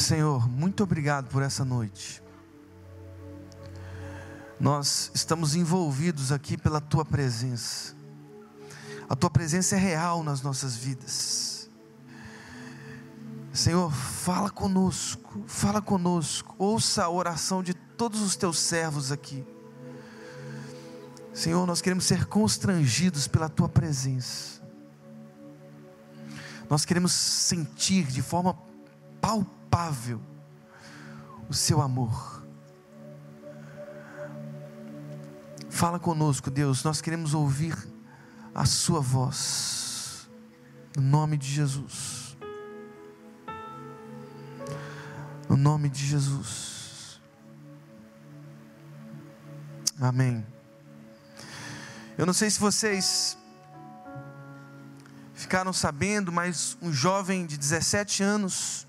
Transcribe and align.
Senhor, 0.00 0.48
muito 0.48 0.82
obrigado 0.82 1.28
por 1.28 1.42
essa 1.42 1.62
noite. 1.62 2.22
Nós 4.58 5.10
estamos 5.14 5.54
envolvidos 5.54 6.32
aqui 6.32 6.56
pela 6.56 6.80
tua 6.80 7.04
presença. 7.04 7.94
A 9.08 9.14
tua 9.14 9.28
presença 9.28 9.76
é 9.76 9.78
real 9.78 10.22
nas 10.22 10.40
nossas 10.40 10.74
vidas. 10.74 11.70
Senhor, 13.52 13.92
fala 13.92 14.48
conosco, 14.48 15.44
fala 15.46 15.82
conosco. 15.82 16.54
Ouça 16.58 17.04
a 17.04 17.10
oração 17.10 17.62
de 17.62 17.74
todos 17.74 18.22
os 18.22 18.36
teus 18.36 18.58
servos 18.58 19.12
aqui. 19.12 19.46
Senhor, 21.34 21.66
nós 21.66 21.82
queremos 21.82 22.06
ser 22.06 22.24
constrangidos 22.24 23.28
pela 23.28 23.50
tua 23.50 23.68
presença. 23.68 24.62
Nós 26.70 26.86
queremos 26.86 27.12
sentir 27.12 28.06
de 28.06 28.22
forma 28.22 28.56
palpável 29.20 29.59
o 31.48 31.54
seu 31.54 31.80
amor. 31.80 32.46
Fala 35.68 35.98
conosco, 35.98 36.50
Deus, 36.50 36.84
nós 36.84 37.00
queremos 37.00 37.34
ouvir 37.34 37.76
a 38.54 38.64
sua 38.66 39.00
voz. 39.00 40.28
No 40.96 41.02
nome 41.02 41.36
de 41.36 41.48
Jesus. 41.48 42.36
No 45.48 45.56
nome 45.56 45.88
de 45.88 46.04
Jesus. 46.06 47.20
Amém. 50.00 50.46
Eu 52.16 52.26
não 52.26 52.32
sei 52.32 52.50
se 52.50 52.60
vocês 52.60 53.36
ficaram 55.34 55.72
sabendo, 55.72 56.30
mas 56.30 56.76
um 56.82 56.92
jovem 56.92 57.46
de 57.46 57.56
17 57.56 58.22
anos, 58.22 58.86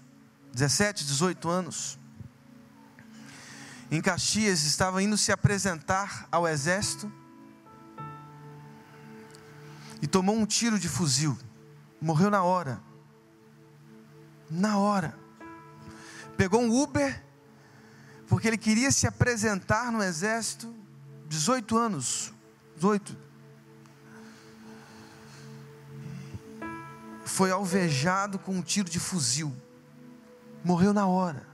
17, 0.53 1.05
18 1.05 1.49
anos, 1.49 1.99
em 3.89 4.01
Caxias, 4.01 4.63
estava 4.63 5.03
indo 5.03 5.17
se 5.17 5.31
apresentar 5.31 6.27
ao 6.31 6.47
exército 6.47 7.11
e 10.01 10.07
tomou 10.07 10.35
um 10.35 10.45
tiro 10.45 10.79
de 10.79 10.87
fuzil, 10.87 11.37
morreu 12.01 12.29
na 12.29 12.41
hora. 12.41 12.81
Na 14.49 14.77
hora. 14.77 15.17
Pegou 16.37 16.61
um 16.61 16.81
Uber, 16.81 17.23
porque 18.27 18.47
ele 18.47 18.57
queria 18.57 18.91
se 18.91 19.05
apresentar 19.05 19.91
no 19.91 20.01
exército, 20.01 20.73
18 21.27 21.77
anos, 21.77 22.33
18. 22.75 23.17
Foi 27.25 27.51
alvejado 27.51 28.39
com 28.39 28.55
um 28.55 28.61
tiro 28.61 28.89
de 28.89 28.99
fuzil. 28.99 29.55
Morreu 30.63 30.93
na 30.93 31.07
hora. 31.07 31.45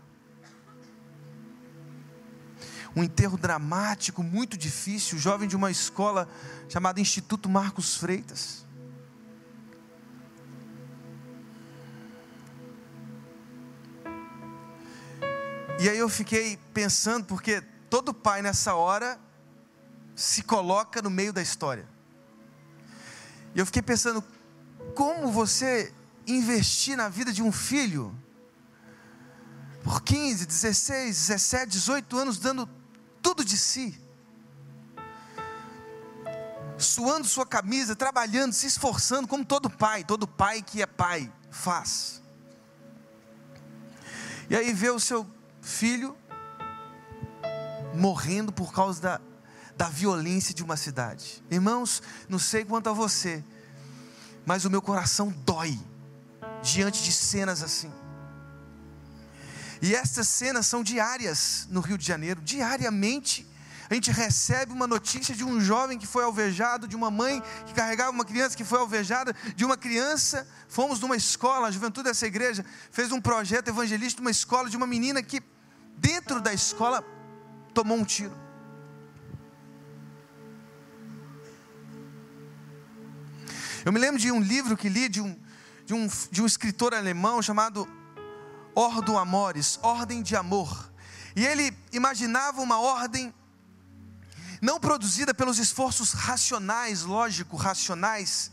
Um 2.95 3.03
enterro 3.03 3.37
dramático, 3.37 4.23
muito 4.23 4.57
difícil. 4.57 5.17
Jovem 5.17 5.47
de 5.47 5.55
uma 5.55 5.69
escola 5.69 6.27
chamada 6.67 6.99
Instituto 6.99 7.47
Marcos 7.47 7.95
Freitas. 7.95 8.65
E 15.79 15.87
aí 15.87 15.97
eu 15.97 16.09
fiquei 16.09 16.57
pensando, 16.73 17.25
porque 17.25 17.61
todo 17.87 18.11
pai 18.13 18.41
nessa 18.41 18.73
hora 18.73 19.19
se 20.15 20.41
coloca 20.41 21.01
no 21.01 21.09
meio 21.11 21.31
da 21.31 21.41
história. 21.41 21.87
E 23.53 23.59
eu 23.59 23.65
fiquei 23.65 23.83
pensando, 23.83 24.23
como 24.95 25.31
você 25.31 25.93
investir 26.25 26.97
na 26.97 27.09
vida 27.09 27.31
de 27.31 27.43
um 27.43 27.51
filho 27.51 28.13
por 29.87 30.01
15, 30.01 30.45
16, 30.45 31.15
17, 31.15 31.67
18 31.71 32.17
anos 32.17 32.37
dando 32.37 32.69
tudo 33.21 33.45
de 33.45 33.57
si, 33.57 33.97
suando 36.77 37.25
sua 37.25 37.45
camisa, 37.45 37.95
trabalhando, 37.95 38.51
se 38.51 38.67
esforçando, 38.67 39.29
como 39.29 39.45
todo 39.45 39.69
pai, 39.69 40.03
todo 40.03 40.27
pai 40.27 40.61
que 40.61 40.81
é 40.81 40.85
pai 40.85 41.31
faz. 41.49 42.21
E 44.49 44.57
aí 44.57 44.73
vê 44.73 44.89
o 44.89 44.99
seu 44.99 45.25
filho 45.61 46.17
morrendo 47.95 48.51
por 48.51 48.73
causa 48.73 49.01
da 49.01 49.21
da 49.77 49.87
violência 49.89 50.55
de 50.55 50.63
uma 50.63 50.75
cidade. 50.75 51.43
Irmãos, 51.51 52.01
não 52.27 52.39
sei 52.39 52.65
quanto 52.65 52.89
a 52.89 52.93
você, 52.93 53.43
mas 54.43 54.65
o 54.65 54.71
meu 54.71 54.81
coração 54.81 55.29
dói 55.45 55.79
diante 56.63 57.03
de 57.03 57.11
cenas 57.11 57.61
assim. 57.61 57.93
E 59.81 59.95
essas 59.95 60.27
cenas 60.27 60.65
são 60.65 60.83
diárias 60.83 61.67
no 61.69 61.79
Rio 61.81 61.97
de 61.97 62.05
Janeiro, 62.05 62.41
diariamente. 62.41 63.47
A 63.89 63.93
gente 63.93 64.11
recebe 64.11 64.73
uma 64.73 64.85
notícia 64.85 65.33
de 65.33 65.43
um 65.43 65.61
jovem 65.61 65.97
que 65.97 66.05
foi 66.05 66.23
alvejado, 66.23 66.87
de 66.87 66.95
uma 66.95 67.09
mãe 67.09 67.41
que 67.65 67.73
carregava 67.73 68.11
uma 68.11 68.25
criança 68.25 68.57
que 68.57 68.65
foi 68.65 68.79
alvejada, 68.79 69.33
de 69.55 69.63
uma 69.63 69.77
criança. 69.77 70.47
Fomos 70.67 70.99
numa 70.99 71.15
escola, 71.15 71.67
a 71.67 71.71
juventude 71.71 72.09
dessa 72.09 72.27
igreja 72.27 72.65
fez 72.91 73.11
um 73.11 73.21
projeto 73.21 73.69
evangelístico 73.69 74.21
numa 74.21 74.31
escola 74.31 74.69
de 74.69 74.75
uma 74.75 74.87
menina 74.87 75.23
que, 75.23 75.41
dentro 75.97 76.41
da 76.41 76.53
escola, 76.53 77.01
tomou 77.73 77.97
um 77.97 78.03
tiro. 78.03 78.35
Eu 83.85 83.93
me 83.93 83.99
lembro 83.99 84.19
de 84.19 84.29
um 84.29 84.41
livro 84.41 84.75
que 84.75 84.89
li 84.89 85.07
de 85.07 85.21
um, 85.21 85.39
de 85.85 85.93
um, 85.93 86.09
de 86.29 86.41
um 86.41 86.45
escritor 86.45 86.93
alemão 86.93 87.41
chamado 87.41 87.87
Ordo 88.77 89.17
Amores, 89.17 89.79
Ordem 89.81 90.21
de 90.21 90.35
Amor. 90.35 90.91
E 91.35 91.43
ele 91.43 91.75
imaginava 91.91 92.61
uma 92.61 92.79
ordem 92.79 93.33
não 94.61 94.79
produzida 94.79 95.33
pelos 95.33 95.57
esforços 95.57 96.13
racionais, 96.13 97.01
lógico, 97.01 97.57
racionais, 97.57 98.51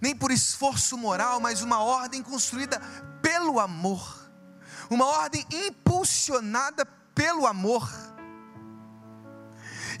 nem 0.00 0.16
por 0.16 0.30
esforço 0.30 0.96
moral, 0.96 1.38
mas 1.38 1.60
uma 1.60 1.80
ordem 1.80 2.22
construída 2.22 2.80
pelo 3.20 3.60
amor, 3.60 4.32
uma 4.88 5.04
ordem 5.04 5.46
impulsionada 5.50 6.86
pelo 7.14 7.46
amor. 7.46 7.92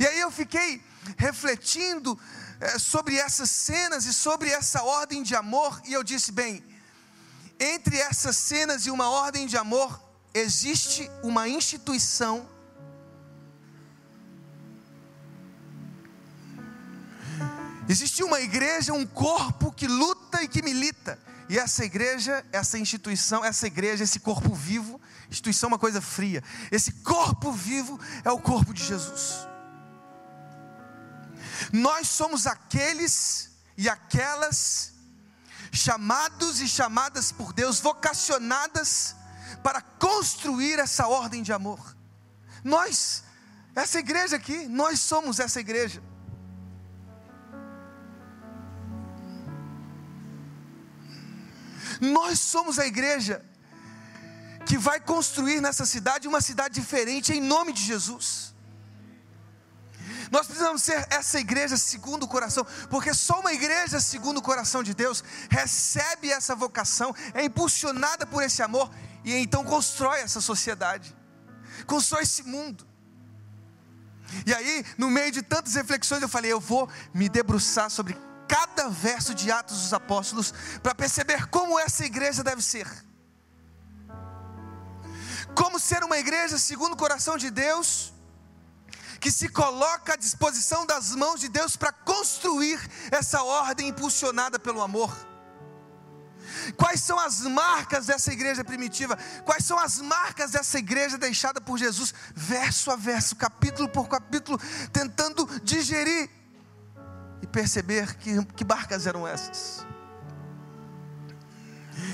E 0.00 0.06
aí 0.06 0.18
eu 0.18 0.30
fiquei 0.30 0.82
refletindo 1.18 2.18
é, 2.58 2.78
sobre 2.78 3.18
essas 3.18 3.50
cenas 3.50 4.06
e 4.06 4.14
sobre 4.14 4.48
essa 4.48 4.82
ordem 4.82 5.22
de 5.22 5.36
amor, 5.36 5.78
e 5.84 5.92
eu 5.92 6.02
disse: 6.02 6.32
bem, 6.32 6.71
entre 7.62 7.96
essas 7.96 8.36
cenas 8.36 8.86
e 8.86 8.90
uma 8.90 9.08
ordem 9.08 9.46
de 9.46 9.56
amor, 9.56 10.02
existe 10.34 11.08
uma 11.22 11.48
instituição. 11.48 12.48
Existe 17.88 18.24
uma 18.24 18.40
igreja, 18.40 18.92
um 18.92 19.06
corpo 19.06 19.70
que 19.70 19.86
luta 19.86 20.42
e 20.42 20.48
que 20.48 20.60
milita. 20.60 21.16
E 21.48 21.56
essa 21.58 21.84
igreja, 21.84 22.44
essa 22.50 22.78
instituição, 22.78 23.44
essa 23.44 23.66
igreja, 23.66 24.02
esse 24.02 24.18
corpo 24.18 24.52
vivo, 24.54 25.00
instituição 25.30 25.68
é 25.68 25.72
uma 25.72 25.78
coisa 25.78 26.00
fria. 26.00 26.42
Esse 26.70 26.90
corpo 26.92 27.52
vivo 27.52 28.00
é 28.24 28.30
o 28.30 28.40
corpo 28.40 28.74
de 28.74 28.82
Jesus. 28.82 29.46
Nós 31.72 32.08
somos 32.08 32.46
aqueles 32.46 33.50
e 33.76 33.88
aquelas 33.88 34.91
chamados 35.72 36.60
e 36.60 36.68
chamadas 36.68 37.32
por 37.32 37.52
Deus, 37.52 37.80
vocacionadas 37.80 39.16
para 39.62 39.80
construir 39.80 40.78
essa 40.78 41.06
ordem 41.08 41.42
de 41.42 41.52
amor. 41.52 41.96
Nós, 42.62 43.24
essa 43.74 43.98
igreja 43.98 44.36
aqui, 44.36 44.68
nós 44.68 45.00
somos 45.00 45.40
essa 45.40 45.58
igreja. 45.58 46.02
Nós 52.00 52.38
somos 52.38 52.78
a 52.78 52.86
igreja 52.86 53.44
que 54.66 54.76
vai 54.76 55.00
construir 55.00 55.60
nessa 55.60 55.86
cidade 55.86 56.28
uma 56.28 56.40
cidade 56.40 56.74
diferente 56.74 57.32
em 57.32 57.40
nome 57.40 57.72
de 57.72 57.82
Jesus. 57.82 58.51
Nós 60.32 60.46
precisamos 60.46 60.82
ser 60.82 61.06
essa 61.10 61.38
igreja 61.38 61.76
segundo 61.76 62.22
o 62.22 62.26
coração, 62.26 62.66
porque 62.88 63.12
só 63.12 63.40
uma 63.40 63.52
igreja 63.52 64.00
segundo 64.00 64.38
o 64.38 64.42
coração 64.42 64.82
de 64.82 64.94
Deus 64.94 65.22
recebe 65.50 66.30
essa 66.30 66.56
vocação, 66.56 67.14
é 67.34 67.44
impulsionada 67.44 68.26
por 68.26 68.42
esse 68.42 68.62
amor 68.62 68.90
e 69.22 69.34
então 69.34 69.62
constrói 69.62 70.20
essa 70.20 70.40
sociedade, 70.40 71.14
constrói 71.86 72.22
esse 72.22 72.44
mundo. 72.44 72.86
E 74.46 74.54
aí, 74.54 74.86
no 74.96 75.10
meio 75.10 75.30
de 75.30 75.42
tantas 75.42 75.74
reflexões, 75.74 76.22
eu 76.22 76.28
falei: 76.30 76.50
eu 76.50 76.58
vou 76.58 76.88
me 77.12 77.28
debruçar 77.28 77.90
sobre 77.90 78.16
cada 78.48 78.88
verso 78.88 79.34
de 79.34 79.52
Atos 79.52 79.82
dos 79.82 79.92
Apóstolos 79.92 80.54
para 80.82 80.94
perceber 80.94 81.46
como 81.48 81.78
essa 81.78 82.06
igreja 82.06 82.42
deve 82.42 82.62
ser. 82.62 82.88
Como 85.54 85.78
ser 85.78 86.02
uma 86.02 86.16
igreja 86.16 86.56
segundo 86.56 86.94
o 86.94 86.96
coração 86.96 87.36
de 87.36 87.50
Deus 87.50 88.14
que 89.22 89.30
se 89.30 89.48
coloca 89.48 90.14
à 90.14 90.16
disposição 90.16 90.84
das 90.84 91.14
mãos 91.14 91.38
de 91.38 91.48
Deus 91.48 91.76
para 91.76 91.92
construir 91.92 92.80
essa 93.08 93.40
ordem 93.44 93.86
impulsionada 93.86 94.58
pelo 94.58 94.82
amor. 94.82 95.16
Quais 96.76 97.00
são 97.00 97.16
as 97.20 97.42
marcas 97.42 98.06
dessa 98.06 98.32
igreja 98.32 98.64
primitiva? 98.64 99.16
Quais 99.44 99.64
são 99.64 99.78
as 99.78 100.00
marcas 100.00 100.50
dessa 100.50 100.76
igreja 100.76 101.16
deixada 101.16 101.60
por 101.60 101.78
Jesus, 101.78 102.12
verso 102.34 102.90
a 102.90 102.96
verso, 102.96 103.36
capítulo 103.36 103.88
por 103.88 104.08
capítulo, 104.08 104.58
tentando 104.92 105.48
digerir 105.62 106.28
e 107.40 107.46
perceber 107.46 108.16
que, 108.16 108.44
que 108.56 108.64
marcas 108.64 109.06
eram 109.06 109.26
essas. 109.26 109.86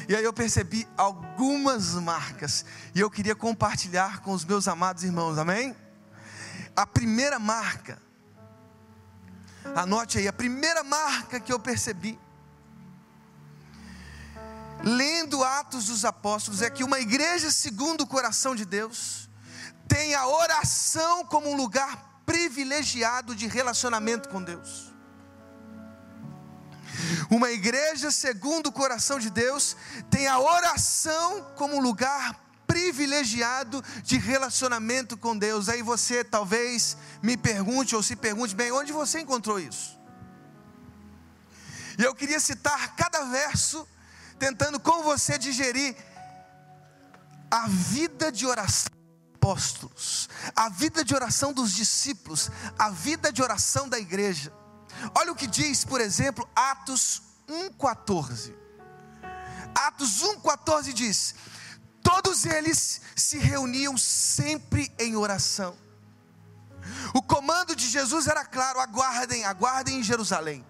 E 0.07 0.15
aí 0.15 0.25
eu 0.25 0.33
percebi 0.33 0.87
algumas 0.95 1.95
marcas, 1.95 2.67
e 2.95 3.01
eu 3.01 3.11
queria 3.11 3.35
compartilhar 3.35 4.21
com 4.21 4.33
os 4.33 4.45
meus 4.45 4.69
amados 4.69 5.05
irmãos, 5.05 5.39
amém? 5.39 5.75
A 6.79 6.87
primeira 6.87 7.41
marca, 7.41 8.01
anote 9.75 10.17
aí, 10.19 10.29
a 10.29 10.33
primeira 10.33 10.85
marca 10.85 11.41
que 11.41 11.53
eu 11.53 11.59
percebi, 11.59 12.17
lendo 14.85 15.43
Atos 15.43 15.87
dos 15.87 16.05
Apóstolos, 16.05 16.63
é 16.63 16.71
que 16.71 16.85
uma 16.85 17.01
igreja 17.01 17.51
segundo 17.51 18.03
o 18.03 18.07
coração 18.07 18.55
de 18.55 18.65
Deus 18.65 19.29
tem 19.89 20.15
a 20.15 20.29
oração 20.29 21.25
como 21.25 21.51
um 21.51 21.57
lugar 21.57 22.23
privilegiado 22.25 23.35
de 23.35 23.49
relacionamento 23.49 24.29
com 24.29 24.41
Deus. 24.41 24.95
Uma 27.29 27.51
igreja 27.51 28.13
segundo 28.13 28.69
o 28.69 28.73
coração 28.73 29.19
de 29.19 29.31
Deus 29.31 29.77
tem 30.09 30.29
a 30.29 30.39
oração 30.39 31.43
como 31.57 31.75
um 31.75 31.81
lugar 31.81 32.48
privilegiado 32.69 33.83
de 34.05 34.19
relacionamento 34.19 35.17
com 35.17 35.37
Deus. 35.37 35.69
Aí 35.69 35.83
você 35.83 36.23
talvez 36.23 36.97
me 37.23 37.37
pergunte 37.37 37.97
ou 37.97 38.03
se 38.03 38.15
pergunte, 38.15 38.55
bem, 38.55 38.71
onde 38.71 38.93
você 38.93 39.21
encontrou 39.21 39.59
isso? 39.59 39.99
E 41.99 42.05
eu 42.05 42.15
queria 42.15 42.39
citar 42.39 42.95
cada 42.95 43.25
verso 43.25 43.89
tentando 44.39 44.79
com 44.79 45.03
você 45.03 45.37
digerir 45.37 45.97
a 47.51 47.67
vida 47.67 48.31
de 48.31 48.47
oração 48.47 48.93
dos 48.93 49.35
apóstolos, 49.35 50.29
a 50.55 50.69
vida 50.69 51.03
de 51.03 51.15
oração 51.15 51.53
dos 51.53 51.73
discípulos, 51.73 52.51
a 52.79 52.91
vida 52.91 53.33
de 53.33 53.43
oração 53.43 53.89
da 53.89 53.99
igreja. 53.99 54.53
Olha 55.17 55.33
o 55.33 55.35
que 55.35 55.47
diz, 55.47 55.85
por 55.85 56.01
exemplo, 56.01 56.49
Atos 56.55 57.23
1,14. 57.49 58.55
Atos 59.75 60.23
1,14 60.23 60.93
diz: 60.93 61.35
Todos 62.03 62.47
eles 62.47 63.01
se 63.17 63.39
reuniam 63.39 63.97
sempre 63.97 64.93
em 64.99 65.17
oração. 65.17 65.77
O 67.15 67.23
comando 67.23 67.75
de 67.75 67.89
Jesus 67.89 68.27
era 68.27 68.45
claro: 68.45 68.81
aguardem, 68.81 69.45
aguardem 69.45 70.01
em 70.01 70.03
Jerusalém. 70.03 70.65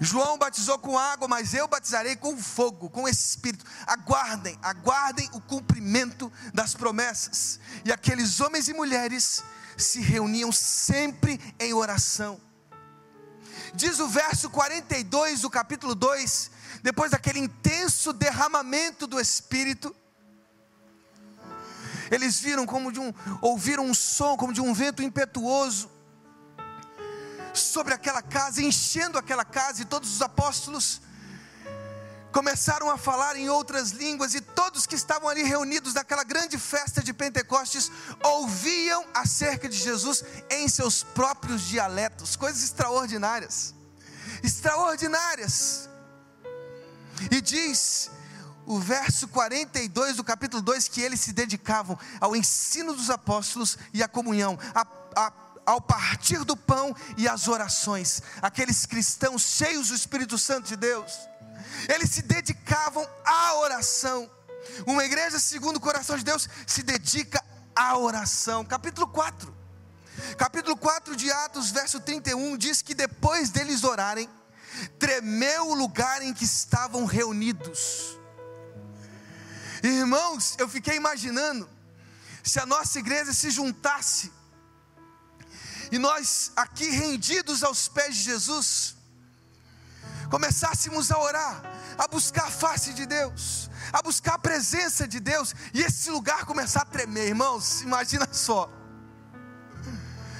João 0.00 0.38
batizou 0.38 0.78
com 0.78 0.96
água, 0.96 1.26
mas 1.26 1.54
eu 1.54 1.66
batizarei 1.66 2.14
com 2.14 2.36
fogo, 2.36 2.88
com 2.88 3.08
espírito. 3.08 3.64
Aguardem, 3.86 4.56
aguardem 4.62 5.28
o 5.32 5.40
cumprimento 5.40 6.32
das 6.54 6.74
promessas. 6.74 7.58
E 7.84 7.92
aqueles 7.92 8.40
homens 8.40 8.68
e 8.68 8.74
mulheres 8.74 9.42
se 9.76 10.00
reuniam 10.00 10.52
sempre 10.52 11.40
em 11.58 11.72
oração. 11.72 12.40
Diz 13.74 13.98
o 13.98 14.08
verso 14.08 14.48
42 14.50 15.40
do 15.40 15.50
capítulo 15.50 15.94
2, 15.94 16.50
depois 16.82 17.10
daquele 17.10 17.38
intenso 17.38 18.12
derramamento 18.12 19.06
do 19.06 19.20
Espírito, 19.20 19.94
eles 22.10 22.40
viram 22.40 22.64
como 22.64 22.90
de 22.90 23.00
um, 23.00 23.12
ouviram 23.42 23.84
um 23.84 23.94
som 23.94 24.36
como 24.36 24.52
de 24.52 24.60
um 24.60 24.72
vento 24.72 25.02
impetuoso 25.02 25.90
sobre 27.52 27.92
aquela 27.92 28.22
casa, 28.22 28.62
enchendo 28.62 29.18
aquela 29.18 29.44
casa, 29.44 29.82
e 29.82 29.84
todos 29.84 30.14
os 30.14 30.22
apóstolos 30.22 31.02
começaram 32.32 32.90
a 32.90 32.96
falar 32.96 33.36
em 33.36 33.48
outras 33.48 33.90
línguas, 33.90 34.34
e 34.34 34.40
todos 34.40 34.86
que 34.86 34.94
estavam 34.94 35.28
ali 35.28 35.42
reunidos 35.42 35.94
naquela 35.94 36.22
grande 36.22 36.56
festa 36.56 37.02
de 37.02 37.12
Pentecostes 37.12 37.90
ouviam 38.22 39.04
acerca 39.12 39.68
de 39.68 39.76
Jesus 39.76 40.24
em 40.48 40.68
seus 40.68 41.02
próprios 41.02 41.62
dialetos, 41.62 42.36
coisas 42.36 42.62
extraordinárias 42.62 43.74
extraordinárias. 44.42 45.88
E 47.30 47.40
diz 47.40 48.10
o 48.66 48.78
verso 48.78 49.26
42 49.28 50.16
do 50.16 50.24
capítulo 50.24 50.62
2 50.62 50.88
que 50.88 51.00
eles 51.00 51.20
se 51.20 51.32
dedicavam 51.32 51.98
ao 52.20 52.36
ensino 52.36 52.94
dos 52.94 53.08
apóstolos 53.08 53.78
e 53.94 54.02
à 54.02 54.08
comunhão, 54.08 54.58
a, 54.74 54.86
a 55.16 55.32
ao 55.68 55.82
partir 55.82 56.44
do 56.44 56.56
pão 56.56 56.96
e 57.18 57.28
às 57.28 57.46
orações, 57.46 58.22
aqueles 58.40 58.86
cristãos 58.86 59.42
cheios 59.42 59.88
do 59.88 59.94
Espírito 59.94 60.38
Santo 60.38 60.66
de 60.66 60.76
Deus, 60.76 61.12
eles 61.90 62.10
se 62.10 62.22
dedicavam 62.22 63.06
à 63.22 63.54
oração. 63.56 64.30
Uma 64.86 65.04
igreja 65.04 65.38
segundo 65.38 65.76
o 65.76 65.80
coração 65.80 66.16
de 66.16 66.24
Deus 66.24 66.48
se 66.66 66.82
dedica 66.82 67.44
à 67.76 67.98
oração. 67.98 68.64
Capítulo 68.64 69.06
4. 69.08 69.54
Capítulo 70.38 70.74
4 70.74 71.14
de 71.14 71.30
Atos, 71.30 71.70
verso 71.70 72.00
31 72.00 72.56
diz 72.56 72.80
que 72.80 72.94
depois 72.94 73.50
deles 73.50 73.84
orarem, 73.84 74.26
tremeu 74.98 75.68
o 75.68 75.74
lugar 75.74 76.22
em 76.22 76.32
que 76.32 76.44
estavam 76.44 77.04
reunidos. 77.04 78.18
Irmãos, 79.82 80.56
eu 80.58 80.68
fiquei 80.68 80.96
imaginando 80.96 81.68
se 82.42 82.58
a 82.58 82.66
nossa 82.66 82.98
igreja 82.98 83.32
se 83.32 83.50
juntasse 83.50 84.32
e 85.90 85.98
nós 85.98 86.52
aqui 86.54 86.88
rendidos 86.90 87.62
aos 87.62 87.88
pés 87.88 88.16
de 88.16 88.22
Jesus, 88.24 88.96
começássemos 90.30 91.10
a 91.10 91.18
orar, 91.18 91.62
a 91.96 92.06
buscar 92.06 92.46
a 92.46 92.50
face 92.50 92.92
de 92.92 93.06
Deus, 93.06 93.70
a 93.92 94.02
buscar 94.02 94.34
a 94.34 94.38
presença 94.38 95.08
de 95.08 95.18
Deus, 95.18 95.54
e 95.72 95.82
esse 95.82 96.10
lugar 96.10 96.44
começar 96.44 96.82
a 96.82 96.84
tremer, 96.84 97.28
irmãos, 97.28 97.80
imagina 97.82 98.28
só. 98.32 98.70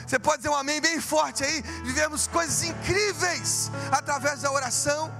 Você 0.08 0.18
pode 0.18 0.38
dizer 0.38 0.48
um 0.48 0.56
amém 0.56 0.80
bem 0.80 0.98
forte 1.02 1.44
aí. 1.44 1.60
Vivemos 1.84 2.26
coisas 2.26 2.62
incríveis 2.62 3.70
através 3.92 4.40
da 4.40 4.50
oração. 4.50 5.12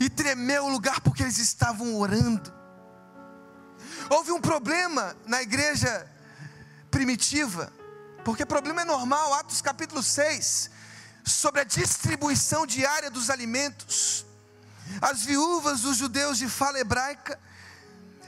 E 0.00 0.10
tremeu 0.10 0.64
o 0.64 0.68
lugar 0.68 1.00
porque 1.00 1.22
eles 1.22 1.38
estavam 1.38 1.96
orando. 1.96 2.52
Houve 4.08 4.32
um 4.32 4.40
problema 4.40 5.16
na 5.26 5.40
igreja 5.40 6.10
primitiva. 6.90 7.72
Porque 8.24 8.44
problema 8.44 8.82
é 8.82 8.84
normal, 8.84 9.32
Atos 9.34 9.62
capítulo 9.62 10.02
6, 10.02 10.68
sobre 11.24 11.60
a 11.60 11.64
distribuição 11.64 12.66
diária 12.66 13.12
dos 13.12 13.30
alimentos. 13.30 14.26
As 15.00 15.22
viúvas 15.22 15.82
dos 15.82 15.96
judeus 15.96 16.36
de 16.36 16.48
fala 16.48 16.80
hebraica 16.80 17.38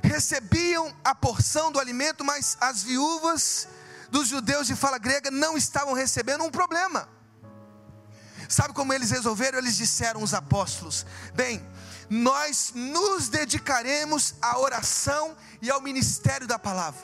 recebiam 0.01 0.97
a 1.05 1.13
porção 1.13 1.73
do 1.73 1.81
alimento, 1.81 2.25
mas 2.25 2.57
as 2.61 2.85
viúvas 2.85 3.67
dos 4.13 4.29
judeus 4.29 4.67
de 4.67 4.77
fala 4.77 4.99
grega 4.99 5.31
não 5.31 5.57
estavam 5.57 5.95
recebendo 5.95 6.45
um 6.45 6.51
problema. 6.51 7.09
Sabe 8.47 8.75
como 8.75 8.93
eles 8.93 9.11
resolveram? 9.11 9.57
Eles 9.57 9.75
disseram 9.75 10.23
os 10.23 10.35
apóstolos: 10.35 11.07
Bem, 11.35 11.67
nós 12.11 12.73
nos 12.75 13.31
dedicaremos 13.31 14.35
à 14.43 14.59
oração 14.59 15.35
e 15.63 15.71
ao 15.71 15.81
ministério 15.81 16.47
da 16.47 16.59
palavra. 16.59 17.01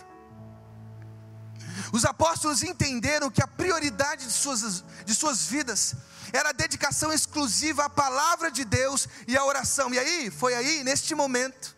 Os 1.93 2.05
apóstolos 2.05 2.63
entenderam 2.63 3.31
que 3.31 3.43
a 3.43 3.47
prioridade 3.47 4.27
de 4.27 4.33
suas, 4.33 4.85
de 5.07 5.15
suas 5.15 5.47
vidas 5.47 5.95
era 6.31 6.51
a 6.51 6.53
dedicação 6.53 7.11
exclusiva 7.11 7.87
à 7.87 7.89
palavra 7.89 8.51
de 8.51 8.67
Deus 8.67 9.09
e 9.27 9.35
à 9.35 9.43
oração. 9.47 9.95
E 9.95 9.99
aí, 9.99 10.31
foi 10.31 10.55
aí, 10.55 10.85
neste 10.85 11.15
momento, 11.15 11.75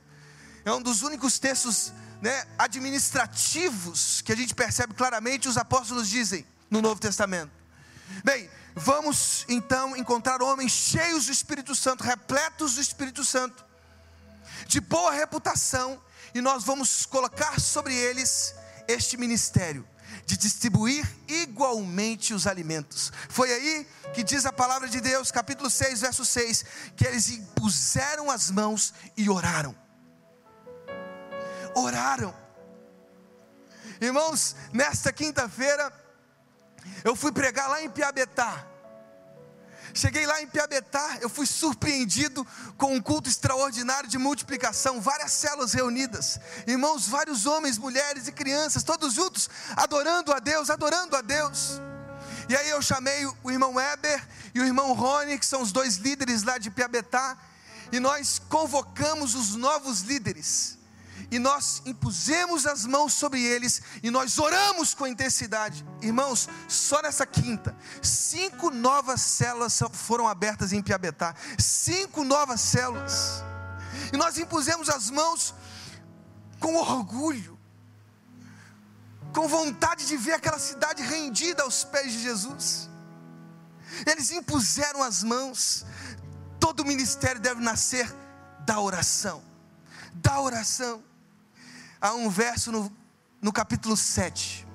é 0.64 0.72
um 0.72 0.82
dos 0.82 1.02
únicos 1.02 1.38
textos 1.38 1.92
né, 2.20 2.46
administrativos 2.58 4.20
que 4.22 4.32
a 4.32 4.36
gente 4.36 4.54
percebe 4.54 4.94
claramente, 4.94 5.48
os 5.48 5.56
apóstolos 5.56 6.08
dizem 6.08 6.46
no 6.70 6.82
Novo 6.82 7.00
Testamento. 7.00 7.50
Bem, 8.24 8.50
vamos 8.74 9.44
então 9.48 9.96
encontrar 9.96 10.42
homens 10.42 10.72
cheios 10.72 11.26
do 11.26 11.32
Espírito 11.32 11.74
Santo, 11.74 12.04
repletos 12.04 12.74
do 12.74 12.80
Espírito 12.80 13.24
Santo, 13.24 13.64
de 14.66 14.80
boa 14.80 15.12
reputação, 15.12 16.00
e 16.34 16.40
nós 16.40 16.64
vamos 16.64 17.06
colocar 17.06 17.58
sobre 17.58 17.94
eles 17.94 18.54
este 18.86 19.16
ministério 19.16 19.86
de 20.26 20.36
distribuir 20.36 21.08
igualmente 21.28 22.34
os 22.34 22.46
alimentos. 22.46 23.12
Foi 23.28 23.52
aí 23.52 23.86
que 24.12 24.22
diz 24.22 24.44
a 24.44 24.52
palavra 24.52 24.88
de 24.88 25.00
Deus, 25.00 25.30
capítulo 25.30 25.70
6, 25.70 26.00
verso 26.00 26.24
6, 26.24 26.64
que 26.96 27.06
eles 27.06 27.30
impuseram 27.30 28.30
as 28.30 28.50
mãos 28.50 28.92
e 29.16 29.28
oraram. 29.30 29.74
Oraram. 31.74 32.34
Irmãos, 34.00 34.56
nesta 34.72 35.12
quinta-feira, 35.12 35.92
eu 37.04 37.14
fui 37.14 37.32
pregar 37.32 37.68
lá 37.68 37.82
em 37.82 37.90
Piabetá. 37.90 38.66
Cheguei 39.92 40.24
lá 40.24 40.40
em 40.40 40.46
Piabetá, 40.46 41.18
eu 41.20 41.28
fui 41.28 41.46
surpreendido 41.46 42.46
com 42.78 42.94
um 42.94 43.02
culto 43.02 43.28
extraordinário 43.28 44.08
de 44.08 44.18
multiplicação, 44.18 45.00
várias 45.00 45.32
células 45.32 45.72
reunidas, 45.72 46.38
irmãos, 46.66 47.08
vários 47.08 47.44
homens, 47.44 47.76
mulheres 47.76 48.28
e 48.28 48.32
crianças, 48.32 48.84
todos 48.84 49.14
juntos, 49.14 49.50
adorando 49.76 50.32
a 50.32 50.38
Deus, 50.38 50.70
adorando 50.70 51.16
a 51.16 51.20
Deus. 51.20 51.80
E 52.48 52.56
aí 52.56 52.68
eu 52.70 52.80
chamei 52.80 53.26
o 53.42 53.50
irmão 53.50 53.74
Weber 53.74 54.26
e 54.54 54.60
o 54.60 54.64
irmão 54.64 54.92
Rony, 54.92 55.38
que 55.38 55.46
são 55.46 55.60
os 55.60 55.72
dois 55.72 55.96
líderes 55.96 56.42
lá 56.42 56.56
de 56.56 56.70
Piabetá, 56.70 57.36
e 57.92 57.98
nós 57.98 58.40
convocamos 58.48 59.34
os 59.34 59.56
novos 59.56 60.02
líderes. 60.02 60.79
E 61.30 61.38
nós 61.38 61.82
impusemos 61.84 62.66
as 62.66 62.86
mãos 62.86 63.12
sobre 63.12 63.42
eles 63.42 63.82
e 64.02 64.10
nós 64.10 64.38
oramos 64.38 64.94
com 64.94 65.06
intensidade. 65.06 65.84
Irmãos, 66.00 66.48
só 66.68 67.02
nessa 67.02 67.26
quinta, 67.26 67.76
cinco 68.02 68.70
novas 68.70 69.20
células 69.20 69.78
foram 69.92 70.28
abertas 70.28 70.72
em 70.72 70.82
Piabetá. 70.82 71.34
Cinco 71.58 72.24
novas 72.24 72.60
células. 72.60 73.42
E 74.12 74.16
nós 74.16 74.38
impusemos 74.38 74.88
as 74.88 75.10
mãos 75.10 75.54
com 76.58 76.74
orgulho, 76.76 77.58
com 79.32 79.48
vontade 79.48 80.06
de 80.06 80.16
ver 80.16 80.34
aquela 80.34 80.58
cidade 80.58 81.02
rendida 81.02 81.62
aos 81.62 81.84
pés 81.84 82.12
de 82.12 82.20
Jesus. 82.20 82.88
Eles 84.06 84.30
impuseram 84.30 85.02
as 85.02 85.22
mãos. 85.22 85.84
Todo 86.58 86.84
ministério 86.84 87.40
deve 87.40 87.60
nascer 87.60 88.12
da 88.60 88.80
oração. 88.80 89.42
Da 90.14 90.40
oração. 90.40 91.02
Há 92.00 92.14
um 92.14 92.30
verso 92.30 92.72
no, 92.72 92.90
no 93.42 93.52
capítulo 93.52 93.96
7. 93.96 94.66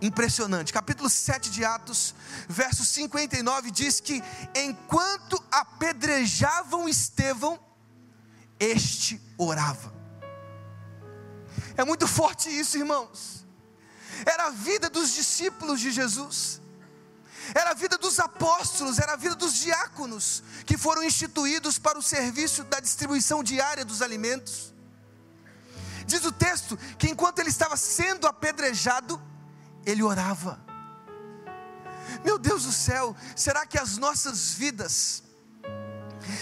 Impressionante. 0.00 0.72
Capítulo 0.72 1.10
7 1.10 1.50
de 1.50 1.64
Atos, 1.64 2.14
verso 2.48 2.84
59 2.84 3.70
diz 3.70 4.00
que 4.00 4.22
enquanto 4.54 5.42
apedrejavam 5.50 6.88
Estevão, 6.88 7.60
este 8.58 9.20
orava. 9.36 9.92
É 11.76 11.84
muito 11.84 12.08
forte 12.08 12.48
isso, 12.48 12.78
irmãos. 12.78 13.46
Era 14.24 14.46
a 14.46 14.50
vida 14.50 14.88
dos 14.88 15.12
discípulos 15.12 15.80
de 15.80 15.90
Jesus, 15.90 16.60
era 17.54 17.70
a 17.70 17.74
vida 17.74 17.98
dos 17.98 18.18
apóstolos, 18.18 18.98
era 18.98 19.12
a 19.12 19.16
vida 19.16 19.34
dos 19.34 19.54
diáconos 19.54 20.42
que 20.64 20.78
foram 20.78 21.02
instituídos 21.02 21.78
para 21.78 21.98
o 21.98 22.02
serviço 22.02 22.64
da 22.64 22.80
distribuição 22.80 23.42
diária 23.42 23.84
dos 23.84 24.00
alimentos. 24.02 24.74
Diz 26.10 26.24
o 26.24 26.32
texto 26.32 26.76
que 26.98 27.08
enquanto 27.08 27.38
ele 27.38 27.50
estava 27.50 27.76
sendo 27.76 28.26
apedrejado, 28.26 29.22
ele 29.86 30.02
orava. 30.02 30.60
Meu 32.24 32.36
Deus 32.36 32.64
do 32.64 32.72
céu, 32.72 33.14
será 33.36 33.64
que 33.64 33.78
as 33.78 33.96
nossas 33.96 34.50
vidas 34.50 35.22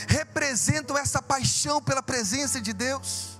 representam 0.08 0.96
essa 0.96 1.20
paixão 1.20 1.82
pela 1.82 2.02
presença 2.02 2.62
de 2.62 2.72
Deus? 2.72 3.38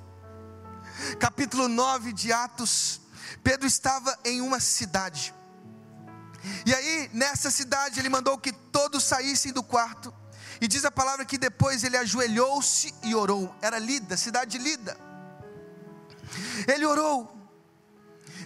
Capítulo 1.18 1.66
9 1.66 2.12
de 2.12 2.30
Atos, 2.30 3.00
Pedro 3.42 3.66
estava 3.66 4.14
em 4.22 4.42
uma 4.42 4.60
cidade. 4.60 5.34
E 6.66 6.74
aí, 6.74 7.10
nessa 7.14 7.50
cidade, 7.50 7.98
ele 8.00 8.10
mandou 8.10 8.36
que 8.36 8.52
todos 8.52 9.02
saíssem 9.02 9.50
do 9.50 9.62
quarto. 9.62 10.12
E 10.60 10.68
diz 10.68 10.84
a 10.84 10.90
palavra 10.90 11.24
que 11.24 11.38
depois 11.38 11.84
ele 11.84 11.96
ajoelhou-se 11.96 12.94
e 13.02 13.14
orou. 13.14 13.54
Era 13.62 13.78
Lida, 13.78 14.14
cidade 14.14 14.58
de 14.58 14.58
Lida. 14.58 15.07
Ele 16.66 16.86
orou. 16.86 17.34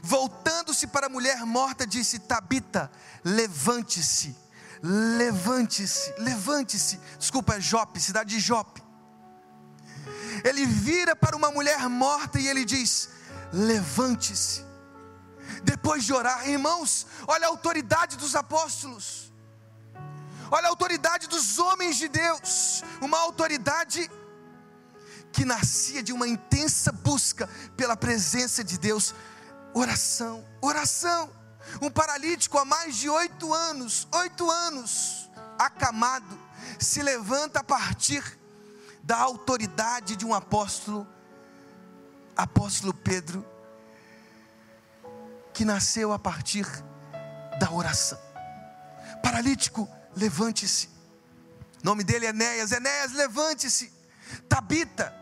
Voltando-se 0.02 0.86
para 0.86 1.06
a 1.06 1.10
mulher 1.10 1.44
morta, 1.46 1.86
disse: 1.86 2.18
Tabita, 2.18 2.90
levante-se. 3.24 4.36
Levante-se, 4.82 6.12
levante-se. 6.18 6.98
Desculpa, 7.18 7.54
é 7.54 7.60
Jope, 7.60 8.00
cidade 8.00 8.30
de 8.30 8.40
Jope. 8.40 8.82
Ele 10.44 10.66
vira 10.66 11.14
para 11.14 11.36
uma 11.36 11.50
mulher 11.52 11.88
morta 11.88 12.40
e 12.40 12.48
ele 12.48 12.64
diz: 12.64 13.08
Levante-se 13.52 14.72
depois 15.62 16.04
de 16.04 16.12
orar. 16.12 16.48
Irmãos, 16.48 17.06
olha 17.26 17.46
a 17.46 17.50
autoridade 17.50 18.16
dos 18.16 18.34
apóstolos, 18.34 19.32
olha 20.50 20.66
a 20.66 20.70
autoridade 20.70 21.26
dos 21.28 21.58
homens 21.58 21.96
de 21.96 22.08
Deus, 22.08 22.82
uma 23.00 23.18
autoridade 23.18 24.10
que 25.32 25.44
nascia 25.44 26.02
de 26.02 26.12
uma 26.12 26.28
intensa 26.28 26.92
busca 26.92 27.48
pela 27.76 27.96
presença 27.96 28.62
de 28.62 28.78
Deus. 28.78 29.14
Oração, 29.74 30.44
oração. 30.60 31.30
Um 31.80 31.90
paralítico 31.90 32.58
há 32.58 32.64
mais 32.64 32.96
de 32.96 33.08
oito 33.08 33.54
anos, 33.54 34.06
oito 34.12 34.50
anos, 34.50 35.30
acamado, 35.58 36.38
se 36.78 37.02
levanta 37.02 37.60
a 37.60 37.64
partir 37.64 38.38
da 39.02 39.16
autoridade 39.16 40.16
de 40.16 40.26
um 40.26 40.34
apóstolo, 40.34 41.06
apóstolo 42.36 42.92
Pedro, 42.92 43.46
que 45.54 45.64
nasceu 45.64 46.12
a 46.12 46.18
partir 46.18 46.66
da 47.58 47.70
oração. 47.70 48.18
Paralítico, 49.22 49.88
levante-se. 50.16 50.88
Nome 51.82 52.04
dele 52.04 52.26
é 52.26 52.30
Enéas. 52.30 52.72
Enéas, 52.72 53.12
levante-se. 53.12 53.92
Tabita, 54.48 55.14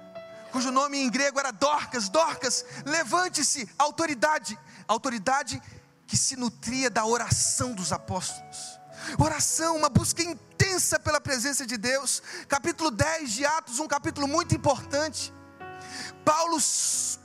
cujo 0.51 0.71
nome 0.71 0.99
em 0.99 1.11
grego 1.11 1.39
era 1.39 1.51
Dorcas. 1.51 2.09
Dorcas, 2.09 2.65
levante-se. 2.85 3.69
Autoridade, 3.79 4.59
autoridade 4.87 5.61
que 6.07 6.17
se 6.17 6.37
nutria 6.37 6.91
da 6.91 7.05
oração 7.05 7.73
dos 7.73 7.93
apóstolos. 7.93 8.81
Oração, 9.19 9.77
uma 9.77 9.89
busca 9.89 10.23
intensa 10.23 10.99
pela 10.99 11.21
presença 11.21 11.67
de 11.67 11.77
Deus. 11.77 12.23
Capítulo 12.49 12.91
10 12.91 13.31
de 13.31 13.47
Atos, 13.47 13.79
um 13.79 13.89
capítulo 13.89 14.27
muito 14.29 14.55
importante. 14.55 15.33
Paulo, 16.25 16.59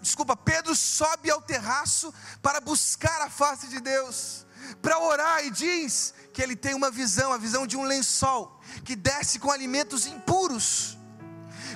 desculpa, 0.01 0.35
Pedro 0.35 0.75
sobe 0.75 1.29
ao 1.29 1.41
terraço 1.41 2.13
para 2.41 2.61
buscar 2.61 3.21
a 3.21 3.29
face 3.29 3.67
de 3.67 3.79
Deus, 3.79 4.45
para 4.81 4.99
orar 4.99 5.45
e 5.45 5.51
diz 5.51 6.13
que 6.33 6.41
ele 6.41 6.55
tem 6.55 6.73
uma 6.73 6.89
visão, 6.89 7.31
a 7.31 7.37
visão 7.37 7.67
de 7.67 7.77
um 7.77 7.83
lençol 7.83 8.59
que 8.83 8.95
desce 8.95 9.39
com 9.39 9.51
alimentos 9.51 10.05
impuros, 10.05 10.97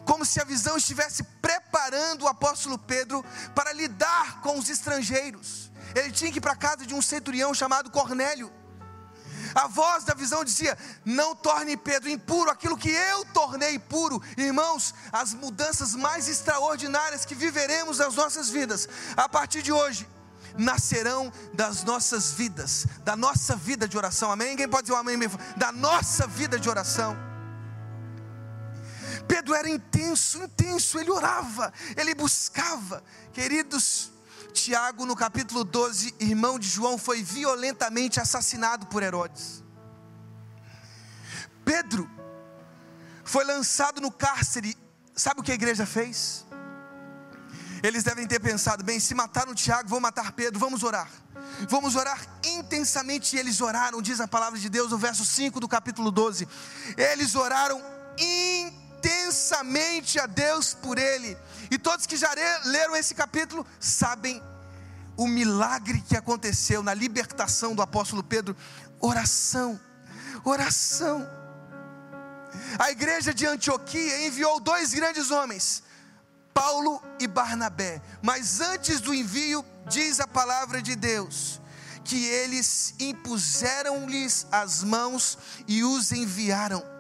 como 0.10 0.26
se 0.26 0.42
a 0.42 0.44
visão 0.44 0.76
estivesse 0.76 1.22
preparando 1.40 2.24
o 2.24 2.28
apóstolo 2.28 2.80
Pedro 2.80 3.24
para 3.54 3.72
lidar 3.72 4.42
com 4.42 4.58
os 4.58 4.68
estrangeiros. 4.68 5.72
Ele 5.94 6.12
tinha 6.12 6.32
que 6.32 6.40
ir 6.40 6.42
para 6.42 6.54
a 6.54 6.56
casa 6.56 6.84
de 6.84 6.96
um 6.96 7.02
centurião 7.02 7.54
chamado 7.54 7.92
Cornélio. 7.92 8.52
A 9.54 9.68
voz 9.68 10.04
da 10.06 10.16
visão 10.16 10.44
dizia: 10.44 10.76
Não 11.06 11.36
torne 11.36 11.78
Pedro 11.78 12.10
impuro 12.10 12.50
aquilo 12.50 12.76
que 12.76 12.90
eu 12.90 13.24
tornei 13.26 13.78
puro. 13.78 14.20
Irmãos, 14.36 14.96
as 15.12 15.36
mudanças 15.36 15.94
mais 15.94 16.28
extraordinárias 16.28 17.24
que 17.24 17.36
viveremos 17.36 18.00
nas 18.00 18.16
nossas 18.16 18.50
vidas, 18.50 18.90
a 19.16 19.30
partir 19.30 19.62
de 19.62 19.72
hoje, 19.72 20.10
nascerão 20.58 21.32
das 21.54 21.84
nossas 21.84 22.32
vidas, 22.32 22.88
da 23.04 23.16
nossa 23.16 23.56
vida 23.56 23.88
de 23.88 23.96
oração. 23.96 24.32
Amém? 24.32 24.58
Quem 24.58 24.68
pode 24.68 24.88
dizer 24.88 24.94
um 24.94 24.98
amém? 24.98 25.20
Da 25.56 25.72
nossa 25.72 26.26
vida 26.26 26.60
de 26.60 26.68
oração. 26.68 27.29
Pedro 29.30 29.54
era 29.54 29.70
intenso, 29.70 30.44
intenso, 30.44 31.00
ele 31.00 31.12
orava, 31.12 31.72
ele 31.96 32.16
buscava. 32.16 33.04
Queridos, 33.32 34.12
Tiago, 34.52 35.06
no 35.06 35.16
capítulo 35.16 35.64
12, 35.64 36.16
irmão 36.20 36.58
de 36.58 36.68
João, 36.68 36.98
foi 36.98 37.22
violentamente 37.22 38.20
assassinado 38.20 38.88
por 38.88 39.04
Herodes. 39.04 39.64
Pedro 41.64 42.10
foi 43.24 43.46
lançado 43.46 44.02
no 44.02 44.12
cárcere. 44.12 44.76
Sabe 45.16 45.42
o 45.42 45.44
que 45.44 45.52
a 45.52 45.56
igreja 45.56 45.86
fez? 45.86 46.44
Eles 47.84 48.04
devem 48.04 48.26
ter 48.26 48.40
pensado: 48.40 48.84
bem, 48.84 49.00
se 49.00 49.14
mataram 49.14 49.54
Tiago, 49.54 49.88
vão 49.88 50.00
matar 50.00 50.32
Pedro, 50.32 50.60
vamos 50.60 50.82
orar. 50.82 51.08
Vamos 51.70 51.96
orar 51.96 52.20
intensamente. 52.44 53.36
E 53.36 53.40
eles 53.40 53.62
oraram, 53.62 54.02
diz 54.02 54.20
a 54.20 54.28
palavra 54.28 54.58
de 54.58 54.70
Deus, 54.70 54.90
no 54.90 54.98
verso 54.98 55.24
5 55.24 55.60
do 55.60 55.68
capítulo 55.68 56.10
12. 56.10 56.48
Eles 56.98 57.36
oraram 57.36 57.80
intensamente 58.18 58.79
a 60.22 60.26
Deus 60.26 60.74
por 60.74 60.98
ele 60.98 61.38
e 61.70 61.78
todos 61.78 62.06
que 62.06 62.18
já 62.18 62.34
leram 62.66 62.96
esse 62.96 63.14
capítulo 63.14 63.66
sabem 63.80 64.42
o 65.16 65.28
milagre 65.28 66.02
que 66.02 66.16
aconteceu 66.16 66.82
na 66.82 66.94
libertação 66.94 67.76
do 67.76 67.82
apóstolo 67.82 68.24
Pedro. 68.24 68.56
Oração, 69.00 69.80
oração. 70.44 71.28
A 72.80 72.90
igreja 72.90 73.34
de 73.34 73.46
Antioquia 73.46 74.26
enviou 74.26 74.60
dois 74.60 74.94
grandes 74.94 75.30
homens, 75.30 75.84
Paulo 76.54 77.04
e 77.20 77.28
Barnabé. 77.28 78.02
Mas 78.22 78.62
antes 78.62 79.02
do 79.02 79.14
envio, 79.14 79.64
diz 79.88 80.20
a 80.20 80.28
palavra 80.28 80.82
de 80.82 80.96
Deus, 80.96 81.62
que 82.04 82.26
eles 82.26 82.96
impuseram-lhes 83.00 84.48
as 84.52 84.84
mãos 84.84 85.38
e 85.68 85.84
os 85.84 86.12
enviaram 86.12 86.99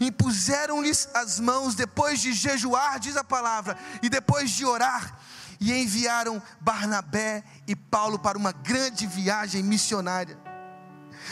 impuseram-lhes 0.00 1.08
as 1.14 1.40
mãos 1.40 1.74
depois 1.74 2.20
de 2.20 2.32
jejuar, 2.32 2.98
diz 2.98 3.16
a 3.16 3.24
palavra, 3.24 3.78
e 4.02 4.08
depois 4.08 4.50
de 4.50 4.64
orar, 4.64 5.18
e 5.60 5.72
enviaram 5.72 6.42
Barnabé 6.60 7.44
e 7.66 7.74
Paulo 7.76 8.18
para 8.18 8.38
uma 8.38 8.52
grande 8.52 9.06
viagem 9.06 9.62
missionária. 9.62 10.38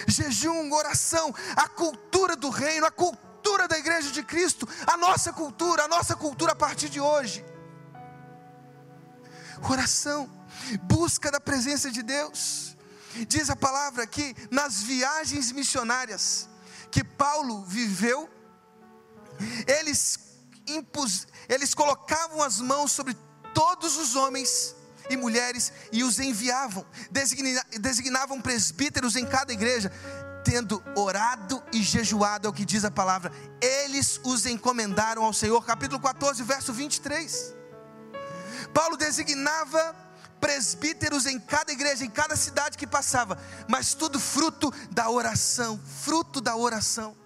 Jejum, 0.06 0.72
oração, 0.72 1.34
a 1.56 1.68
cultura 1.68 2.36
do 2.36 2.50
reino, 2.50 2.86
a 2.86 2.90
cultura 2.90 3.66
da 3.66 3.78
igreja 3.78 4.10
de 4.10 4.22
Cristo, 4.22 4.68
a 4.86 4.96
nossa 4.96 5.32
cultura, 5.32 5.84
a 5.84 5.88
nossa 5.88 6.14
cultura 6.14 6.52
a 6.52 6.56
partir 6.56 6.88
de 6.88 7.00
hoje. 7.00 7.44
Oração, 9.68 10.30
busca 10.82 11.30
da 11.30 11.40
presença 11.40 11.90
de 11.90 12.02
Deus. 12.02 12.76
diz 13.26 13.50
a 13.50 13.56
palavra 13.56 14.06
que 14.06 14.36
nas 14.50 14.82
viagens 14.82 15.50
missionárias 15.50 16.48
que 16.90 17.02
Paulo 17.02 17.64
viveu, 17.64 18.28
eles, 19.66 20.18
impus, 20.66 21.26
eles 21.48 21.74
colocavam 21.74 22.42
as 22.42 22.60
mãos 22.60 22.92
sobre 22.92 23.16
todos 23.54 23.96
os 23.96 24.14
homens 24.16 24.74
e 25.10 25.16
mulheres 25.16 25.72
e 25.90 26.04
os 26.04 26.18
enviavam, 26.18 26.84
designavam 27.80 28.40
presbíteros 28.40 29.16
em 29.16 29.24
cada 29.24 29.52
igreja, 29.52 29.90
tendo 30.44 30.82
orado 30.96 31.62
e 31.72 31.82
jejuado, 31.82 32.46
é 32.46 32.50
o 32.50 32.52
que 32.52 32.64
diz 32.64 32.84
a 32.84 32.90
palavra, 32.90 33.32
eles 33.60 34.20
os 34.24 34.46
encomendaram 34.46 35.24
ao 35.24 35.32
Senhor. 35.32 35.64
Capítulo 35.64 36.00
14, 36.00 36.42
verso 36.42 36.72
23. 36.72 37.54
Paulo 38.72 38.96
designava 38.96 39.94
presbíteros 40.40 41.26
em 41.26 41.38
cada 41.38 41.72
igreja, 41.72 42.04
em 42.04 42.10
cada 42.10 42.36
cidade 42.36 42.78
que 42.78 42.86
passava, 42.86 43.38
mas 43.66 43.94
tudo 43.94 44.20
fruto 44.20 44.72
da 44.90 45.10
oração, 45.10 45.80
fruto 46.02 46.40
da 46.40 46.56
oração. 46.56 47.16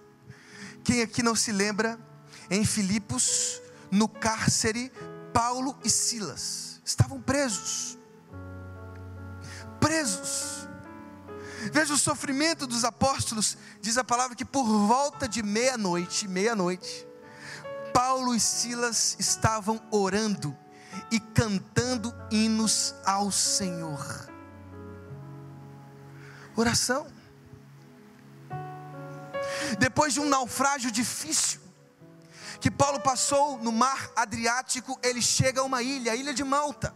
Quem 0.83 1.01
aqui 1.01 1.23
não 1.23 1.35
se 1.35 1.51
lembra, 1.51 1.97
em 2.49 2.65
Filipos, 2.65 3.61
no 3.89 4.07
cárcere, 4.07 4.91
Paulo 5.33 5.77
e 5.83 5.89
Silas 5.89 6.81
estavam 6.85 7.21
presos. 7.21 7.97
Presos. 9.79 10.67
Veja 11.71 11.93
o 11.93 11.97
sofrimento 11.97 12.67
dos 12.67 12.83
apóstolos, 12.83 13.57
diz 13.81 13.97
a 13.97 14.03
palavra 14.03 14.35
que 14.35 14.43
por 14.43 14.65
volta 14.65 15.27
de 15.27 15.41
meia-noite, 15.41 16.27
meia-noite, 16.27 17.07
Paulo 17.93 18.35
e 18.35 18.39
Silas 18.39 19.15
estavam 19.17 19.81
orando 19.89 20.55
e 21.09 21.19
cantando 21.19 22.13
hinos 22.29 22.93
ao 23.05 23.31
Senhor. 23.31 24.29
Oração. 26.55 27.07
Depois 29.77 30.13
de 30.13 30.19
um 30.19 30.29
naufrágio 30.29 30.91
difícil, 30.91 31.61
que 32.59 32.71
Paulo 32.71 32.99
passou 32.99 33.57
no 33.57 33.71
mar 33.71 34.11
Adriático, 34.15 34.99
ele 35.03 35.21
chega 35.21 35.61
a 35.61 35.63
uma 35.63 35.81
ilha, 35.81 36.11
a 36.13 36.15
ilha 36.15 36.33
de 36.33 36.43
Malta. 36.43 36.93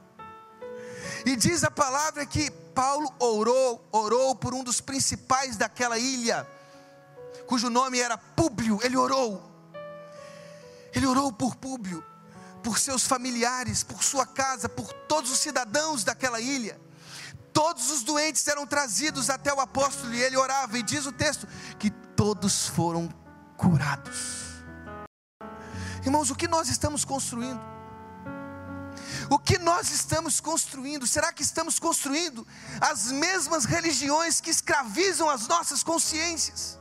E 1.26 1.36
diz 1.36 1.64
a 1.64 1.72
palavra 1.72 2.26
que 2.26 2.50
Paulo 2.74 3.14
orou, 3.20 3.86
orou 3.92 4.36
por 4.36 4.54
um 4.54 4.64
dos 4.64 4.80
principais 4.80 5.58
daquela 5.58 5.98
ilha, 5.98 6.48
cujo 7.48 7.70
nome 7.70 8.00
era 8.00 8.18
Públio. 8.18 8.80
Ele 8.84 8.96
orou. 8.96 9.44
Ele 10.94 11.06
orou 11.06 11.32
por 11.34 11.56
Públio 11.56 12.04
por 12.68 12.78
seus 12.78 13.04
familiares, 13.04 13.82
por 13.82 14.04
sua 14.04 14.26
casa, 14.26 14.68
por 14.68 14.92
todos 14.92 15.32
os 15.32 15.40
cidadãos 15.40 16.04
daquela 16.04 16.42
ilha. 16.42 16.78
Todos 17.54 17.90
os 17.90 18.04
doentes 18.04 18.46
eram 18.46 18.68
trazidos 18.68 19.30
até 19.30 19.54
o 19.54 19.62
apóstolo 19.62 20.14
e 20.14 20.22
ele 20.22 20.36
orava, 20.36 20.78
e 20.78 20.84
diz 20.84 21.06
o 21.06 21.12
texto 21.14 21.48
que 21.80 21.90
todos 22.18 22.68
foram 22.68 23.08
curados. 23.56 24.64
Irmãos, 26.04 26.32
o 26.32 26.36
que 26.36 26.48
nós 26.48 26.68
estamos 26.68 27.06
construindo? 27.06 27.62
O 29.30 29.38
que 29.38 29.60
nós 29.60 29.92
estamos 29.92 30.40
construindo? 30.40 31.06
Será 31.06 31.32
que 31.32 31.44
estamos 31.44 31.78
construindo 31.78 32.46
as 32.82 33.12
mesmas 33.12 33.66
religiões 33.66 34.42
que 34.42 34.50
escravizam 34.50 35.30
as 35.30 35.48
nossas 35.48 35.84
consciências? 35.84 36.80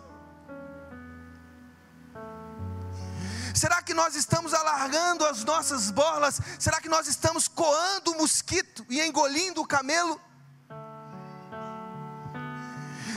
Será 3.55 3.83
que 3.83 3.93
nós 3.93 4.15
estamos 4.15 4.55
alargando 4.55 5.25
as 5.27 5.45
nossas 5.45 5.91
borlas? 5.91 6.41
Será 6.59 6.81
que 6.81 6.89
nós 6.89 7.07
estamos 7.07 7.47
coando 7.47 8.13
o 8.13 8.19
mosquito 8.19 8.87
e 8.89 9.01
engolindo 9.03 9.61
o 9.61 9.67
camelo? 9.67 10.21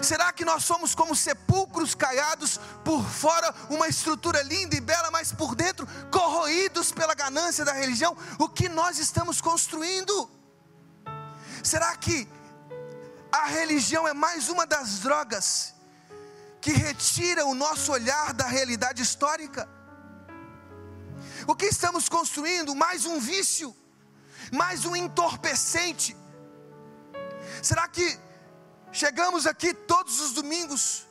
Será 0.01 0.31
que 0.31 0.45
nós 0.45 0.63
somos 0.63 0.95
como 0.95 1.15
sepulcros 1.15 1.93
caiados, 1.93 2.59
por 2.83 3.03
fora 3.03 3.53
uma 3.69 3.87
estrutura 3.87 4.41
linda 4.41 4.75
e 4.75 4.81
bela, 4.81 5.11
mas 5.11 5.31
por 5.31 5.55
dentro 5.55 5.87
corroídos 6.11 6.91
pela 6.91 7.13
ganância 7.13 7.65
da 7.65 7.73
religião? 7.73 8.15
O 8.37 8.47
que 8.47 8.69
nós 8.69 8.97
estamos 8.97 9.41
construindo? 9.41 10.29
Será 11.63 11.95
que 11.95 12.27
a 13.31 13.45
religião 13.47 14.07
é 14.07 14.13
mais 14.13 14.49
uma 14.49 14.65
das 14.65 14.99
drogas 14.99 15.73
que 16.61 16.71
retira 16.71 17.45
o 17.45 17.53
nosso 17.53 17.91
olhar 17.91 18.33
da 18.33 18.47
realidade 18.47 19.01
histórica? 19.01 19.67
O 21.47 21.55
que 21.55 21.65
estamos 21.65 22.07
construindo? 22.07 22.73
Mais 22.75 23.05
um 23.05 23.19
vício, 23.19 23.75
mais 24.51 24.85
um 24.85 24.95
entorpecente. 24.95 26.15
Será 27.61 27.87
que 27.87 28.19
chegamos 28.91 29.45
aqui 29.45 29.73
todos 29.73 30.19
os 30.19 30.33
domingos 30.33 31.05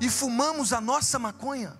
e 0.00 0.08
fumamos 0.08 0.72
a 0.72 0.80
nossa 0.80 1.18
maconha? 1.18 1.78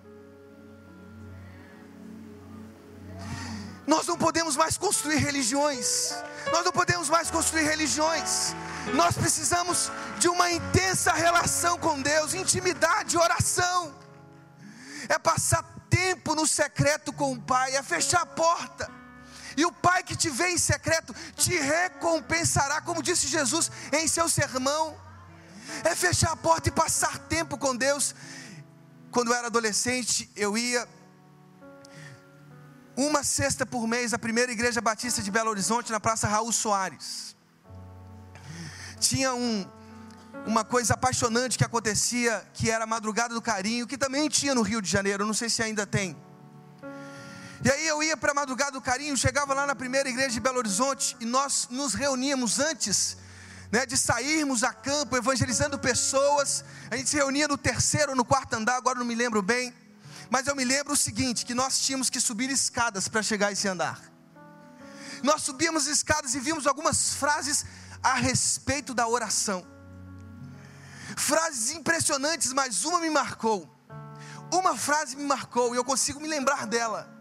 Nós 3.87 4.05
não 4.05 4.17
podemos 4.17 4.57
mais 4.57 4.77
construir 4.77 5.15
religiões. 5.15 6.13
Nós 6.51 6.65
não 6.65 6.73
podemos 6.73 7.09
mais 7.09 7.31
construir 7.31 7.63
religiões. 7.63 8.53
Nós 8.93 9.15
precisamos 9.15 9.89
de 10.19 10.27
uma 10.27 10.51
intensa 10.51 11.13
relação 11.13 11.77
com 11.77 12.01
Deus, 12.01 12.33
intimidade, 12.33 13.17
oração. 13.17 13.95
É 15.07 15.17
passar 15.17 15.63
tempo 15.89 16.35
no 16.35 16.45
secreto 16.45 17.13
com 17.13 17.31
o 17.31 17.41
Pai, 17.41 17.75
é 17.75 17.81
fechar 17.81 18.21
a 18.21 18.25
porta. 18.25 18.96
E 19.57 19.65
o 19.65 19.71
Pai 19.71 20.03
que 20.03 20.15
te 20.15 20.29
vê 20.29 20.49
em 20.49 20.57
secreto 20.57 21.15
te 21.35 21.57
recompensará, 21.57 22.79
como 22.79 23.01
disse 23.01 23.27
Jesus 23.27 23.71
em 23.91 24.07
seu 24.07 24.29
sermão. 24.29 24.95
É 25.83 25.95
fechar 25.95 26.31
a 26.31 26.35
porta 26.35 26.69
e 26.69 26.71
passar 26.71 27.17
tempo 27.35 27.57
com 27.57 27.75
Deus. 27.75 28.13
Quando 29.09 29.31
eu 29.31 29.35
era 29.35 29.47
adolescente, 29.47 30.29
eu 30.35 30.55
ia 30.55 30.87
uma 32.95 33.23
sexta 33.23 33.65
por 33.65 33.87
mês 33.87 34.13
à 34.13 34.19
primeira 34.19 34.51
igreja 34.51 34.79
batista 34.79 35.23
de 35.23 35.31
Belo 35.31 35.49
Horizonte, 35.49 35.91
na 35.91 35.99
Praça 35.99 36.27
Raul 36.27 36.51
Soares. 36.51 37.35
Tinha 38.99 39.33
um, 39.33 39.67
uma 40.45 40.63
coisa 40.63 40.93
apaixonante 40.93 41.57
que 41.57 41.63
acontecia, 41.63 42.45
que 42.53 42.69
era 42.69 42.83
a 42.83 42.87
madrugada 42.87 43.33
do 43.33 43.41
carinho, 43.41 43.87
que 43.87 43.97
também 43.97 44.29
tinha 44.29 44.53
no 44.53 44.61
Rio 44.61 44.81
de 44.81 44.89
Janeiro, 44.89 45.25
não 45.25 45.33
sei 45.33 45.49
se 45.49 45.63
ainda 45.63 45.85
tem. 45.85 46.15
E 47.63 47.71
aí 47.71 47.87
eu 47.87 48.01
ia 48.03 48.15
para 48.15 48.31
a 48.31 48.35
madrugada 48.35 48.71
do 48.71 48.81
carinho, 48.81 49.17
chegava 49.17 49.53
lá 49.53 49.65
na 49.65 49.75
primeira 49.75 50.07
igreja 50.07 50.29
de 50.29 50.39
Belo 50.39 50.57
Horizonte 50.57 51.17
e 51.19 51.25
nós 51.25 51.67
nos 51.69 51.93
reuníamos 51.93 52.59
antes 52.59 53.17
né, 53.71 53.85
de 53.85 53.97
sairmos 53.97 54.63
a 54.63 54.73
campo, 54.73 55.17
evangelizando 55.17 55.77
pessoas. 55.79 56.63
A 56.91 56.95
gente 56.95 57.09
se 57.09 57.15
reunia 57.15 57.47
no 57.47 57.57
terceiro 57.57 58.11
ou 58.11 58.15
no 58.15 58.23
quarto 58.23 58.53
andar, 58.53 58.75
agora 58.75 58.99
não 58.99 59.05
me 59.05 59.15
lembro 59.15 59.41
bem. 59.41 59.73
Mas 60.29 60.47
eu 60.47 60.55
me 60.55 60.63
lembro 60.63 60.93
o 60.93 60.97
seguinte: 60.97 61.45
que 61.45 61.53
nós 61.53 61.79
tínhamos 61.79 62.09
que 62.09 62.21
subir 62.21 62.49
escadas 62.49 63.07
para 63.07 63.23
chegar 63.23 63.47
a 63.47 63.51
esse 63.51 63.67
andar. 63.67 63.99
Nós 65.23 65.41
subíamos 65.41 65.87
escadas 65.87 66.35
e 66.35 66.39
vimos 66.39 66.67
algumas 66.67 67.13
frases 67.15 67.65
a 68.03 68.13
respeito 68.13 68.93
da 68.93 69.07
oração 69.07 69.65
frases 71.17 71.71
impressionantes, 71.71 72.53
mas 72.53 72.85
uma 72.85 72.99
me 72.99 73.09
marcou. 73.09 73.67
Uma 74.51 74.77
frase 74.77 75.15
me 75.15 75.23
marcou 75.23 75.73
e 75.73 75.77
eu 75.77 75.83
consigo 75.83 76.19
me 76.19 76.27
lembrar 76.27 76.65
dela. 76.67 77.16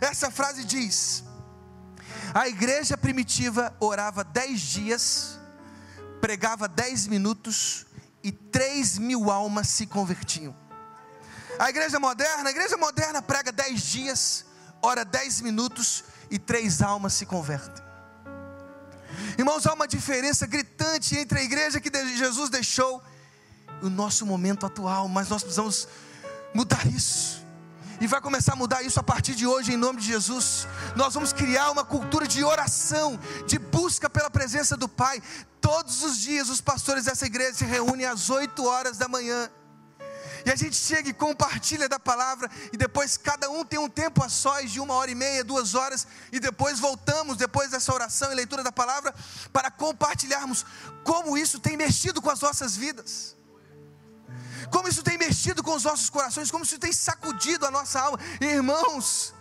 Essa 0.00 0.30
frase 0.30 0.64
diz: 0.64 1.24
A 2.34 2.48
igreja 2.48 2.96
primitiva 2.96 3.74
orava 3.80 4.24
dez 4.24 4.60
dias, 4.60 5.38
pregava 6.20 6.68
dez 6.68 7.06
minutos 7.06 7.86
e 8.22 8.32
três 8.32 8.98
mil 8.98 9.30
almas 9.30 9.68
se 9.68 9.86
convertiam. 9.86 10.54
A 11.58 11.70
igreja 11.70 11.98
moderna, 11.98 12.48
a 12.48 12.52
igreja 12.52 12.76
moderna 12.76 13.22
prega 13.22 13.50
dez 13.50 13.82
dias, 13.82 14.44
ora 14.82 15.04
dez 15.04 15.40
minutos 15.40 16.04
e 16.30 16.38
três 16.38 16.82
almas 16.82 17.14
se 17.14 17.24
convertem. 17.24 17.84
Irmãos, 19.38 19.66
há 19.66 19.72
uma 19.72 19.86
diferença 19.86 20.46
gritante 20.46 21.16
entre 21.16 21.38
a 21.38 21.42
igreja 21.42 21.80
que 21.80 21.90
Jesus 22.16 22.50
deixou 22.50 23.02
o 23.82 23.88
nosso 23.88 24.26
momento 24.26 24.66
atual, 24.66 25.08
mas 25.08 25.28
nós 25.28 25.42
precisamos 25.42 25.88
mudar 26.54 26.86
isso. 26.86 27.45
E 27.98 28.06
vai 28.06 28.20
começar 28.20 28.52
a 28.52 28.56
mudar 28.56 28.82
isso 28.82 29.00
a 29.00 29.02
partir 29.02 29.34
de 29.34 29.46
hoje, 29.46 29.72
em 29.72 29.76
nome 29.76 30.00
de 30.00 30.06
Jesus. 30.06 30.68
Nós 30.94 31.14
vamos 31.14 31.32
criar 31.32 31.70
uma 31.70 31.82
cultura 31.82 32.26
de 32.26 32.44
oração, 32.44 33.18
de 33.46 33.58
busca 33.58 34.10
pela 34.10 34.28
presença 34.28 34.76
do 34.76 34.86
Pai. 34.86 35.22
Todos 35.62 36.02
os 36.02 36.18
dias, 36.18 36.50
os 36.50 36.60
pastores 36.60 37.06
dessa 37.06 37.24
igreja 37.24 37.54
se 37.54 37.64
reúnem 37.64 38.04
às 38.04 38.28
8 38.28 38.62
horas 38.64 38.98
da 38.98 39.08
manhã. 39.08 39.50
E 40.44 40.50
a 40.50 40.56
gente 40.56 40.76
chega 40.76 41.08
e 41.08 41.14
compartilha 41.14 41.88
da 41.88 41.98
palavra, 41.98 42.50
e 42.70 42.76
depois 42.76 43.16
cada 43.16 43.48
um 43.50 43.64
tem 43.64 43.78
um 43.78 43.88
tempo 43.88 44.22
a 44.22 44.28
sós 44.28 44.70
de 44.70 44.78
uma 44.78 44.94
hora 44.94 45.10
e 45.10 45.14
meia, 45.14 45.42
duas 45.42 45.74
horas, 45.74 46.06
e 46.30 46.38
depois 46.38 46.78
voltamos, 46.78 47.38
depois 47.38 47.70
dessa 47.70 47.92
oração 47.92 48.30
e 48.30 48.34
leitura 48.34 48.62
da 48.62 48.70
palavra, 48.70 49.12
para 49.52 49.70
compartilharmos 49.70 50.66
como 51.02 51.36
isso 51.36 51.58
tem 51.58 51.76
mexido 51.76 52.20
com 52.20 52.30
as 52.30 52.40
nossas 52.40 52.76
vidas 52.76 53.36
como 54.70 54.88
isso 54.88 55.02
tem 55.02 55.18
mexido 55.18 55.62
com 55.62 55.74
os 55.74 55.84
nossos 55.84 56.10
corações, 56.10 56.50
como 56.50 56.64
isso 56.64 56.78
tem 56.78 56.92
sacudido 56.92 57.66
a 57.66 57.70
nossa 57.70 58.00
alma. 58.00 58.18
Irmãos, 58.40 59.34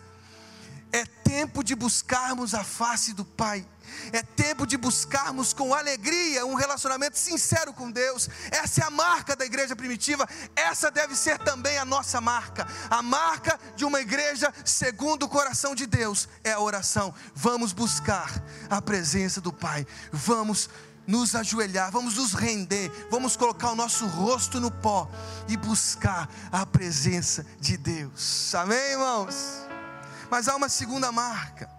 é 0.92 1.06
tempo 1.06 1.64
de 1.64 1.76
buscarmos 1.76 2.54
a 2.54 2.64
face 2.64 3.14
do 3.14 3.26
Pai. 3.26 3.68
É 4.12 4.24
tempo 4.24 4.66
de 4.66 4.78
buscarmos 4.78 5.54
com 5.54 5.74
alegria 5.74 6.46
um 6.46 6.56
relacionamento 6.56 7.18
sincero 7.18 7.74
com 7.74 7.92
Deus. 7.92 8.30
Essa 8.50 8.82
é 8.82 8.84
a 8.86 8.90
marca 8.90 9.36
da 9.36 9.46
igreja 9.46 9.76
primitiva. 9.76 10.28
Essa 10.56 10.90
deve 10.90 11.16
ser 11.16 11.38
também 11.40 11.78
a 11.78 11.86
nossa 11.86 12.22
marca. 12.22 12.66
A 12.90 13.02
marca 13.02 13.60
de 13.76 13.84
uma 13.84 14.00
igreja 14.00 14.54
segundo 14.64 15.24
o 15.24 15.30
coração 15.30 15.76
de 15.76 15.86
Deus 15.86 16.30
é 16.44 16.54
a 16.54 16.60
oração. 16.60 17.14
Vamos 17.34 17.74
buscar 17.74 18.32
a 18.70 18.82
presença 18.82 19.42
do 19.42 19.52
Pai. 19.52 19.86
Vamos 20.12 20.70
nos 21.08 21.36
ajoelhar, 21.36 21.92
vamos 21.92 22.16
nos 22.16 22.34
render, 22.34 22.92
vamos 23.10 23.36
colocar 23.36 23.72
o 23.72 23.76
nosso 23.76 24.06
rosto 24.08 24.60
no 24.60 24.72
pó 24.72 25.10
e 25.48 25.56
buscar 25.56 26.30
a 26.52 26.66
presença 26.66 27.46
de 27.60 27.78
Deus. 27.78 28.54
Amém, 28.56 28.92
irmãos? 28.92 29.36
Mas 30.30 30.48
há 30.48 30.56
uma 30.56 30.70
segunda 30.70 31.12
marca. 31.12 31.70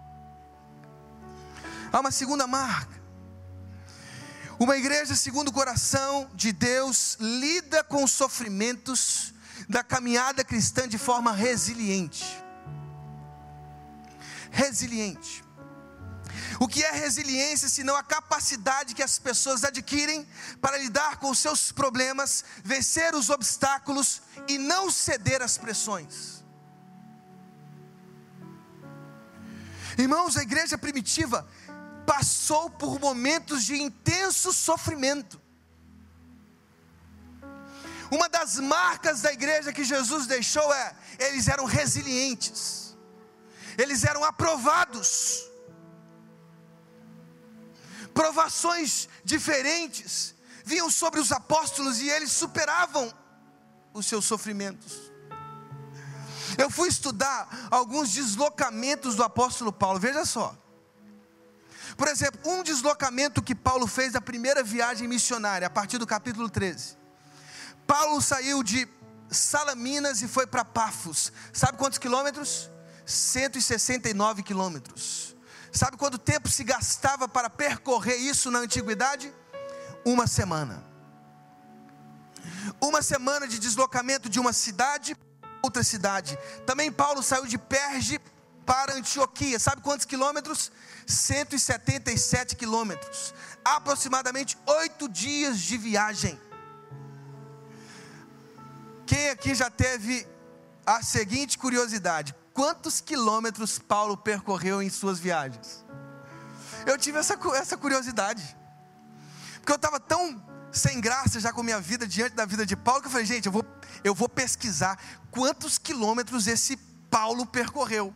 Há 1.91 1.99
uma 1.99 2.11
segunda 2.11 2.47
marca. 2.47 2.97
Uma 4.59 4.75
igreja 4.75 5.15
segundo 5.15 5.49
o 5.49 5.53
coração 5.53 6.29
de 6.33 6.51
Deus 6.51 7.17
lida 7.19 7.83
com 7.83 8.03
os 8.03 8.11
sofrimentos 8.11 9.33
da 9.69 9.83
caminhada 9.83 10.43
cristã 10.43 10.87
de 10.87 10.97
forma 10.97 11.31
resiliente. 11.31 12.25
Resiliente. 14.49 15.46
O 16.59 16.67
que 16.67 16.83
é 16.83 16.91
resiliência 16.91 17.69
senão 17.69 17.95
a 17.95 18.03
capacidade 18.03 18.95
que 18.95 19.03
as 19.03 19.19
pessoas 19.19 19.63
adquirem 19.63 20.27
para 20.61 20.77
lidar 20.77 21.17
com 21.17 21.29
os 21.29 21.39
seus 21.39 21.71
problemas, 21.71 22.43
vencer 22.63 23.13
os 23.15 23.29
obstáculos 23.29 24.21
e 24.47 24.57
não 24.57 24.89
ceder 24.89 25.41
às 25.41 25.57
pressões? 25.57 26.43
Irmãos, 29.97 30.37
a 30.37 30.43
igreja 30.43 30.77
primitiva 30.77 31.47
passou 32.05 32.69
por 32.69 32.99
momentos 32.99 33.63
de 33.63 33.75
intenso 33.75 34.53
sofrimento. 34.53 35.41
Uma 38.09 38.29
das 38.29 38.57
marcas 38.57 39.21
da 39.21 39.33
igreja 39.33 39.73
que 39.73 39.83
Jesus 39.83 40.27
deixou 40.27 40.73
é: 40.73 40.95
eles 41.19 41.47
eram 41.47 41.65
resilientes, 41.65 42.95
eles 43.77 44.03
eram 44.03 44.23
aprovados 44.23 45.47
provações 48.17 49.07
diferentes 49.23 50.33
vinham 50.65 50.89
sobre 50.89 51.19
os 51.19 51.31
apóstolos 51.31 51.99
e 51.99 52.09
eles 52.09 52.31
superavam 52.31 53.13
os 53.93 54.07
seus 54.07 54.25
sofrimentos. 54.25 55.11
Eu 56.57 56.71
fui 56.71 56.89
estudar 56.89 57.47
alguns 57.69 58.09
deslocamentos 58.09 59.13
do 59.13 59.21
apóstolo 59.23 59.71
Paulo, 59.71 59.99
veja 59.99 60.25
só. 60.25 60.57
Por 61.95 62.07
exemplo, 62.07 62.39
um 62.43 62.63
deslocamento 62.63 63.39
que 63.39 63.53
Paulo 63.53 63.85
fez 63.85 64.13
da 64.13 64.21
primeira 64.21 64.63
viagem 64.63 65.07
missionária, 65.07 65.67
a 65.67 65.69
partir 65.69 65.99
do 65.99 66.07
capítulo 66.07 66.49
13. 66.49 66.97
Paulo 67.85 68.19
saiu 68.19 68.63
de 68.63 68.87
Salaminas 69.29 70.23
e 70.23 70.27
foi 70.27 70.47
para 70.47 70.65
Pafos. 70.65 71.31
Sabe 71.53 71.77
quantos 71.77 71.99
quilômetros? 71.99 72.67
169 73.05 74.41
quilômetros. 74.41 75.36
Sabe 75.77 75.95
quanto 75.95 76.17
tempo 76.17 76.49
se 76.49 76.63
gastava 76.63 77.27
para 77.27 77.51
percorrer 77.51 78.15
isso 78.15 78.49
na 78.49 78.59
antiguidade? 78.59 79.31
Uma 80.03 80.25
semana. 80.25 80.83
Uma 82.81 83.03
semana 83.03 83.47
de 83.47 83.59
deslocamento 83.59 84.27
de 84.27 84.39
uma 84.39 84.53
cidade 84.53 85.13
para 85.13 85.49
outra 85.61 85.83
cidade. 85.83 86.35
Também 86.65 86.91
Paulo 86.91 87.21
saiu 87.21 87.45
de 87.45 87.59
Perge 87.59 88.19
para 88.65 88.95
Antioquia. 88.95 89.59
Sabe 89.59 89.83
quantos 89.83 90.07
quilômetros? 90.07 90.71
177 91.05 92.55
quilômetros. 92.55 93.35
Aproximadamente 93.63 94.57
oito 94.65 95.07
dias 95.07 95.59
de 95.59 95.77
viagem. 95.77 96.41
Quem 99.05 99.29
aqui 99.29 99.53
já 99.53 99.69
teve 99.69 100.25
a 100.87 101.03
seguinte 101.03 101.55
curiosidade: 101.55 102.33
quantos 102.57 102.99
quilômetros 102.99 103.77
Paulo 103.77 104.17
percorreu 104.17 104.81
em 104.81 104.89
suas 104.89 105.19
viagens. 105.19 105.85
Eu 106.87 106.97
tive 106.97 107.19
essa, 107.19 107.37
essa 107.53 107.77
curiosidade, 107.77 108.57
porque 109.57 109.73
eu 109.73 109.75
estava 109.75 109.99
tão 109.99 110.43
sem 110.71 110.99
graça 110.99 111.39
já 111.39 111.53
com 111.53 111.61
minha 111.61 111.79
vida 111.79 112.07
diante 112.07 112.33
da 112.33 112.45
vida 112.45 112.65
de 112.65 112.75
Paulo, 112.75 113.01
que 113.01 113.09
eu 113.09 113.11
falei, 113.11 113.27
gente, 113.27 113.45
eu 113.45 113.51
vou, 113.51 113.63
eu 114.03 114.15
vou 114.15 114.27
pesquisar 114.27 114.99
quantos 115.29 115.77
quilômetros 115.77 116.47
esse 116.47 116.77
Paulo 117.11 117.45
percorreu. 117.45 118.11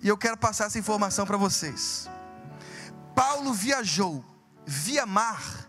E 0.00 0.08
eu 0.08 0.16
quero 0.16 0.38
passar 0.38 0.64
essa 0.64 0.78
informação 0.78 1.26
para 1.26 1.36
vocês. 1.36 2.08
Paulo 3.14 3.52
viajou 3.52 4.24
via 4.64 5.04
mar 5.04 5.68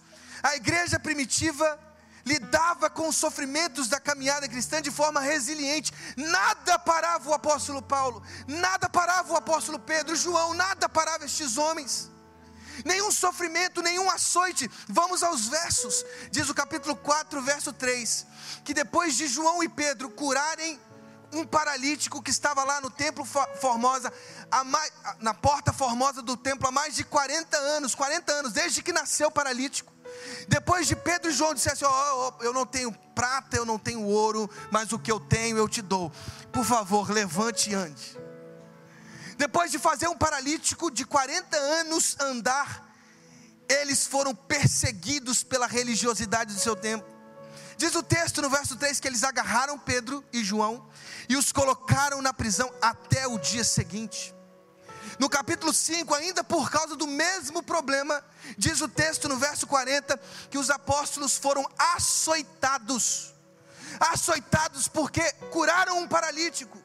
A 0.44 0.56
igreja 0.56 1.00
primitiva 1.00 1.80
lidava 2.26 2.90
com 2.90 3.08
os 3.08 3.16
sofrimentos 3.16 3.88
da 3.88 4.00
caminhada 4.00 4.48
cristã 4.48 4.82
de 4.82 4.92
forma 4.92 5.22
resiliente. 5.22 5.94
Nada 6.18 6.78
parava 6.80 7.30
o 7.30 7.34
apóstolo 7.34 7.82
Paulo, 7.82 8.22
nada 8.48 8.90
parava 8.90 9.34
o 9.34 9.38
apóstolo 9.38 9.80
Pedro, 9.80 10.16
João, 10.16 10.54
nada 10.54 10.90
parava 10.90 11.26
estes 11.26 11.58
homens 11.58 12.15
nenhum 12.84 13.12
sofrimento, 13.12 13.82
nenhum 13.82 14.10
açoite. 14.10 14.70
Vamos 14.88 15.24
aos 15.24 15.48
versos, 15.48 16.06
diz 16.32 16.50
o 16.50 16.54
capítulo 16.54 16.96
4, 16.96 17.42
verso 17.42 17.72
3: 17.72 18.26
que 18.64 18.74
depois 18.74 19.16
de 19.16 19.28
João 19.28 19.64
e 19.64 19.70
Pedro 19.70 20.10
curarem 20.10 20.80
um 21.32 21.46
paralítico 21.46 22.22
que 22.22 22.32
estava 22.32 22.64
lá 22.64 22.80
no 22.80 22.90
templo 22.90 23.26
Formosa, 23.26 24.12
mais, 24.66 24.92
na 25.20 25.34
porta 25.34 25.74
formosa 25.74 26.22
do 26.22 26.38
templo 26.38 26.68
há 26.68 26.72
mais 26.72 26.96
de 26.96 27.04
40 27.04 27.58
anos 27.58 27.96
40 27.96 28.32
anos, 28.32 28.54
desde 28.54 28.82
que 28.82 28.94
nasceu 28.94 29.28
o 29.28 29.32
paralítico. 29.32 29.94
Depois 30.48 30.88
de 30.88 30.96
Pedro 30.96 31.30
e 31.30 31.34
João 31.34 31.54
dissessem: 31.54 31.88
oh, 31.88 32.34
oh, 32.40 32.44
Eu 32.44 32.54
não 32.54 32.66
tenho 32.66 32.92
prata, 33.14 33.58
eu 33.58 33.66
não 33.66 33.78
tenho 33.78 34.02
ouro, 34.04 34.50
mas 34.72 34.92
o 34.92 35.00
que 35.00 35.12
eu 35.12 35.20
tenho 35.20 35.58
eu 35.58 35.68
te 35.68 35.82
dou. 35.82 36.12
Por 36.52 36.64
favor, 36.64 37.10
levante 37.10 37.72
e 37.72 37.74
ande. 37.74 38.25
Depois 39.38 39.70
de 39.72 39.78
fazer 39.78 40.08
um 40.08 40.18
paralítico 40.18 40.90
de 40.90 41.06
40 41.06 41.58
anos 41.58 42.16
andar, 42.20 42.86
eles 43.68 44.08
foram 44.08 44.34
perseguidos 44.34 45.44
pela 45.44 45.68
religiosidade 45.68 46.54
do 46.54 46.60
seu 46.60 46.76
tempo. 46.76 47.06
Diz 47.78 47.94
o 47.96 48.04
texto 48.04 48.42
no 48.42 48.50
verso 48.50 48.78
3 48.78 49.00
que 49.00 49.08
eles 49.08 49.24
agarraram 49.24 49.78
Pedro 49.78 50.24
e 50.32 50.44
João 50.44 50.88
e 51.28 51.36
os 51.36 51.52
colocaram 51.52 52.22
na 52.22 52.34
prisão 52.34 52.72
até 52.82 53.28
o 53.28 53.38
dia 53.38 53.64
seguinte. 53.64 54.34
No 55.20 55.30
capítulo 55.30 55.74
5, 55.74 56.14
ainda 56.14 56.44
por 56.44 56.70
causa 56.70 56.96
do 56.96 57.08
mesmo 57.08 57.62
problema, 57.62 58.24
diz 58.58 58.80
o 58.82 58.88
texto 58.88 59.28
no 59.28 59.38
verso 59.38 59.68
40 59.68 60.18
que 60.50 60.58
os 60.58 60.70
apóstolos 60.70 61.38
foram 61.38 61.70
açoitados. 61.78 63.34
Açoitados 64.00 64.88
porque 64.88 65.22
curaram 65.52 66.00
um 66.00 66.08
paralítico 66.08 66.85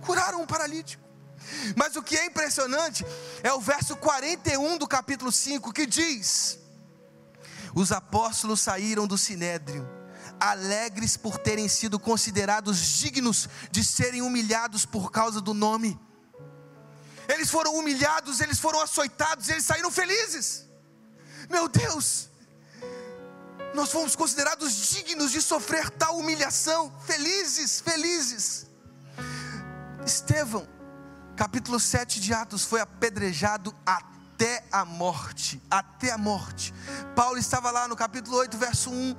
curaram 0.00 0.42
um 0.42 0.46
paralítico. 0.46 1.02
Mas 1.76 1.96
o 1.96 2.02
que 2.02 2.16
é 2.16 2.26
impressionante 2.26 3.04
é 3.42 3.52
o 3.52 3.60
verso 3.60 3.96
41 3.96 4.78
do 4.78 4.86
capítulo 4.86 5.30
5 5.30 5.72
que 5.72 5.86
diz: 5.86 6.58
Os 7.74 7.92
apóstolos 7.92 8.60
saíram 8.60 9.06
do 9.06 9.16
sinédrio, 9.16 9.88
alegres 10.40 11.16
por 11.16 11.38
terem 11.38 11.68
sido 11.68 11.98
considerados 11.98 12.78
dignos 12.78 13.48
de 13.70 13.82
serem 13.84 14.22
humilhados 14.22 14.84
por 14.84 15.10
causa 15.10 15.40
do 15.40 15.54
nome. 15.54 15.98
Eles 17.28 17.50
foram 17.50 17.74
humilhados, 17.76 18.40
eles 18.40 18.58
foram 18.58 18.80
açoitados, 18.80 19.48
eles 19.48 19.64
saíram 19.64 19.90
felizes. 19.90 20.64
Meu 21.50 21.68
Deus, 21.68 22.28
nós 23.74 23.90
fomos 23.90 24.16
considerados 24.16 24.74
dignos 24.88 25.30
de 25.30 25.42
sofrer 25.42 25.90
tal 25.90 26.18
humilhação. 26.18 26.92
Felizes, 27.06 27.80
felizes. 27.80 28.67
Estevão, 30.04 30.66
capítulo 31.36 31.78
7 31.78 32.20
de 32.20 32.32
Atos, 32.32 32.64
foi 32.64 32.80
apedrejado 32.80 33.74
até 33.84 34.64
a 34.70 34.84
morte. 34.84 35.62
Até 35.70 36.10
a 36.12 36.18
morte. 36.18 36.72
Paulo 37.14 37.38
estava 37.38 37.70
lá 37.70 37.86
no 37.88 37.96
capítulo 37.96 38.36
8, 38.36 38.56
verso 38.56 38.90
1, 38.90 39.16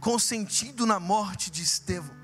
consentindo 0.00 0.86
na 0.86 0.98
morte 0.98 1.50
de 1.50 1.62
Estevão. 1.62 2.16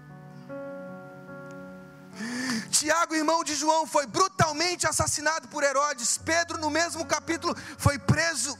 Tiago, 2.70 3.14
irmão 3.14 3.44
de 3.44 3.55
João, 3.55 3.87
foi 3.87 4.07
brutalmente 4.07 4.87
assassinado 4.87 5.48
por 5.48 5.62
Herodes. 5.62 6.18
Pedro, 6.18 6.59
no 6.59 6.70
mesmo 6.70 7.05
capítulo, 7.07 7.57
foi 7.79 7.98
preso 7.98 8.59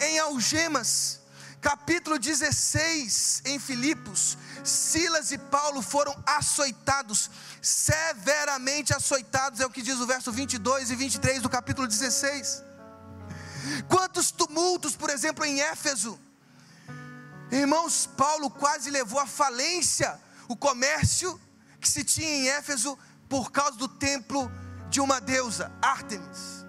em 0.00 0.18
algemas 0.18 1.21
capítulo 1.62 2.18
16, 2.18 3.42
em 3.44 3.56
Filipos, 3.56 4.36
Silas 4.64 5.30
e 5.30 5.38
Paulo 5.38 5.80
foram 5.80 6.12
açoitados, 6.26 7.30
severamente 7.62 8.92
açoitados, 8.92 9.60
é 9.60 9.64
o 9.64 9.70
que 9.70 9.80
diz 9.80 10.00
o 10.00 10.06
verso 10.06 10.32
22 10.32 10.90
e 10.90 10.96
23 10.96 11.40
do 11.40 11.48
capítulo 11.48 11.86
16. 11.86 12.64
Quantos 13.88 14.32
tumultos, 14.32 14.96
por 14.96 15.08
exemplo, 15.08 15.44
em 15.44 15.60
Éfeso. 15.60 16.18
Irmãos, 17.52 18.08
Paulo 18.16 18.50
quase 18.50 18.90
levou 18.90 19.20
à 19.20 19.26
falência 19.26 20.20
o 20.48 20.56
comércio 20.56 21.40
que 21.80 21.88
se 21.88 22.02
tinha 22.02 22.28
em 22.28 22.48
Éfeso 22.48 22.98
por 23.28 23.52
causa 23.52 23.78
do 23.78 23.86
templo 23.86 24.50
de 24.90 25.00
uma 25.00 25.20
deusa, 25.20 25.70
Ártemis. 25.80 26.66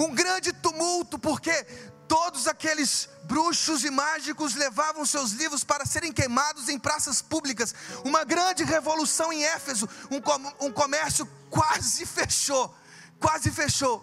Um 0.00 0.12
grande 0.14 0.52
tumulto, 0.52 1.18
porque 1.18 1.66
Todos 2.08 2.48
aqueles 2.48 3.06
bruxos 3.24 3.84
e 3.84 3.90
mágicos 3.90 4.54
levavam 4.54 5.04
seus 5.04 5.32
livros 5.32 5.62
para 5.62 5.84
serem 5.84 6.10
queimados 6.10 6.70
em 6.70 6.78
praças 6.78 7.20
públicas. 7.20 7.74
Uma 8.02 8.24
grande 8.24 8.64
revolução 8.64 9.30
em 9.30 9.44
Éfeso. 9.44 9.86
Um, 10.10 10.18
com, 10.18 10.72
comércio 10.72 11.28
quase 11.50 12.06
fechou. 12.06 12.74
Quase 13.20 13.50
fechou. 13.50 14.02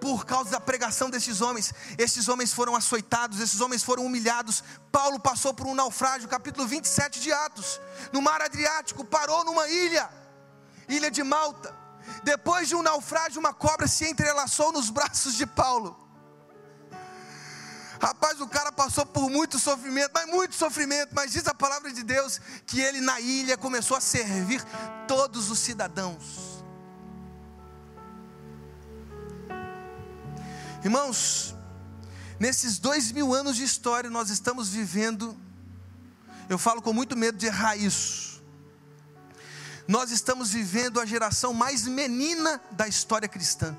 Por 0.00 0.24
causa 0.24 0.50
da 0.50 0.60
pregação 0.60 1.10
desses 1.10 1.40
homens. 1.40 1.74
Esses 1.98 2.28
homens 2.28 2.52
foram 2.52 2.76
açoitados, 2.76 3.40
esses 3.40 3.60
homens 3.60 3.82
foram 3.82 4.06
humilhados. 4.06 4.62
Paulo 4.92 5.18
passou 5.18 5.52
por 5.52 5.66
um 5.66 5.74
naufrágio, 5.74 6.28
capítulo 6.28 6.68
27 6.68 7.18
de 7.18 7.32
Atos. 7.32 7.80
No 8.12 8.22
mar 8.22 8.42
Adriático, 8.42 9.04
parou 9.04 9.44
numa 9.44 9.68
ilha, 9.68 10.08
ilha 10.88 11.10
de 11.10 11.24
Malta. 11.24 11.74
Depois 12.22 12.68
de 12.68 12.76
um 12.76 12.82
naufrágio, 12.82 13.40
uma 13.40 13.52
cobra 13.52 13.88
se 13.88 14.08
entrelaçou 14.08 14.70
nos 14.70 14.88
braços 14.88 15.34
de 15.34 15.46
Paulo. 15.46 16.03
Rapaz, 18.04 18.38
o 18.38 18.46
cara 18.46 18.70
passou 18.70 19.06
por 19.06 19.30
muito 19.30 19.58
sofrimento, 19.58 20.10
mas 20.12 20.26
muito 20.26 20.54
sofrimento, 20.54 21.14
mas 21.14 21.32
diz 21.32 21.48
a 21.48 21.54
palavra 21.54 21.90
de 21.90 22.02
Deus 22.02 22.38
que 22.66 22.78
ele 22.78 23.00
na 23.00 23.18
ilha 23.18 23.56
começou 23.56 23.96
a 23.96 24.00
servir 24.00 24.62
todos 25.08 25.50
os 25.50 25.58
cidadãos. 25.58 26.62
Irmãos, 30.84 31.54
nesses 32.38 32.78
dois 32.78 33.10
mil 33.10 33.32
anos 33.32 33.56
de 33.56 33.64
história, 33.64 34.10
nós 34.10 34.28
estamos 34.28 34.68
vivendo, 34.68 35.34
eu 36.50 36.58
falo 36.58 36.82
com 36.82 36.92
muito 36.92 37.16
medo 37.16 37.38
de 37.38 37.46
errar 37.46 37.74
isso. 37.74 38.44
Nós 39.88 40.10
estamos 40.10 40.52
vivendo 40.52 41.00
a 41.00 41.06
geração 41.06 41.54
mais 41.54 41.86
menina 41.86 42.60
da 42.70 42.86
história 42.86 43.26
cristã. 43.26 43.74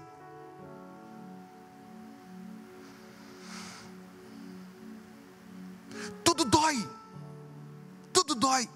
Tudo 6.26 6.44
dói, 6.44 6.90
tudo 8.12 8.36
dói. 8.36 8.68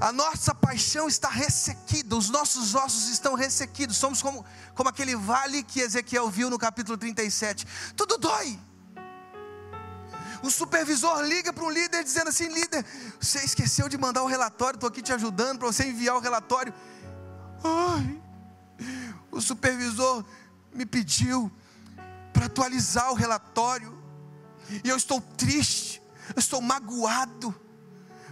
A 0.00 0.12
nossa 0.12 0.54
paixão 0.54 1.08
está 1.08 1.28
ressequida, 1.28 2.16
os 2.16 2.30
nossos 2.30 2.74
ossos 2.74 3.08
estão 3.08 3.34
ressequidos. 3.34 3.96
Somos 3.98 4.22
como, 4.22 4.44
como 4.74 4.88
aquele 4.88 5.14
vale 5.14 5.62
que 5.62 5.80
Ezequiel 5.80 6.30
viu 6.30 6.48
no 6.48 6.58
capítulo 6.58 6.96
37. 6.96 7.66
Tudo 7.96 8.16
dói. 8.16 8.58
O 10.42 10.50
supervisor 10.50 11.22
liga 11.22 11.52
para 11.52 11.64
um 11.64 11.70
líder 11.70 12.02
dizendo 12.02 12.28
assim: 12.28 12.48
líder, 12.48 12.84
você 13.20 13.44
esqueceu 13.44 13.90
de 13.90 13.98
mandar 13.98 14.22
o 14.22 14.26
relatório, 14.26 14.76
estou 14.76 14.88
aqui 14.88 15.02
te 15.02 15.12
ajudando 15.12 15.58
para 15.58 15.68
você 15.68 15.84
enviar 15.84 16.16
o 16.16 16.20
relatório. 16.20 16.72
Ai, 17.62 18.22
o 19.30 19.40
supervisor 19.40 20.24
me 20.72 20.86
pediu 20.86 21.52
para 22.32 22.46
atualizar 22.46 23.10
o 23.12 23.14
relatório, 23.14 24.02
e 24.82 24.88
eu 24.88 24.96
estou 24.96 25.20
triste 25.20 25.99
eu 26.34 26.40
estou 26.40 26.60
magoado, 26.60 27.54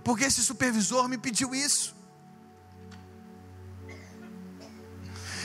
porque 0.05 0.25
esse 0.25 0.43
supervisor 0.43 1.09
me 1.09 1.19
pediu 1.19 1.55
isso. 1.55 1.99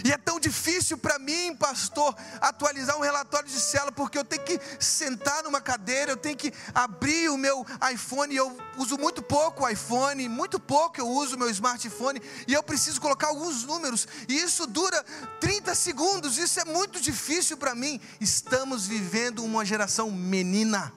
E 0.03 0.11
é 0.11 0.17
tão 0.17 0.37
difícil 0.37 0.97
para 0.97 1.17
mim, 1.17 1.55
pastor, 1.55 2.13
atualizar 2.41 2.97
um 2.97 3.01
relatório 3.01 3.47
de 3.47 3.57
célula, 3.57 3.91
porque 3.91 4.17
eu 4.17 4.25
tenho 4.25 4.43
que 4.43 4.59
sentar 4.77 5.41
numa 5.43 5.61
cadeira, 5.61 6.11
eu 6.11 6.17
tenho 6.17 6.35
que 6.35 6.51
abrir 6.75 7.29
o 7.29 7.37
meu 7.37 7.65
iPhone, 7.89 8.35
eu 8.35 8.57
uso 8.77 8.97
muito 8.97 9.21
pouco 9.21 9.63
o 9.63 9.69
iPhone, 9.69 10.27
muito 10.27 10.59
pouco 10.59 10.99
eu 10.99 11.07
uso 11.07 11.37
o 11.37 11.39
meu 11.39 11.49
smartphone, 11.49 12.21
e 12.45 12.53
eu 12.53 12.61
preciso 12.61 12.99
colocar 12.99 13.27
alguns 13.27 13.63
números, 13.63 14.05
e 14.27 14.35
isso 14.35 14.67
dura 14.67 15.01
30 15.39 15.73
segundos, 15.73 16.37
isso 16.37 16.59
é 16.59 16.65
muito 16.65 16.99
difícil 16.99 17.55
para 17.55 17.73
mim. 17.73 18.01
Estamos 18.19 18.85
vivendo 18.85 19.41
uma 19.45 19.63
geração 19.63 20.11
menina. 20.11 20.91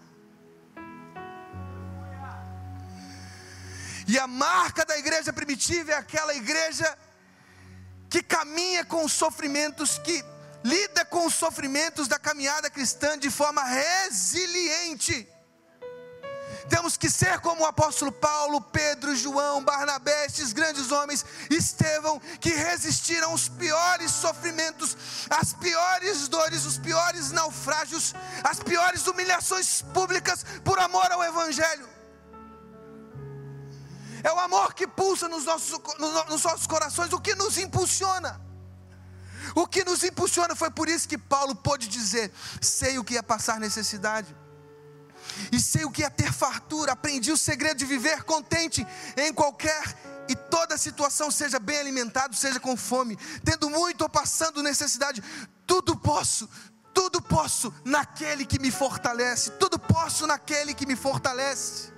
E 4.06 4.18
a 4.18 4.26
marca 4.26 4.84
da 4.84 4.96
igreja 4.96 5.32
primitiva 5.32 5.92
é 5.92 5.94
aquela 5.94 6.34
igreja 6.34 6.96
que 8.08 8.22
caminha 8.22 8.84
com 8.84 9.04
os 9.04 9.12
sofrimentos, 9.12 9.98
que 9.98 10.24
lida 10.62 11.04
com 11.04 11.26
os 11.26 11.34
sofrimentos 11.34 12.06
da 12.06 12.18
caminhada 12.18 12.70
cristã 12.70 13.18
de 13.18 13.30
forma 13.30 13.62
resiliente. 13.64 15.28
Temos 16.68 16.96
que 16.96 17.08
ser 17.08 17.38
como 17.40 17.62
o 17.62 17.66
apóstolo 17.66 18.10
Paulo, 18.10 18.60
Pedro, 18.60 19.14
João, 19.14 19.62
Barnabé, 19.62 20.26
esses 20.26 20.52
grandes 20.52 20.90
homens, 20.90 21.24
Estevão, 21.48 22.20
que 22.40 22.50
resistiram 22.50 23.30
aos 23.30 23.48
piores 23.48 24.10
sofrimentos, 24.10 24.96
às 25.30 25.52
piores 25.52 26.26
dores, 26.28 26.64
os 26.64 26.78
piores 26.78 27.30
naufrágios, 27.30 28.14
as 28.42 28.58
piores 28.58 29.06
humilhações 29.06 29.82
públicas 29.94 30.44
por 30.64 30.78
amor 30.78 31.10
ao 31.12 31.22
Evangelho. 31.22 31.95
É 34.26 34.32
o 34.32 34.40
amor 34.40 34.74
que 34.74 34.88
pulsa 34.88 35.28
nos 35.28 35.44
nossos, 35.44 35.80
nos 36.00 36.42
nossos 36.42 36.66
corações, 36.66 37.12
o 37.12 37.20
que 37.20 37.36
nos 37.36 37.56
impulsiona. 37.58 38.40
O 39.54 39.68
que 39.68 39.84
nos 39.84 40.02
impulsiona 40.02 40.56
foi 40.56 40.68
por 40.68 40.88
isso 40.88 41.08
que 41.08 41.16
Paulo 41.16 41.54
pôde 41.54 41.86
dizer: 41.86 42.32
sei 42.60 42.98
o 42.98 43.04
que 43.04 43.16
é 43.16 43.22
passar 43.22 43.60
necessidade, 43.60 44.34
e 45.52 45.60
sei 45.60 45.84
o 45.84 45.92
que 45.92 46.02
é 46.02 46.10
ter 46.10 46.32
fartura, 46.32 46.90
aprendi 46.90 47.30
o 47.30 47.36
segredo 47.36 47.78
de 47.78 47.84
viver 47.84 48.24
contente 48.24 48.84
em 49.16 49.32
qualquer 49.32 49.96
e 50.28 50.34
toda 50.34 50.76
situação, 50.76 51.30
seja 51.30 51.60
bem 51.60 51.78
alimentado, 51.78 52.34
seja 52.34 52.58
com 52.58 52.76
fome, 52.76 53.16
tendo 53.44 53.70
muito 53.70 54.02
ou 54.02 54.08
passando 54.08 54.60
necessidade, 54.60 55.22
tudo 55.64 55.96
posso, 55.96 56.48
tudo 56.92 57.22
posso 57.22 57.72
naquele 57.84 58.44
que 58.44 58.58
me 58.58 58.72
fortalece, 58.72 59.52
tudo 59.52 59.78
posso 59.78 60.26
naquele 60.26 60.74
que 60.74 60.84
me 60.84 60.96
fortalece 60.96 61.94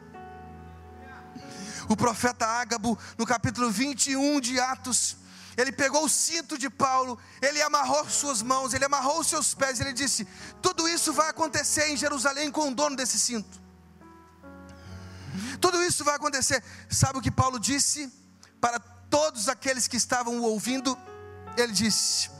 o 1.88 1.96
profeta 1.96 2.46
Ágabo, 2.46 2.98
no 3.16 3.26
capítulo 3.26 3.70
21 3.70 4.40
de 4.40 4.60
Atos, 4.60 5.16
ele 5.56 5.72
pegou 5.72 6.04
o 6.04 6.08
cinto 6.08 6.56
de 6.56 6.70
Paulo, 6.70 7.18
ele 7.42 7.60
amarrou 7.60 8.08
suas 8.08 8.42
mãos, 8.42 8.74
ele 8.74 8.84
amarrou 8.84 9.24
seus 9.24 9.54
pés, 9.54 9.80
ele 9.80 9.92
disse: 9.92 10.24
Tudo 10.62 10.88
isso 10.88 11.12
vai 11.12 11.28
acontecer 11.30 11.88
em 11.88 11.96
Jerusalém 11.96 12.48
com 12.48 12.68
o 12.68 12.74
dono 12.74 12.94
desse 12.94 13.18
cinto. 13.18 13.60
Tudo 15.60 15.82
isso 15.82 16.04
vai 16.04 16.14
acontecer. 16.14 16.62
Sabe 16.88 17.18
o 17.18 17.20
que 17.20 17.30
Paulo 17.30 17.58
disse 17.58 18.12
para 18.60 18.78
todos 18.78 19.48
aqueles 19.48 19.88
que 19.88 19.96
estavam 19.96 20.38
o 20.38 20.44
ouvindo? 20.44 20.96
Ele 21.56 21.72
disse: 21.72 22.30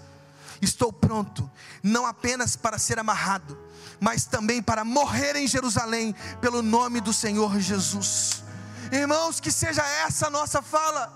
Estou 0.62 0.92
pronto, 0.92 1.50
não 1.82 2.06
apenas 2.06 2.54
para 2.54 2.78
ser 2.78 3.00
amarrado, 3.00 3.58
mas 3.98 4.26
também 4.26 4.62
para 4.62 4.84
morrer 4.84 5.34
em 5.34 5.48
Jerusalém, 5.48 6.14
pelo 6.40 6.62
nome 6.62 7.00
do 7.00 7.12
Senhor 7.12 7.58
Jesus. 7.58 8.44
Irmãos, 8.92 9.40
que 9.40 9.52
seja 9.52 9.82
essa 10.06 10.28
a 10.28 10.30
nossa 10.30 10.62
fala, 10.62 11.12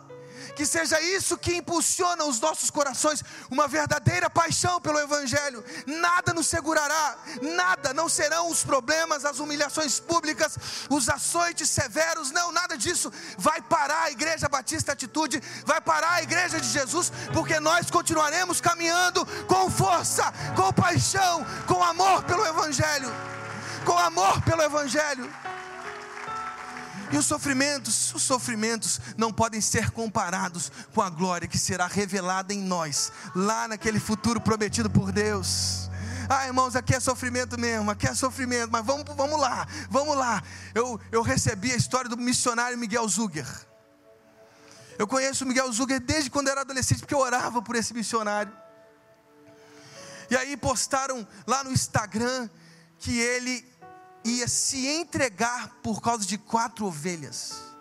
que 0.54 0.66
seja 0.66 1.00
isso 1.00 1.36
que 1.36 1.56
impulsiona 1.56 2.24
os 2.24 2.38
nossos 2.40 2.70
corações, 2.70 3.22
uma 3.50 3.66
verdadeira 3.66 4.28
paixão 4.28 4.80
pelo 4.80 4.98
Evangelho. 4.98 5.64
Nada 5.86 6.34
nos 6.34 6.46
segurará, 6.46 7.16
nada, 7.40 7.94
não 7.94 8.08
serão 8.08 8.50
os 8.50 8.62
problemas, 8.62 9.24
as 9.24 9.38
humilhações 9.38 9.98
públicas, 9.98 10.58
os 10.90 11.08
açoites 11.08 11.70
severos, 11.70 12.30
não, 12.30 12.52
nada 12.52 12.76
disso. 12.76 13.10
Vai 13.38 13.60
parar 13.62 14.04
a 14.04 14.10
Igreja 14.10 14.48
Batista 14.48 14.92
Atitude, 14.92 15.42
vai 15.64 15.80
parar 15.80 16.12
a 16.12 16.22
Igreja 16.22 16.60
de 16.60 16.68
Jesus, 16.68 17.10
porque 17.32 17.58
nós 17.58 17.90
continuaremos 17.90 18.60
caminhando 18.60 19.24
com 19.46 19.70
força, 19.70 20.32
com 20.54 20.72
paixão, 20.72 21.44
com 21.66 21.82
amor 21.82 22.22
pelo 22.24 22.46
Evangelho, 22.46 23.10
com 23.84 23.96
amor 23.96 24.42
pelo 24.42 24.62
Evangelho. 24.62 25.32
E 27.12 27.18
os 27.18 27.26
sofrimentos, 27.26 28.14
os 28.14 28.22
sofrimentos 28.22 28.98
não 29.18 29.30
podem 29.30 29.60
ser 29.60 29.90
comparados 29.90 30.72
com 30.94 31.02
a 31.02 31.10
glória 31.10 31.46
que 31.46 31.58
será 31.58 31.86
revelada 31.86 32.54
em 32.54 32.62
nós, 32.62 33.12
lá 33.34 33.68
naquele 33.68 34.00
futuro 34.00 34.40
prometido 34.40 34.88
por 34.88 35.12
Deus. 35.12 35.90
Ah, 36.26 36.46
irmãos, 36.46 36.74
aqui 36.74 36.94
é 36.94 37.00
sofrimento 37.00 37.60
mesmo, 37.60 37.90
aqui 37.90 38.06
é 38.06 38.14
sofrimento, 38.14 38.70
mas 38.70 38.84
vamos, 38.86 39.04
vamos 39.14 39.38
lá, 39.38 39.68
vamos 39.90 40.16
lá. 40.16 40.42
Eu, 40.74 40.98
eu 41.10 41.20
recebi 41.20 41.70
a 41.70 41.76
história 41.76 42.08
do 42.08 42.16
missionário 42.16 42.78
Miguel 42.78 43.06
Zuger. 43.06 43.46
Eu 44.98 45.06
conheço 45.06 45.44
o 45.44 45.48
Miguel 45.48 45.70
Zuger 45.70 46.00
desde 46.00 46.30
quando 46.30 46.48
era 46.48 46.62
adolescente, 46.62 47.00
porque 47.00 47.14
eu 47.14 47.18
orava 47.18 47.60
por 47.60 47.76
esse 47.76 47.92
missionário. 47.92 48.52
E 50.30 50.36
aí 50.36 50.56
postaram 50.56 51.26
lá 51.46 51.62
no 51.62 51.70
Instagram 51.70 52.48
que 52.98 53.18
ele 53.18 53.70
ia 54.24 54.46
se 54.48 54.86
entregar 54.86 55.68
por 55.82 56.00
causa 56.00 56.24
de 56.24 56.38
quatro 56.38 56.86
ovelhas. 56.86 57.72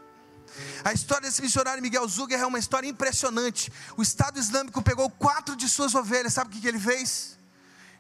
A 0.84 0.92
história 0.94 1.28
desse 1.28 1.42
missionário 1.42 1.82
Miguel 1.82 2.08
Zuger 2.08 2.40
é 2.40 2.46
uma 2.46 2.60
história 2.60 2.88
impressionante. 2.88 3.72
O 3.96 4.02
Estado 4.02 4.40
Islâmico 4.40 4.82
pegou 4.82 5.10
quatro 5.10 5.56
de 5.56 5.70
suas 5.70 5.96
ovelhas, 5.96 6.34
sabe 6.34 6.56
o 6.56 6.62
que 6.62 6.68
ele 6.68 6.80
fez? 6.80 7.38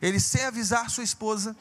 Ele, 0.01 0.19
sem 0.19 0.43
avisar 0.43 0.89
sua 0.89 1.03
esposa, 1.03 1.55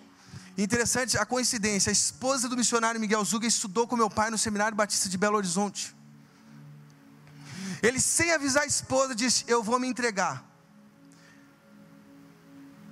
interessante 0.56 1.16
a 1.18 1.26
coincidência, 1.26 1.90
a 1.90 1.92
esposa 1.92 2.48
do 2.48 2.56
missionário 2.56 3.00
Miguel 3.00 3.24
Zuger 3.24 3.48
estudou 3.48 3.86
com 3.86 3.96
meu 3.96 4.10
pai 4.10 4.30
no 4.30 4.38
Seminário 4.38 4.76
Batista 4.76 5.08
de 5.08 5.18
Belo 5.18 5.36
Horizonte. 5.36 5.94
Ele, 7.82 8.00
sem 8.00 8.32
avisar 8.32 8.64
a 8.64 8.66
esposa, 8.66 9.14
disse: 9.14 9.44
Eu 9.46 9.62
vou 9.62 9.78
me 9.78 9.86
entregar. 9.86 10.49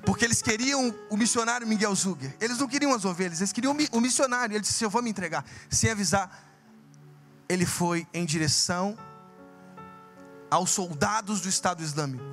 Porque 0.04 0.24
eles 0.24 0.40
queriam 0.40 0.94
o 1.11 1.16
missionário 1.16 1.66
Miguel 1.66 1.94
Zuger. 1.94 2.34
Eles 2.40 2.58
não 2.58 2.68
queriam 2.68 2.94
as 2.94 3.04
ovelhas, 3.04 3.40
eles 3.40 3.52
queriam 3.52 3.76
o 3.92 4.00
missionário. 4.00 4.54
Ele 4.54 4.62
disse: 4.62 4.84
Eu 4.84 4.90
vou 4.90 5.02
me 5.02 5.11
entregar. 5.11 5.44
Sem 5.70 5.90
avisar, 5.90 6.48
ele 7.48 7.66
foi 7.66 8.06
em 8.12 8.24
direção 8.24 8.96
aos 10.50 10.70
soldados 10.70 11.40
do 11.40 11.48
Estado 11.48 11.82
Islâmico. 11.82 12.24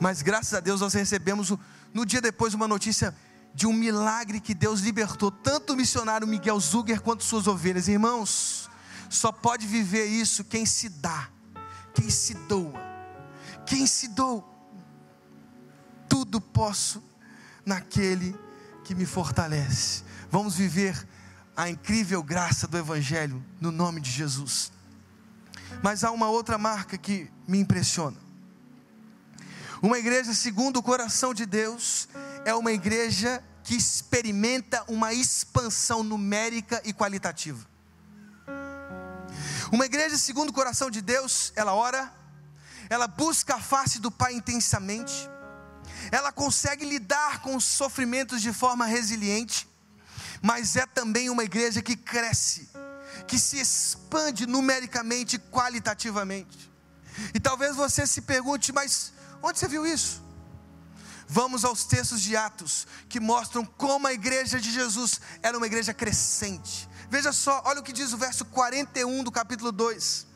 Mas 0.00 0.22
graças 0.22 0.52
a 0.54 0.60
Deus 0.60 0.80
nós 0.80 0.94
recebemos 0.94 1.52
no 1.94 2.04
dia 2.04 2.20
depois 2.20 2.54
uma 2.54 2.66
notícia 2.66 3.14
de 3.54 3.66
um 3.66 3.72
milagre 3.72 4.40
que 4.40 4.54
Deus 4.54 4.80
libertou 4.80 5.30
tanto 5.30 5.74
o 5.74 5.76
missionário 5.76 6.26
Miguel 6.26 6.58
Zuger 6.58 7.00
quanto 7.00 7.22
suas 7.22 7.46
ovelhas. 7.46 7.86
Irmãos, 7.86 8.68
só 9.08 9.30
pode 9.30 9.66
viver 9.66 10.06
isso 10.06 10.42
quem 10.42 10.64
se 10.64 10.88
dá, 10.88 11.28
quem 11.94 12.08
se 12.08 12.34
doa, 12.34 12.80
quem 13.66 13.86
se 13.86 14.08
doa 14.08 14.51
tudo 16.12 16.42
posso 16.42 17.02
naquele 17.64 18.38
que 18.84 18.94
me 18.94 19.06
fortalece. 19.06 20.02
Vamos 20.30 20.54
viver 20.54 21.08
a 21.56 21.70
incrível 21.70 22.22
graça 22.22 22.66
do 22.66 22.76
Evangelho 22.76 23.42
no 23.58 23.72
nome 23.72 23.98
de 23.98 24.10
Jesus. 24.10 24.70
Mas 25.82 26.04
há 26.04 26.10
uma 26.10 26.28
outra 26.28 26.58
marca 26.58 26.98
que 26.98 27.30
me 27.48 27.58
impressiona. 27.58 28.18
Uma 29.80 29.98
igreja 29.98 30.34
segundo 30.34 30.76
o 30.76 30.82
coração 30.82 31.32
de 31.32 31.46
Deus 31.46 32.10
é 32.44 32.54
uma 32.54 32.72
igreja 32.72 33.42
que 33.64 33.74
experimenta 33.74 34.84
uma 34.88 35.14
expansão 35.14 36.02
numérica 36.02 36.82
e 36.84 36.92
qualitativa. 36.92 37.66
Uma 39.72 39.86
igreja 39.86 40.18
segundo 40.18 40.50
o 40.50 40.52
coração 40.52 40.90
de 40.90 41.00
Deus, 41.00 41.54
ela 41.56 41.72
ora, 41.72 42.12
ela 42.90 43.08
busca 43.08 43.54
a 43.54 43.60
face 43.60 43.98
do 43.98 44.10
Pai 44.10 44.34
intensamente, 44.34 45.32
ela 46.12 46.30
consegue 46.30 46.84
lidar 46.84 47.40
com 47.40 47.56
os 47.56 47.64
sofrimentos 47.64 48.42
de 48.42 48.52
forma 48.52 48.84
resiliente, 48.84 49.66
mas 50.42 50.76
é 50.76 50.84
também 50.84 51.30
uma 51.30 51.42
igreja 51.42 51.80
que 51.80 51.96
cresce, 51.96 52.68
que 53.26 53.38
se 53.38 53.58
expande 53.58 54.46
numericamente 54.46 55.36
e 55.36 55.38
qualitativamente. 55.38 56.70
E 57.32 57.40
talvez 57.40 57.74
você 57.74 58.06
se 58.06 58.20
pergunte, 58.20 58.72
mas 58.72 59.14
onde 59.42 59.58
você 59.58 59.66
viu 59.66 59.86
isso? 59.86 60.22
Vamos 61.26 61.64
aos 61.64 61.84
textos 61.84 62.20
de 62.20 62.36
Atos 62.36 62.86
que 63.08 63.18
mostram 63.18 63.64
como 63.64 64.06
a 64.06 64.12
igreja 64.12 64.60
de 64.60 64.70
Jesus 64.70 65.18
era 65.42 65.56
uma 65.56 65.66
igreja 65.66 65.94
crescente. 65.94 66.86
Veja 67.08 67.32
só, 67.32 67.62
olha 67.64 67.80
o 67.80 67.82
que 67.82 67.92
diz 67.92 68.12
o 68.12 68.18
verso 68.18 68.44
41 68.44 69.24
do 69.24 69.32
capítulo 69.32 69.72
2. 69.72 70.26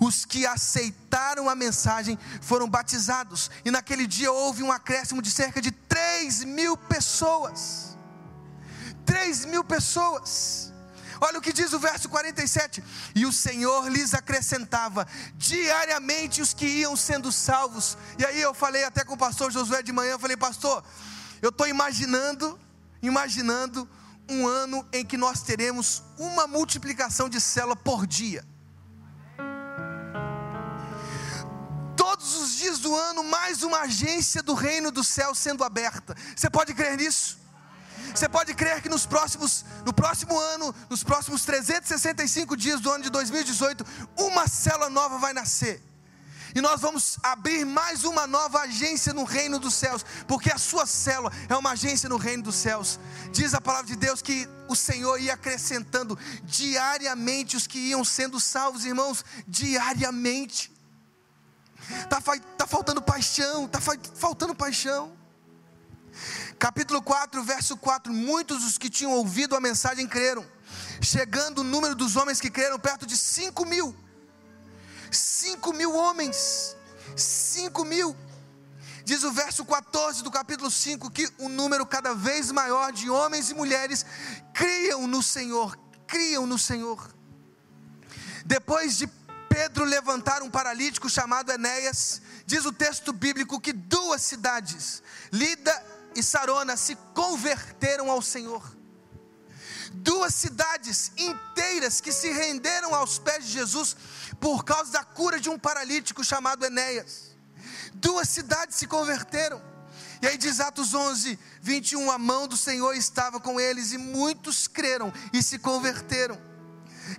Os 0.00 0.24
que 0.24 0.46
aceitaram 0.46 1.48
a 1.48 1.54
mensagem 1.54 2.18
foram 2.40 2.68
batizados, 2.68 3.50
e 3.64 3.70
naquele 3.70 4.06
dia 4.06 4.30
houve 4.30 4.62
um 4.62 4.70
acréscimo 4.70 5.20
de 5.20 5.30
cerca 5.30 5.60
de 5.60 5.70
3 5.70 6.44
mil 6.44 6.76
pessoas. 6.76 7.96
3 9.04 9.46
mil 9.46 9.64
pessoas. 9.64 10.72
Olha 11.20 11.38
o 11.38 11.42
que 11.42 11.52
diz 11.52 11.72
o 11.72 11.80
verso 11.80 12.08
47: 12.08 12.82
E 13.14 13.26
o 13.26 13.32
Senhor 13.32 13.88
lhes 13.88 14.14
acrescentava 14.14 15.06
diariamente 15.36 16.40
os 16.40 16.54
que 16.54 16.66
iam 16.66 16.96
sendo 16.96 17.32
salvos. 17.32 17.98
E 18.18 18.24
aí 18.24 18.40
eu 18.40 18.54
falei 18.54 18.84
até 18.84 19.04
com 19.04 19.14
o 19.14 19.18
pastor 19.18 19.50
Josué 19.50 19.82
de 19.82 19.92
manhã: 19.92 20.12
eu 20.12 20.18
falei, 20.18 20.36
pastor, 20.36 20.84
eu 21.42 21.48
estou 21.48 21.66
imaginando, 21.66 22.58
imaginando 23.02 23.88
um 24.28 24.46
ano 24.46 24.86
em 24.92 25.04
que 25.04 25.16
nós 25.16 25.42
teremos 25.42 26.02
uma 26.18 26.46
multiplicação 26.46 27.28
de 27.28 27.40
célula 27.40 27.74
por 27.74 28.06
dia. 28.06 28.44
Dias 32.78 32.80
do 32.80 32.94
ano, 32.94 33.24
mais 33.24 33.62
uma 33.62 33.80
agência 33.80 34.42
do 34.42 34.54
reino 34.54 34.90
do 34.90 35.02
céu 35.02 35.34
sendo 35.34 35.64
aberta. 35.64 36.14
Você 36.34 36.48
pode 36.48 36.72
crer 36.72 36.96
nisso? 36.96 37.38
Você 38.14 38.28
pode 38.28 38.54
crer 38.54 38.80
que 38.80 38.88
nos 38.88 39.04
próximos, 39.04 39.64
no 39.84 39.92
próximo 39.92 40.38
ano, 40.38 40.74
nos 40.88 41.02
próximos 41.02 41.44
365 41.44 42.56
dias 42.56 42.80
do 42.80 42.90
ano 42.90 43.04
de 43.04 43.10
2018, 43.10 43.84
uma 44.16 44.46
célula 44.48 44.88
nova 44.88 45.18
vai 45.18 45.32
nascer. 45.32 45.82
E 46.54 46.60
nós 46.60 46.80
vamos 46.80 47.18
abrir 47.22 47.66
mais 47.66 48.04
uma 48.04 48.26
nova 48.26 48.60
agência 48.60 49.12
no 49.12 49.24
reino 49.24 49.58
dos 49.58 49.74
céus, 49.74 50.04
porque 50.26 50.50
a 50.50 50.56
sua 50.56 50.86
célula 50.86 51.30
é 51.48 51.56
uma 51.56 51.72
agência 51.72 52.08
no 52.08 52.16
reino 52.16 52.44
dos 52.44 52.54
céus. 52.54 52.98
Diz 53.32 53.52
a 53.52 53.60
palavra 53.60 53.86
de 53.86 53.96
Deus 53.96 54.22
que 54.22 54.48
o 54.66 54.74
Senhor 54.74 55.20
ia 55.20 55.34
acrescentando 55.34 56.18
diariamente 56.44 57.56
os 57.56 57.66
que 57.66 57.78
iam 57.78 58.02
sendo 58.04 58.40
salvos, 58.40 58.86
irmãos, 58.86 59.24
diariamente. 59.46 60.77
Está 61.80 62.20
tá 62.56 62.66
faltando 62.66 63.00
paixão, 63.00 63.66
está 63.66 63.80
faltando 63.80 64.54
paixão. 64.54 65.16
Capítulo 66.58 67.00
4, 67.00 67.42
verso 67.42 67.76
4: 67.76 68.12
Muitos 68.12 68.62
dos 68.62 68.78
que 68.78 68.90
tinham 68.90 69.12
ouvido 69.12 69.54
a 69.54 69.60
mensagem 69.60 70.06
creram, 70.06 70.44
chegando 71.00 71.60
o 71.60 71.64
número 71.64 71.94
dos 71.94 72.16
homens 72.16 72.40
que 72.40 72.50
creram 72.50 72.78
perto 72.78 73.06
de 73.06 73.16
5 73.16 73.64
mil. 73.64 73.94
5 75.10 75.72
mil 75.72 75.94
homens, 75.94 76.76
5 77.16 77.84
mil. 77.84 78.16
Diz 79.04 79.22
o 79.24 79.32
verso 79.32 79.64
14 79.64 80.22
do 80.22 80.30
capítulo 80.30 80.70
5 80.70 81.10
que 81.10 81.26
um 81.38 81.48
número 81.48 81.86
cada 81.86 82.14
vez 82.14 82.52
maior 82.52 82.92
de 82.92 83.08
homens 83.08 83.48
e 83.48 83.54
mulheres 83.54 84.04
criam 84.52 85.06
no 85.06 85.22
Senhor, 85.22 85.78
criam 86.06 86.46
no 86.46 86.58
Senhor. 86.58 87.14
Depois 88.44 88.98
de 88.98 89.06
Pedro 89.58 89.84
levantar 89.84 90.40
um 90.40 90.48
paralítico 90.48 91.10
chamado 91.10 91.50
Enéas, 91.50 92.22
diz 92.46 92.64
o 92.64 92.70
texto 92.70 93.12
bíblico 93.12 93.60
que 93.60 93.72
duas 93.72 94.22
cidades, 94.22 95.02
Lida 95.32 95.84
e 96.14 96.22
Sarona, 96.22 96.76
se 96.76 96.94
converteram 97.12 98.08
ao 98.08 98.22
Senhor. 98.22 98.62
Duas 99.94 100.32
cidades 100.32 101.10
inteiras 101.16 102.00
que 102.00 102.12
se 102.12 102.30
renderam 102.30 102.94
aos 102.94 103.18
pés 103.18 103.46
de 103.46 103.50
Jesus 103.50 103.96
por 104.38 104.64
causa 104.64 104.92
da 104.92 105.02
cura 105.02 105.40
de 105.40 105.50
um 105.50 105.58
paralítico 105.58 106.22
chamado 106.22 106.64
Enéas. 106.64 107.36
Duas 107.94 108.28
cidades 108.28 108.76
se 108.76 108.86
converteram. 108.86 109.60
E 110.22 110.28
aí 110.28 110.38
diz 110.38 110.60
Atos 110.60 110.94
11, 110.94 111.36
21, 111.60 112.12
a 112.12 112.16
mão 112.16 112.46
do 112.46 112.56
Senhor 112.56 112.94
estava 112.94 113.40
com 113.40 113.58
eles 113.58 113.90
e 113.90 113.98
muitos 113.98 114.68
creram 114.68 115.12
e 115.32 115.42
se 115.42 115.58
converteram. 115.58 116.40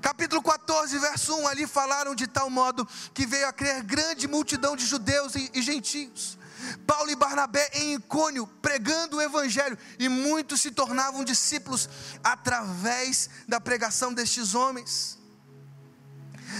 Capítulo 0.01 0.41
14, 0.41 0.97
verso 0.99 1.35
1, 1.35 1.47
ali 1.47 1.67
falaram 1.67 2.15
de 2.15 2.27
tal 2.27 2.49
modo 2.49 2.87
que 3.13 3.25
veio 3.25 3.47
a 3.47 3.53
crer 3.53 3.83
grande 3.83 4.27
multidão 4.27 4.75
de 4.75 4.85
judeus 4.85 5.33
e, 5.35 5.61
gentios. 5.61 6.37
Paulo 6.85 7.09
e 7.09 7.15
Barnabé 7.15 7.69
em 7.73 7.95
Icônio, 7.95 8.47
pregando 8.61 9.17
o 9.17 9.21
Evangelho, 9.21 9.77
e 9.97 10.07
muitos 10.09 10.61
se 10.61 10.71
tornavam 10.71 11.23
discípulos 11.23 11.89
através 12.23 13.29
da 13.47 13.59
pregação 13.59 14.13
destes 14.13 14.55
homens. 14.55 15.18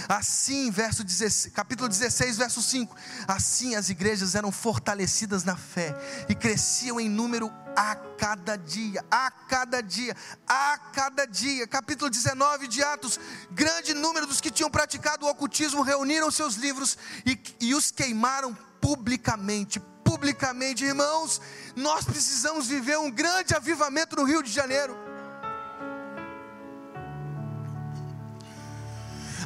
Assim, 0.08 0.70
verso 0.70 1.04
16, 1.04 1.52
capítulo 1.54 1.88
16, 1.88 2.36
verso 2.36 2.62
5. 2.62 2.94
Assim 3.26 3.74
as 3.74 3.88
igrejas 3.88 4.34
eram 4.34 4.52
fortalecidas 4.52 5.44
na 5.44 5.56
fé 5.56 5.94
e 6.28 6.34
cresciam 6.34 7.00
em 7.00 7.08
número 7.08 7.52
a 7.76 7.94
cada 7.94 8.56
dia, 8.56 9.04
a 9.10 9.30
cada 9.30 9.80
dia, 9.80 10.16
a 10.46 10.78
cada 10.92 11.26
dia. 11.26 11.66
Capítulo 11.66 12.10
19 12.10 12.68
de 12.68 12.82
Atos: 12.82 13.18
grande 13.50 13.94
número 13.94 14.26
dos 14.26 14.40
que 14.40 14.50
tinham 14.50 14.70
praticado 14.70 15.26
o 15.26 15.30
ocultismo 15.30 15.82
reuniram 15.82 16.30
seus 16.30 16.54
livros 16.54 16.98
e, 17.24 17.38
e 17.60 17.74
os 17.74 17.90
queimaram 17.90 18.56
publicamente. 18.80 19.80
Publicamente, 20.04 20.84
irmãos, 20.84 21.40
nós 21.76 22.04
precisamos 22.04 22.66
viver 22.66 22.98
um 22.98 23.10
grande 23.10 23.54
avivamento 23.54 24.16
no 24.16 24.24
Rio 24.24 24.42
de 24.42 24.50
Janeiro. 24.50 25.09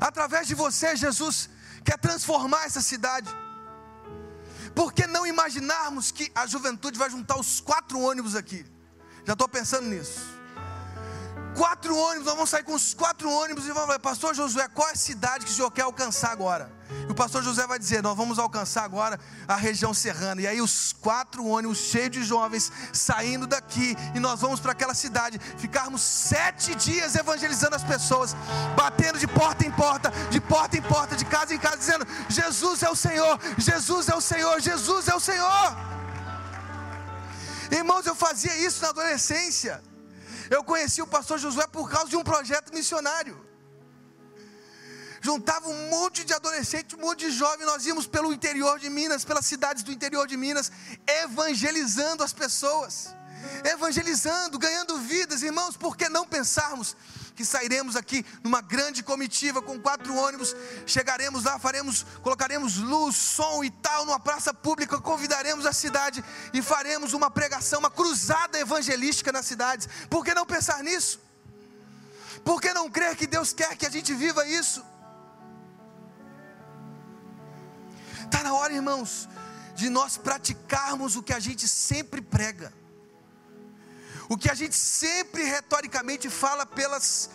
Através 0.01 0.47
de 0.47 0.55
você, 0.55 0.97
Jesus 0.97 1.49
quer 1.85 1.99
transformar 1.99 2.65
essa 2.65 2.81
cidade. 2.81 3.29
Por 4.75 4.93
que 4.93 5.07
não 5.07 5.27
imaginarmos 5.27 6.11
que 6.11 6.31
a 6.35 6.47
juventude 6.47 6.99
vai 6.99 7.09
juntar 7.09 7.39
os 7.39 7.61
quatro 7.61 8.01
ônibus 8.01 8.35
aqui? 8.35 8.67
Já 9.25 9.35
estou 9.35 9.49
pensando 9.49 9.89
nisso. 9.89 10.21
Quatro 11.57 11.97
ônibus, 11.97 12.27
nós 12.27 12.35
vamos 12.35 12.51
sair 12.51 12.65
com 12.65 12.75
os 12.75 12.93
quatro 12.95 13.31
ônibus 13.31 13.65
e 13.65 13.69
vamos 13.69 13.87
falar, 13.87 13.99
Pastor 14.01 14.35
Josué, 14.35 14.67
qual 14.69 14.89
é 14.89 14.93
a 14.93 14.97
cidade 14.97 15.45
que 15.45 15.51
o 15.53 15.55
senhor 15.55 15.71
quer 15.71 15.83
alcançar 15.83 16.33
agora? 16.33 16.73
E 17.09 17.13
o 17.13 17.15
pastor 17.15 17.43
José 17.43 17.67
vai 17.67 17.79
dizer: 17.79 18.03
Nós 18.03 18.17
vamos 18.17 18.39
alcançar 18.39 18.85
agora 18.85 19.19
a 19.47 19.57
região 19.57 19.93
serrana. 19.95 20.41
E 20.41 20.47
aí, 20.47 20.61
os 20.61 20.93
quatro 20.93 21.45
ônibus 21.45 21.79
cheios 21.79 22.11
de 22.11 22.25
jovens 22.25 22.71
saindo 22.93 23.47
daqui, 23.47 23.97
e 24.15 24.21
nós 24.21 24.41
vamos 24.41 24.61
para 24.61 24.73
aquela 24.73 24.95
cidade, 24.95 25.39
ficarmos 25.59 26.03
sete 26.03 26.75
dias 26.75 27.15
evangelizando 27.15 27.77
as 27.77 27.85
pessoas, 27.85 28.35
batendo 28.77 29.19
de 29.19 29.27
porta 29.27 29.67
em 29.67 29.71
porta, 29.71 30.13
de 30.31 30.41
porta 30.41 30.77
em 30.77 30.83
porta, 30.83 31.17
de 31.17 31.25
casa 31.25 31.55
em 31.55 31.59
casa, 31.59 31.77
dizendo: 31.77 32.07
Jesus 32.29 32.83
é 32.83 32.91
o 32.91 32.97
Senhor, 32.97 33.39
Jesus 33.59 34.09
é 34.09 34.15
o 34.15 34.21
Senhor, 34.21 34.61
Jesus 34.61 35.09
é 35.09 35.15
o 35.15 35.21
Senhor. 35.21 35.77
Irmãos, 37.71 38.07
eu 38.07 38.15
fazia 38.15 38.57
isso 38.57 38.83
na 38.83 38.91
adolescência. 38.91 39.83
Eu 40.51 40.63
conheci 40.63 41.01
o 41.01 41.07
pastor 41.07 41.39
Josué 41.39 41.67
por 41.67 41.91
causa 41.91 42.09
de 42.09 42.17
um 42.17 42.23
projeto 42.23 42.73
missionário 42.73 43.44
juntava 45.25 45.67
um 45.71 45.89
monte 45.89 46.23
de 46.23 46.35
adolescente, 46.35 46.95
um 46.95 47.01
monte 47.01 47.21
de 47.21 47.31
jovem, 47.31 47.65
nós 47.65 47.87
íamos 47.87 48.07
pelo 48.07 48.31
interior 48.31 48.79
de 48.79 48.91
Minas, 48.91 49.25
pelas 49.25 49.47
cidades 49.47 49.83
do 49.83 49.91
interior 49.91 50.27
de 50.27 50.37
Minas, 50.37 50.71
evangelizando 51.23 52.23
as 52.23 52.35
pessoas, 52.35 53.15
evangelizando, 53.65 54.59
ganhando 54.59 54.99
vidas, 54.99 55.43
irmãos, 55.43 55.79
por 55.79 55.97
que 55.97 56.11
não 56.11 56.27
pensarmos 56.29 56.95
que 57.35 57.43
sairemos 57.43 57.97
aqui 57.97 58.25
numa 58.43 58.61
grande 58.61 59.03
comitiva 59.03 59.63
com 59.63 59.81
quatro 59.81 60.15
ônibus, 60.15 60.55
chegaremos 60.87 61.45
lá, 61.45 61.59
faremos, 61.59 62.05
colocaremos 62.23 62.77
luz, 62.77 63.17
som 63.17 63.65
e 63.65 63.71
tal 63.71 64.05
numa 64.05 64.21
praça 64.21 64.53
pública, 64.53 65.01
convidaremos 65.01 65.65
a 65.65 65.73
cidade 65.73 66.23
e 66.53 66.61
faremos 66.61 67.15
uma 67.15 67.31
pregação, 67.31 67.79
uma 67.79 67.91
cruzada 67.91 68.61
evangelística 68.61 69.33
nas 69.33 69.47
cidades. 69.47 69.89
Por 70.11 70.23
que 70.23 70.35
não 70.35 70.45
pensar 70.45 70.85
nisso? 70.85 71.19
Por 72.45 72.61
que 72.61 72.75
não 72.75 72.91
crer 72.91 73.17
que 73.17 73.27
Deus 73.27 73.55
quer 73.55 73.75
que 73.75 73.87
a 73.87 73.91
gente 73.91 74.13
viva 74.13 74.47
isso? 74.47 74.85
Está 78.35 78.43
na 78.43 78.53
hora, 78.53 78.73
irmãos, 78.73 79.29
de 79.77 79.89
nós 79.89 80.17
praticarmos 80.17 81.15
o 81.15 81.23
que 81.23 81.33
a 81.33 81.39
gente 81.39 81.69
sempre 81.69 82.21
prega, 82.21 82.73
o 84.29 84.37
que 84.37 84.51
a 84.51 84.55
gente 84.55 84.75
sempre 84.75 85.45
retoricamente 85.45 86.29
fala 86.29 86.67
pelas, 86.67 87.31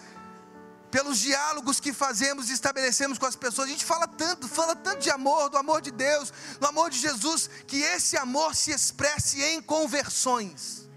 pelos 0.92 1.18
diálogos 1.18 1.80
que 1.80 1.94
fazemos 1.94 2.50
e 2.50 2.54
estabelecemos 2.54 3.18
com 3.18 3.26
as 3.26 3.38
pessoas. 3.38 3.70
A 3.70 3.72
gente 3.72 3.86
fala 3.86 4.10
tanto, 4.10 4.46
fala 4.50 4.76
tanto 4.76 5.00
de 5.00 5.10
amor, 5.10 5.50
do 5.50 5.58
amor 5.58 5.80
de 5.80 5.92
Deus, 5.92 6.34
do 6.60 6.68
amor 6.68 6.90
de 6.90 7.00
Jesus, 7.00 7.50
que 7.66 7.78
esse 7.78 8.18
amor 8.18 8.54
se 8.54 8.72
expresse 8.72 9.42
em 9.42 9.62
conversões. 9.62 10.90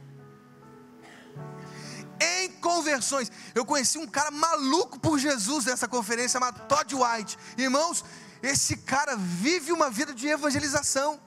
Em 2.20 2.50
conversões. 2.54 3.30
Eu 3.54 3.64
conheci 3.64 3.98
um 3.98 4.06
cara 4.08 4.32
maluco 4.32 4.98
por 4.98 5.16
Jesus 5.16 5.66
nessa 5.66 5.86
conferência 5.86 6.40
chamado 6.40 6.66
Todd 6.66 6.92
White. 6.92 7.38
Irmãos, 7.56 8.04
esse 8.42 8.76
cara 8.76 9.16
vive 9.16 9.72
uma 9.72 9.90
vida 9.90 10.12
de 10.12 10.26
evangelização. 10.26 11.20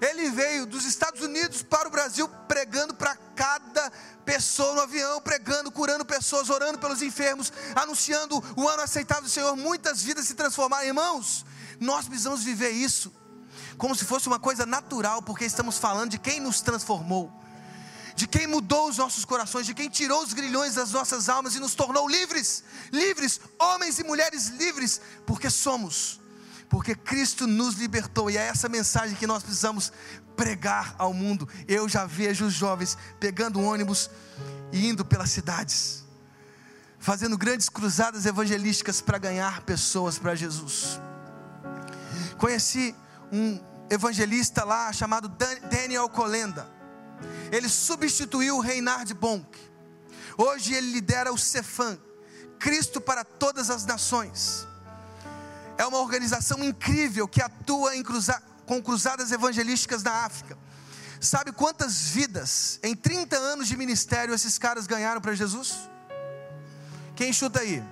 Ele 0.00 0.30
veio 0.30 0.66
dos 0.66 0.84
Estados 0.84 1.22
Unidos 1.22 1.62
para 1.62 1.88
o 1.88 1.90
Brasil 1.90 2.28
pregando 2.46 2.94
para 2.94 3.16
cada 3.34 3.90
pessoa 4.24 4.74
no 4.74 4.80
avião, 4.82 5.20
pregando, 5.20 5.72
curando 5.72 6.04
pessoas, 6.04 6.50
orando 6.50 6.78
pelos 6.78 7.02
enfermos, 7.02 7.52
anunciando 7.74 8.42
o 8.56 8.68
ano 8.68 8.82
aceitável 8.82 9.24
do 9.24 9.30
Senhor. 9.30 9.56
Muitas 9.56 10.02
vidas 10.02 10.26
se 10.26 10.34
transformaram, 10.34 10.86
irmãos. 10.86 11.44
Nós 11.80 12.06
precisamos 12.06 12.42
viver 12.42 12.70
isso 12.70 13.12
como 13.76 13.94
se 13.94 14.04
fosse 14.04 14.26
uma 14.26 14.40
coisa 14.40 14.66
natural, 14.66 15.22
porque 15.22 15.44
estamos 15.44 15.78
falando 15.78 16.10
de 16.10 16.18
quem 16.18 16.40
nos 16.40 16.60
transformou 16.60 17.32
de 18.18 18.26
quem 18.26 18.48
mudou 18.48 18.88
os 18.88 18.96
nossos 18.96 19.24
corações, 19.24 19.64
de 19.64 19.72
quem 19.72 19.88
tirou 19.88 20.24
os 20.24 20.32
grilhões 20.32 20.74
das 20.74 20.90
nossas 20.90 21.28
almas 21.28 21.54
e 21.54 21.60
nos 21.60 21.76
tornou 21.76 22.08
livres, 22.08 22.64
livres, 22.92 23.40
homens 23.60 24.00
e 24.00 24.02
mulheres 24.02 24.48
livres, 24.48 25.00
porque 25.24 25.48
somos, 25.48 26.20
porque 26.68 26.96
Cristo 26.96 27.46
nos 27.46 27.76
libertou, 27.76 28.28
e 28.28 28.36
é 28.36 28.48
essa 28.48 28.68
mensagem 28.68 29.14
que 29.14 29.24
nós 29.24 29.44
precisamos 29.44 29.92
pregar 30.36 30.96
ao 30.98 31.14
mundo. 31.14 31.48
Eu 31.68 31.88
já 31.88 32.06
vejo 32.06 32.46
os 32.46 32.54
jovens 32.54 32.98
pegando 33.20 33.62
ônibus 33.62 34.10
e 34.72 34.88
indo 34.88 35.04
pelas 35.04 35.30
cidades, 35.30 36.04
fazendo 36.98 37.38
grandes 37.38 37.68
cruzadas 37.68 38.26
evangelísticas 38.26 39.00
para 39.00 39.18
ganhar 39.18 39.60
pessoas 39.60 40.18
para 40.18 40.34
Jesus. 40.34 41.00
Conheci 42.36 42.96
um 43.30 43.60
evangelista 43.88 44.64
lá 44.64 44.92
chamado 44.92 45.28
Daniel 45.70 46.08
Colenda 46.08 46.77
ele 47.50 47.68
substituiu 47.68 48.56
o 48.56 48.60
Reinhard 48.60 49.12
Bonk. 49.14 49.58
Hoje 50.36 50.74
ele 50.74 50.92
lidera 50.92 51.32
o 51.32 51.38
Cefam, 51.38 51.98
Cristo 52.58 53.00
para 53.00 53.24
todas 53.24 53.70
as 53.70 53.84
nações. 53.84 54.66
É 55.76 55.86
uma 55.86 55.98
organização 55.98 56.62
incrível 56.62 57.28
que 57.28 57.40
atua 57.40 57.92
cruza, 58.02 58.42
com 58.66 58.82
cruzadas 58.82 59.32
evangelísticas 59.32 60.02
na 60.02 60.24
África. 60.24 60.58
Sabe 61.20 61.52
quantas 61.52 62.02
vidas 62.08 62.78
em 62.82 62.94
30 62.94 63.36
anos 63.36 63.66
de 63.66 63.76
ministério 63.76 64.34
esses 64.34 64.58
caras 64.58 64.86
ganharam 64.86 65.20
para 65.20 65.34
Jesus? 65.34 65.88
Quem 67.16 67.32
chuta 67.32 67.60
aí? 67.60 67.82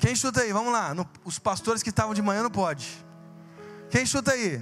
Quem 0.00 0.16
chuta 0.16 0.40
aí? 0.40 0.52
Vamos 0.52 0.72
lá. 0.72 0.94
No, 0.94 1.08
os 1.24 1.38
pastores 1.38 1.82
que 1.82 1.90
estavam 1.90 2.14
de 2.14 2.22
manhã 2.22 2.42
não 2.42 2.50
pode. 2.50 3.04
Quem 3.90 4.06
chuta 4.06 4.32
aí? 4.32 4.60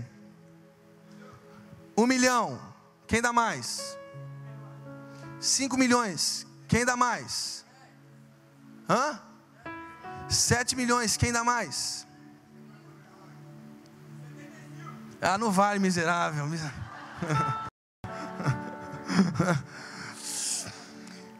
Um 2.01 2.07
milhão, 2.07 2.59
quem 3.07 3.21
dá 3.21 3.31
mais? 3.31 3.99
Cinco 5.39 5.77
milhões, 5.77 6.47
quem 6.67 6.83
dá 6.83 6.97
mais? 6.97 7.63
Hã? 8.89 9.21
Sete 10.27 10.75
milhões, 10.75 11.19
quem 11.19 11.31
dá 11.31 11.45
mais? 11.45 12.07
Ah, 15.21 15.37
não 15.37 15.53
vale, 15.53 15.79
miserável. 15.79 16.47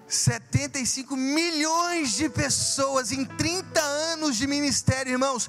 75 0.07 1.17
milhões 1.17 2.13
de 2.13 2.29
pessoas 2.29 3.13
em 3.13 3.25
30 3.25 3.81
anos 3.81 4.37
de 4.37 4.47
ministério, 4.47 5.13
irmãos 5.13 5.49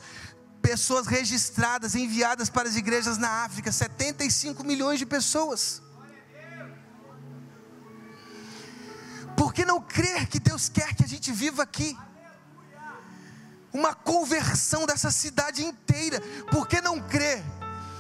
pessoas 0.72 1.06
registradas, 1.06 1.96
enviadas 1.96 2.50
para 2.50 2.70
as 2.70 2.78
igrejas 2.78 3.18
na 3.18 3.32
África, 3.46 3.70
75 3.70 4.64
milhões 4.64 5.00
de 5.00 5.06
pessoas. 5.06 5.82
Por 9.36 9.54
que 9.54 9.66
não 9.66 9.82
crer 9.82 10.28
que 10.28 10.40
Deus 10.40 10.70
quer 10.70 10.96
que 10.96 11.04
a 11.04 11.08
gente 11.14 11.30
viva 11.34 11.62
aqui? 11.64 11.98
Uma 13.74 13.94
conversão 13.94 14.86
dessa 14.86 15.12
cidade 15.12 15.62
inteira. 15.62 16.22
Por 16.50 16.66
que 16.70 16.80
não 16.80 17.02
crer 17.02 17.44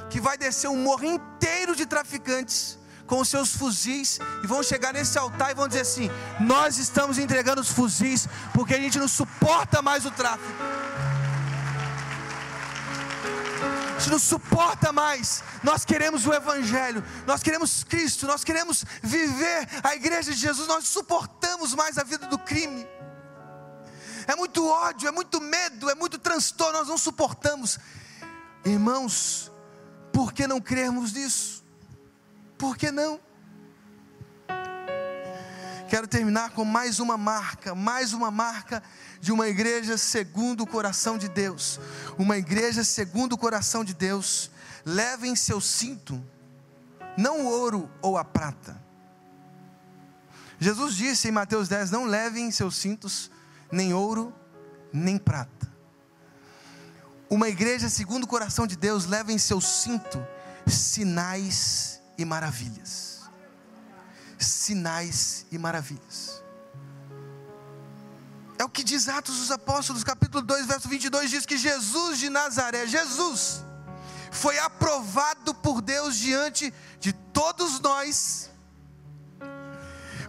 que 0.09 0.22
vai 0.22 0.38
descer 0.38 0.69
um 0.69 0.78
morro 0.78 1.03
inteiro 1.03 1.76
de 1.76 1.86
traficantes 1.86 2.80
com 3.05 3.19
os 3.19 3.28
seus 3.28 3.53
fuzis 3.53 4.17
e 4.43 4.47
vão 4.47 4.63
chegar 4.63 4.93
nesse 4.93 5.17
altar 5.17 5.51
e 5.51 5.55
vão 5.55 5.67
dizer 5.67 5.82
assim: 5.82 6.09
Nós 6.39 6.78
estamos 6.78 7.17
entregando 7.17 7.59
os 7.59 7.69
fuzis 7.69 8.30
porque 8.53 8.76
a 8.76 8.80
gente 8.80 8.97
não 8.97 9.09
suporta 9.09 9.82
mais 9.82 10.05
o 10.05 10.11
tráfico. 10.11 10.81
Gente 14.02 14.10
não 14.10 14.20
suporta 14.20 14.91
mais. 14.91 15.43
Nós 15.64 15.86
queremos 15.86 16.26
o 16.26 16.34
Evangelho, 16.34 17.04
nós 17.28 17.43
queremos 17.43 17.84
Cristo, 17.84 18.26
nós 18.26 18.43
queremos 18.43 18.84
viver 19.02 19.68
a 19.84 19.95
igreja 19.95 20.32
de 20.32 20.38
Jesus, 20.38 20.68
nós 20.68 20.88
suportamos 20.88 21.76
mais 21.76 21.99
a 21.99 22.04
vida 22.04 22.26
do 22.26 22.39
crime. 22.39 22.88
É 24.28 24.36
muito 24.36 24.68
ódio, 24.68 25.08
é 25.08 25.12
muito 25.12 25.39
medo, 25.39 25.89
é 25.89 25.93
muito 25.93 26.18
transtorno, 26.18 26.80
nós 26.80 26.88
não 26.88 26.97
suportamos. 26.97 27.78
Irmãos, 28.66 29.52
por 30.12 30.34
que 30.34 30.47
não 30.47 30.60
crermos 30.60 31.14
nisso? 31.14 31.64
Por 32.58 32.76
que 32.76 32.91
não? 32.91 33.20
Quero 35.92 36.08
terminar 36.08 36.52
com 36.52 36.64
mais 36.64 37.02
uma 37.02 37.18
marca, 37.18 37.76
mais 37.76 38.14
uma 38.14 38.32
marca 38.32 38.82
de 39.20 39.30
uma 39.30 39.50
igreja 39.50 39.98
segundo 39.98 40.62
o 40.62 40.66
coração 40.66 41.18
de 41.18 41.28
Deus. 41.28 41.82
Uma 42.18 42.38
igreja 42.38 42.82
segundo 42.82 43.34
o 43.34 43.38
coração 43.38 43.84
de 43.84 43.94
Deus. 43.94 44.50
Leve 44.86 45.28
em 45.28 45.36
seu 45.36 45.60
cinto, 45.60 46.24
não 47.18 47.42
o 47.42 47.50
ouro 47.50 47.92
ou 48.02 48.18
a 48.18 48.24
prata. 48.24 48.82
Jesus 50.58 50.96
disse 50.96 51.28
em 51.28 51.32
Mateus 51.32 51.68
10: 51.68 51.92
Não 51.92 52.06
levem 52.06 52.46
em 52.46 52.52
seus 52.52 52.78
cintos 52.78 53.30
nem 53.70 53.94
ouro, 53.94 54.34
nem 54.94 55.18
prata. 55.18 55.70
Uma 57.30 57.50
igreja 57.50 57.89
segundo 57.89 58.24
o 58.24 58.28
coração 58.28 58.66
de 58.66 58.78
Deus 58.78 59.08
leva 59.08 59.34
em 59.34 59.38
seu 59.38 59.60
cinto 59.60 60.26
sinais 60.66 62.02
e 62.18 62.24
maravilhas. 62.24 63.11
Sinais 64.44 65.46
e 65.52 65.58
maravilhas. 65.58 66.42
É 68.58 68.64
o 68.64 68.70
que 68.70 68.84
diz 68.84 69.10
Atos 69.10 69.38
dos 69.38 69.52
Apóstolos, 69.52 70.04
capítulo 70.04 70.44
2, 70.44 70.66
verso 70.68 70.88
22, 70.88 71.32
diz 71.32 71.46
que 71.46 71.58
Jesus 71.58 72.20
de 72.20 72.30
Nazaré, 72.30 72.86
Jesus, 72.86 73.64
foi 74.32 74.58
aprovado 74.60 75.54
por 75.56 75.82
Deus 75.82 76.16
diante 76.16 76.74
de 77.00 77.12
todos 77.12 77.80
nós, 77.80 78.50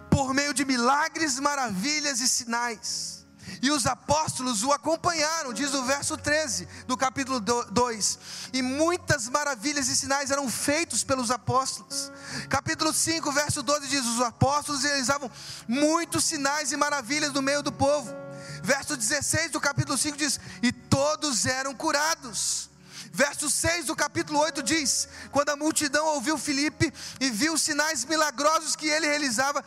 por 0.09 0.33
meio 0.33 0.53
de 0.53 0.65
milagres, 0.65 1.39
maravilhas 1.39 2.19
e 2.21 2.27
sinais. 2.27 3.22
E 3.61 3.71
os 3.71 3.85
apóstolos 3.85 4.63
o 4.63 4.71
acompanharam, 4.71 5.53
diz 5.53 5.73
o 5.73 5.83
verso 5.83 6.17
13 6.17 6.67
do 6.87 6.97
capítulo 6.97 7.39
2. 7.39 8.19
E 8.53 8.61
muitas 8.61 9.29
maravilhas 9.29 9.87
e 9.87 9.95
sinais 9.95 10.31
eram 10.31 10.49
feitos 10.49 11.03
pelos 11.03 11.31
apóstolos. 11.31 12.11
Capítulo 12.49 12.93
5, 12.93 13.31
verso 13.31 13.63
12 13.63 13.87
diz: 13.87 14.05
Os 14.05 14.21
apóstolos 14.21 14.83
realizavam 14.83 15.31
muitos 15.67 16.25
sinais 16.25 16.71
e 16.71 16.77
maravilhas 16.77 17.31
no 17.31 17.41
meio 17.41 17.63
do 17.63 17.71
povo 17.71 18.23
Verso 18.63 18.95
16 18.95 19.51
do 19.51 19.59
capítulo 19.59 19.97
5 19.97 20.17
diz: 20.17 20.39
E 20.61 20.71
todos 20.71 21.45
eram 21.45 21.75
curados. 21.75 22.69
Verso 23.11 23.49
6 23.49 23.87
do 23.87 23.95
capítulo 23.95 24.39
8 24.39 24.63
diz: 24.63 25.09
Quando 25.31 25.49
a 25.49 25.57
multidão 25.57 26.05
ouviu 26.15 26.37
Filipe 26.37 26.91
e 27.19 27.29
viu 27.29 27.53
os 27.53 27.61
sinais 27.61 28.05
milagrosos 28.05 28.75
que 28.77 28.87
ele 28.87 29.05
realizava, 29.05 29.63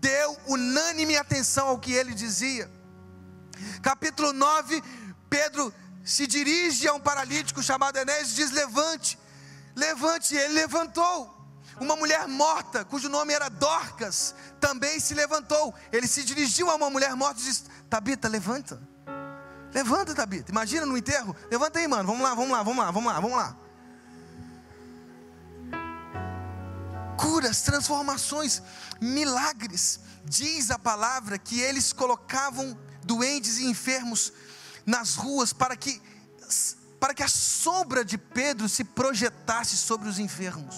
deu 0.00 0.36
unânime 0.48 1.16
atenção 1.16 1.68
ao 1.68 1.78
que 1.78 1.92
ele 1.92 2.12
dizia. 2.12 2.68
Capítulo 3.82 4.32
9, 4.32 4.82
Pedro 5.28 5.72
se 6.04 6.26
dirige 6.26 6.88
a 6.88 6.94
um 6.94 7.00
paralítico 7.00 7.62
chamado 7.62 7.96
Enés 7.96 8.32
e 8.32 8.34
diz: 8.34 8.50
Levante, 8.50 9.18
levante, 9.76 10.34
ele 10.34 10.54
levantou. 10.54 11.38
Uma 11.78 11.96
mulher 11.96 12.28
morta, 12.28 12.84
cujo 12.84 13.08
nome 13.08 13.32
era 13.32 13.48
Dorcas, 13.48 14.34
também 14.60 15.00
se 15.00 15.14
levantou. 15.14 15.74
Ele 15.90 16.06
se 16.06 16.22
dirigiu 16.22 16.70
a 16.70 16.74
uma 16.74 16.90
mulher 16.90 17.14
morta 17.14 17.40
e 17.40 17.44
disse: 17.44 17.64
Tabita, 17.88 18.28
levanta. 18.28 18.80
Levanta, 19.72 20.14
Tabita. 20.14 20.50
Imagina 20.50 20.84
no 20.84 20.96
enterro. 20.96 21.34
Levanta 21.50 21.78
aí, 21.78 21.86
mano. 21.86 22.08
Vamos 22.08 22.22
lá, 22.22 22.34
vamos 22.34 22.50
lá, 22.50 22.62
vamos 22.62 22.78
lá, 22.78 22.90
vamos 22.90 23.12
lá, 23.12 23.20
vamos 23.20 23.36
lá. 23.36 23.56
Curas, 27.16 27.62
transformações, 27.62 28.62
milagres. 29.00 30.00
Diz 30.24 30.70
a 30.70 30.78
palavra 30.78 31.38
que 31.38 31.60
eles 31.60 31.92
colocavam 31.92 32.76
doentes 33.10 33.58
e 33.58 33.64
enfermos 33.66 34.32
nas 34.86 35.16
ruas 35.16 35.52
para 35.52 35.76
que 35.76 36.00
para 37.00 37.14
que 37.14 37.22
a 37.22 37.28
sombra 37.28 38.04
de 38.04 38.18
Pedro 38.18 38.68
se 38.68 38.84
projetasse 38.84 39.76
sobre 39.76 40.06
os 40.06 40.18
enfermos. 40.18 40.76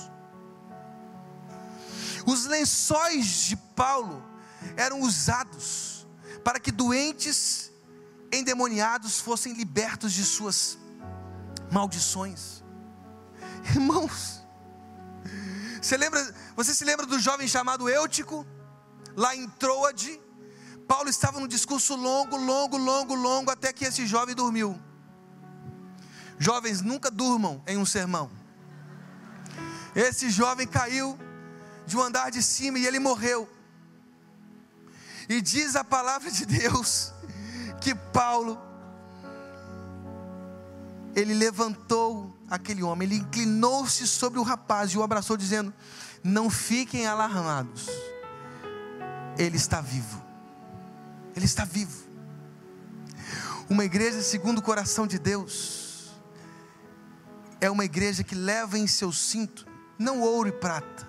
Os 2.24 2.46
lençóis 2.46 3.26
de 3.26 3.56
Paulo 3.56 4.24
eram 4.76 5.00
usados 5.00 6.06
para 6.44 6.60
que 6.60 6.70
doentes 6.70 7.72
endemoniados 8.32 9.18
fossem 9.18 9.52
libertos 9.52 10.12
de 10.12 10.24
suas 10.24 10.78
maldições. 11.72 12.62
Irmãos, 13.74 14.42
você 15.82 15.96
lembra, 15.96 16.34
você 16.54 16.72
se 16.72 16.84
lembra 16.84 17.04
do 17.04 17.18
jovem 17.18 17.48
chamado 17.48 17.88
Eutico, 17.88 18.46
lá 19.16 19.34
em 19.34 19.48
Troade? 19.48 20.20
Paulo 20.86 21.08
estava 21.08 21.40
num 21.40 21.48
discurso 21.48 21.94
longo, 21.96 22.36
longo, 22.36 22.76
longo, 22.76 23.14
longo, 23.14 23.50
até 23.50 23.72
que 23.72 23.84
esse 23.84 24.06
jovem 24.06 24.34
dormiu. 24.34 24.78
Jovens 26.38 26.80
nunca 26.80 27.10
durmam 27.10 27.62
em 27.66 27.78
um 27.78 27.86
sermão. 27.86 28.30
Esse 29.94 30.30
jovem 30.30 30.66
caiu 30.66 31.18
de 31.86 31.96
um 31.96 32.02
andar 32.02 32.30
de 32.30 32.42
cima 32.42 32.78
e 32.78 32.86
ele 32.86 32.98
morreu. 32.98 33.48
E 35.28 35.40
diz 35.40 35.76
a 35.76 35.84
palavra 35.84 36.30
de 36.30 36.44
Deus 36.46 37.12
que 37.80 37.94
Paulo 37.94 38.58
ele 41.14 41.34
levantou 41.34 42.34
aquele 42.48 42.82
homem, 42.82 43.06
ele 43.06 43.16
inclinou-se 43.16 44.06
sobre 44.06 44.38
o 44.38 44.42
rapaz 44.42 44.90
e 44.90 44.98
o 44.98 45.02
abraçou, 45.02 45.36
dizendo: 45.36 45.72
Não 46.24 46.48
fiquem 46.48 47.06
alarmados, 47.06 47.86
ele 49.38 49.56
está 49.56 49.80
vivo. 49.80 50.21
Ele 51.34 51.44
está 51.44 51.64
vivo. 51.64 52.10
Uma 53.68 53.84
igreja 53.84 54.20
segundo 54.22 54.58
o 54.58 54.62
coração 54.62 55.06
de 55.06 55.18
Deus 55.18 56.12
é 57.60 57.70
uma 57.70 57.84
igreja 57.84 58.24
que 58.24 58.34
leva 58.34 58.78
em 58.78 58.86
seu 58.86 59.12
cinto 59.12 59.66
não 59.98 60.20
ouro 60.20 60.48
e 60.48 60.52
prata, 60.52 61.08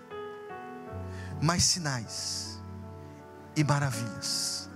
mais 1.42 1.64
sinais 1.64 2.62
e 3.56 3.64
maravilhas. 3.64 4.70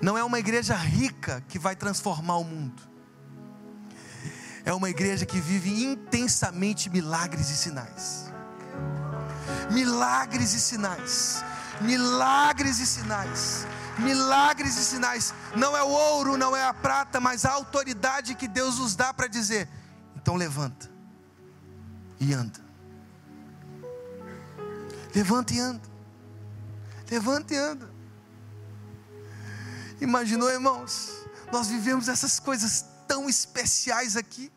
Não 0.00 0.16
é 0.16 0.22
uma 0.22 0.38
igreja 0.38 0.74
rica 0.76 1.42
que 1.48 1.58
vai 1.58 1.74
transformar 1.74 2.36
o 2.36 2.44
mundo. 2.44 2.82
É 4.64 4.72
uma 4.72 4.88
igreja 4.88 5.26
que 5.26 5.40
vive 5.40 5.84
intensamente 5.84 6.88
milagres 6.88 7.50
e 7.50 7.56
sinais. 7.56 8.32
Milagres 9.70 10.54
e 10.54 10.60
sinais. 10.60 11.44
Milagres 11.80 12.78
e 12.78 12.86
sinais. 12.86 13.66
Milagres 13.98 14.76
e 14.76 14.84
sinais. 14.84 15.34
Não 15.56 15.76
é 15.76 15.82
o 15.82 15.88
ouro, 15.88 16.36
não 16.36 16.56
é 16.56 16.64
a 16.64 16.74
prata, 16.74 17.20
mas 17.20 17.44
a 17.44 17.52
autoridade 17.52 18.34
que 18.34 18.48
Deus 18.48 18.78
nos 18.78 18.94
dá 18.94 19.12
para 19.12 19.26
dizer: 19.26 19.68
então 20.16 20.36
levanta 20.36 20.90
e 22.18 22.32
anda. 22.32 22.60
Levanta 25.14 25.54
e 25.54 25.60
anda. 25.60 25.88
Levanta 27.10 27.54
e 27.54 27.56
anda. 27.56 27.90
Imaginou, 30.00 30.50
irmãos? 30.50 31.24
Nós 31.52 31.68
vivemos 31.68 32.08
essas 32.08 32.40
coisas 32.40 32.84
tão 33.06 33.28
especiais 33.28 34.16
aqui. 34.16 34.50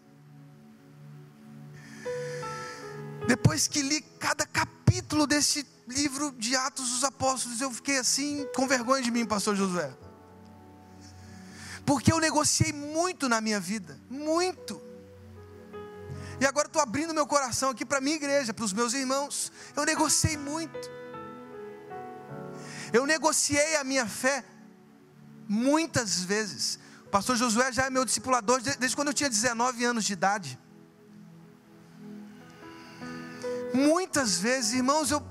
Depois 3.28 3.68
que 3.68 3.82
li 3.82 4.01
cada 4.01 4.45
capítulo 4.45 5.28
desse 5.28 5.63
livro 5.88 6.31
de 6.38 6.55
Atos 6.55 6.89
dos 6.89 7.03
Apóstolos, 7.03 7.61
eu 7.61 7.71
fiquei 7.71 7.97
assim, 7.97 8.45
com 8.55 8.67
vergonha 8.67 9.01
de 9.01 9.09
mim, 9.09 9.25
pastor 9.25 9.55
Josué. 9.55 9.91
Porque 11.85 12.11
eu 12.11 12.19
negociei 12.19 12.73
muito 12.73 13.29
na 13.29 13.39
minha 13.39 13.59
vida, 13.59 13.97
muito. 14.09 14.81
E 16.39 16.45
agora 16.45 16.67
estou 16.67 16.81
abrindo 16.81 17.13
meu 17.13 17.25
coração 17.25 17.69
aqui 17.69 17.85
para 17.85 17.99
a 17.99 18.01
minha 18.01 18.17
igreja, 18.17 18.53
para 18.53 18.65
os 18.65 18.73
meus 18.73 18.93
irmãos. 18.93 19.51
Eu 19.75 19.85
negociei 19.85 20.38
muito. 20.38 20.91
Eu 22.91 23.05
negociei 23.05 23.77
a 23.77 23.83
minha 23.83 24.05
fé 24.05 24.43
muitas 25.47 26.19
vezes. 26.19 26.77
O 27.05 27.09
pastor 27.09 27.38
Josué 27.38 27.71
já 27.71 27.85
é 27.85 27.89
meu 27.89 28.03
discipulador 28.03 28.61
desde 28.61 28.95
quando 28.95 29.07
eu 29.07 29.13
tinha 29.13 29.29
19 29.29 29.85
anos 29.85 30.03
de 30.03 30.13
idade. 30.13 30.59
Muitas 33.73 34.38
vezes, 34.39 34.73
irmãos, 34.73 35.09
eu, 35.11 35.21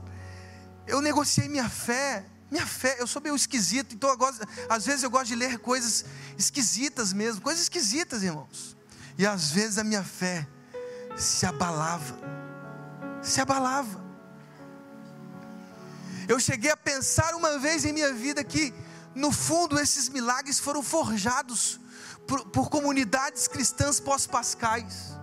eu 0.87 1.01
negociei 1.01 1.49
minha 1.49 1.69
fé. 1.69 2.25
Minha 2.49 2.67
fé, 2.67 2.97
eu 3.01 3.09
sou 3.09 3.21
meio 3.21 3.35
esquisito, 3.35 3.93
então 3.93 4.09
eu 4.09 4.17
gosto, 4.17 4.47
às 4.69 4.87
vezes 4.87 5.03
eu 5.03 5.11
gosto 5.11 5.27
de 5.27 5.35
ler 5.35 5.59
coisas 5.59 6.05
esquisitas 6.39 7.13
mesmo, 7.13 7.41
coisas 7.41 7.65
esquisitas, 7.65 8.23
irmãos. 8.23 8.77
E 9.19 9.27
às 9.27 9.51
vezes 9.51 9.79
a 9.79 9.85
minha 9.85 10.05
fé 10.05 10.47
se 11.17 11.45
abalava, 11.45 12.17
se 13.21 13.41
abalava. 13.41 14.01
Eu 16.29 16.39
cheguei 16.39 16.71
a 16.71 16.77
pensar 16.77 17.35
uma 17.35 17.59
vez 17.59 17.85
em 17.85 17.93
minha 17.93 18.13
vida 18.13 18.45
que, 18.45 18.73
no 19.13 19.33
fundo, 19.33 19.79
esses 19.81 20.09
milagres 20.09 20.61
foram 20.61 20.85
forjados 20.85 21.81
por, 22.29 22.45
por 22.51 22.71
comunidades 22.71 23.49
cristãs 23.49 23.99
pós-pascais. 23.99 25.16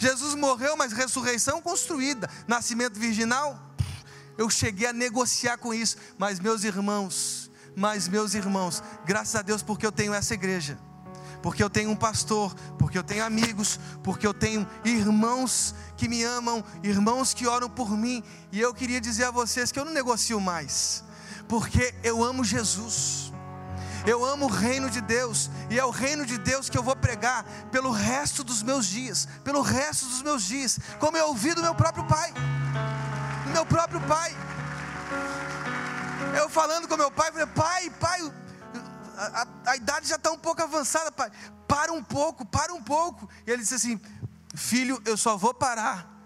Jesus 0.00 0.34
morreu, 0.34 0.76
mas 0.76 0.92
ressurreição 0.92 1.60
construída, 1.60 2.28
nascimento 2.48 2.98
virginal. 2.98 3.60
Eu 4.38 4.48
cheguei 4.48 4.88
a 4.88 4.92
negociar 4.92 5.58
com 5.58 5.74
isso, 5.74 5.96
mas 6.16 6.40
meus 6.40 6.64
irmãos, 6.64 7.50
mas 7.76 8.08
meus 8.08 8.32
irmãos, 8.32 8.82
graças 9.04 9.36
a 9.36 9.42
Deus 9.42 9.62
porque 9.62 9.86
eu 9.86 9.92
tenho 9.92 10.14
essa 10.14 10.32
igreja 10.32 10.78
porque 11.42 11.62
eu 11.62 11.70
tenho 11.70 11.90
um 11.90 11.96
pastor, 11.96 12.54
porque 12.78 12.98
eu 12.98 13.02
tenho 13.02 13.24
amigos, 13.24 13.80
porque 14.02 14.26
eu 14.26 14.34
tenho 14.34 14.68
irmãos 14.84 15.74
que 15.96 16.08
me 16.08 16.22
amam, 16.22 16.62
irmãos 16.82 17.32
que 17.32 17.46
oram 17.46 17.68
por 17.68 17.90
mim, 17.96 18.22
e 18.52 18.60
eu 18.60 18.74
queria 18.74 19.00
dizer 19.00 19.24
a 19.24 19.30
vocês 19.30 19.72
que 19.72 19.78
eu 19.78 19.84
não 19.84 19.92
negocio 19.92 20.38
mais, 20.38 21.02
porque 21.48 21.94
eu 22.02 22.22
amo 22.22 22.44
Jesus. 22.44 23.29
Eu 24.06 24.24
amo 24.24 24.46
o 24.46 24.50
reino 24.50 24.88
de 24.88 25.00
Deus, 25.00 25.50
e 25.68 25.78
é 25.78 25.84
o 25.84 25.90
reino 25.90 26.24
de 26.24 26.38
Deus 26.38 26.68
que 26.68 26.78
eu 26.78 26.82
vou 26.82 26.96
pregar 26.96 27.44
pelo 27.70 27.90
resto 27.90 28.42
dos 28.42 28.62
meus 28.62 28.86
dias, 28.86 29.28
pelo 29.44 29.60
resto 29.60 30.06
dos 30.06 30.22
meus 30.22 30.42
dias, 30.42 30.78
como 30.98 31.16
eu 31.16 31.28
ouvi 31.28 31.54
do 31.54 31.62
meu 31.62 31.74
próprio 31.74 32.04
pai, 32.04 32.32
do 33.44 33.50
meu 33.50 33.66
próprio 33.66 34.00
pai. 34.02 34.34
Eu 36.36 36.48
falando 36.48 36.88
com 36.88 36.96
meu 36.96 37.10
pai, 37.10 37.30
falei, 37.32 37.46
pai, 37.46 37.90
pai, 37.90 38.32
a, 39.16 39.42
a, 39.42 39.70
a 39.72 39.76
idade 39.76 40.08
já 40.08 40.16
está 40.16 40.30
um 40.30 40.38
pouco 40.38 40.62
avançada, 40.62 41.12
pai. 41.12 41.30
Para 41.68 41.92
um 41.92 42.02
pouco, 42.02 42.44
para 42.44 42.72
um 42.72 42.82
pouco. 42.82 43.28
E 43.46 43.50
ele 43.50 43.62
disse 43.62 43.74
assim: 43.74 44.00
Filho, 44.54 45.00
eu 45.04 45.16
só 45.16 45.36
vou 45.36 45.54
parar 45.54 46.19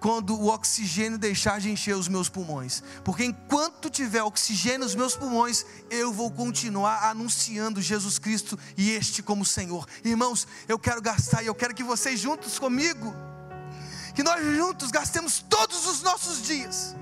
quando 0.00 0.34
o 0.34 0.48
oxigênio 0.48 1.18
deixar 1.18 1.60
de 1.60 1.70
encher 1.70 1.94
os 1.94 2.08
meus 2.08 2.28
pulmões. 2.28 2.82
Porque 3.04 3.22
enquanto 3.22 3.90
tiver 3.90 4.22
oxigênio 4.22 4.80
nos 4.80 4.94
meus 4.94 5.14
pulmões, 5.14 5.64
eu 5.90 6.12
vou 6.12 6.30
continuar 6.30 7.10
anunciando 7.10 7.82
Jesus 7.82 8.18
Cristo 8.18 8.58
e 8.76 8.90
este 8.90 9.22
como 9.22 9.44
Senhor. 9.44 9.86
Irmãos, 10.02 10.48
eu 10.66 10.78
quero 10.78 11.02
gastar 11.02 11.42
e 11.42 11.46
eu 11.46 11.54
quero 11.54 11.74
que 11.74 11.84
vocês 11.84 12.18
juntos 12.18 12.58
comigo, 12.58 13.14
que 14.14 14.22
nós 14.22 14.42
juntos 14.56 14.90
gastemos 14.90 15.44
todos 15.48 15.86
os 15.86 16.02
nossos 16.02 16.42
dias, 16.42 16.96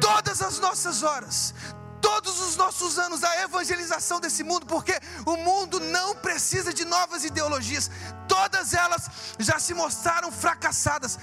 todas 0.00 0.40
as 0.40 0.58
nossas 0.58 1.02
horas, 1.02 1.54
todos 2.00 2.40
os 2.40 2.56
nossos 2.56 2.98
anos 2.98 3.22
a 3.22 3.42
evangelização 3.42 4.20
desse 4.20 4.42
mundo, 4.42 4.66
porque 4.66 4.98
o 5.26 5.36
mundo 5.36 5.78
não 5.80 6.14
precisa 6.16 6.72
de 6.72 6.84
novas 6.84 7.24
ideologias, 7.24 7.90
todas 8.28 8.74
elas 8.74 9.08
já 9.38 9.58
se 9.58 9.74
mostraram 9.74 10.30
fracassadas. 10.30 11.18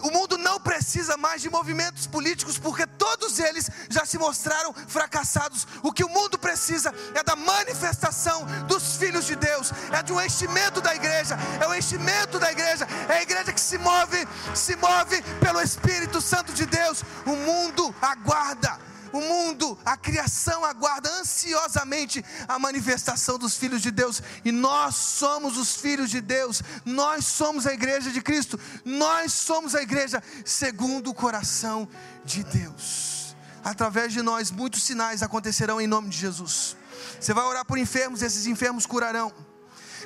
O 0.00 0.10
mundo 0.10 0.36
não 0.36 0.60
precisa 0.60 1.16
mais 1.16 1.40
de 1.40 1.48
movimentos 1.48 2.06
políticos, 2.06 2.58
porque 2.58 2.86
todos 2.86 3.38
eles 3.38 3.70
já 3.88 4.04
se 4.04 4.18
mostraram 4.18 4.74
fracassados. 4.86 5.66
O 5.82 5.92
que 5.92 6.04
o 6.04 6.08
mundo 6.08 6.38
precisa 6.38 6.92
é 7.14 7.22
da 7.22 7.34
manifestação 7.34 8.44
dos 8.66 8.96
filhos 8.96 9.24
de 9.24 9.36
Deus, 9.36 9.72
é 9.92 10.02
de 10.02 10.12
um 10.12 10.20
enchimento 10.20 10.80
da 10.80 10.94
igreja, 10.94 11.38
é 11.58 11.66
o 11.66 11.74
enchimento 11.74 12.38
da 12.38 12.52
igreja, 12.52 12.86
é 13.08 13.14
a 13.14 13.22
igreja 13.22 13.52
que 13.52 13.60
se 13.60 13.78
move, 13.78 14.28
se 14.54 14.76
move 14.76 15.22
pelo 15.40 15.60
Espírito 15.62 16.20
Santo 16.20 16.52
de 16.52 16.66
Deus. 16.66 17.02
O 17.24 17.34
mundo 17.36 17.94
aguarda 18.02 18.78
o 19.18 19.22
mundo, 19.22 19.78
a 19.84 19.96
criação 19.96 20.64
aguarda 20.64 21.10
ansiosamente 21.20 22.24
a 22.46 22.58
manifestação 22.58 23.38
dos 23.38 23.56
filhos 23.56 23.82
de 23.82 23.90
Deus, 23.90 24.22
e 24.44 24.52
nós 24.52 24.94
somos 24.94 25.56
os 25.56 25.76
filhos 25.76 26.10
de 26.10 26.20
Deus, 26.20 26.62
nós 26.84 27.26
somos 27.26 27.66
a 27.66 27.72
igreja 27.72 28.10
de 28.10 28.20
Cristo, 28.20 28.58
nós 28.84 29.32
somos 29.32 29.74
a 29.74 29.82
igreja 29.82 30.22
segundo 30.44 31.10
o 31.10 31.14
coração 31.14 31.88
de 32.24 32.44
Deus. 32.44 33.34
Através 33.64 34.12
de 34.12 34.20
nós, 34.20 34.50
muitos 34.50 34.82
sinais 34.82 35.22
acontecerão 35.22 35.80
em 35.80 35.86
nome 35.86 36.10
de 36.10 36.18
Jesus. 36.18 36.76
Você 37.18 37.32
vai 37.32 37.44
orar 37.44 37.64
por 37.64 37.78
enfermos, 37.78 38.20
esses 38.20 38.46
enfermos 38.46 38.84
curarão. 38.84 39.32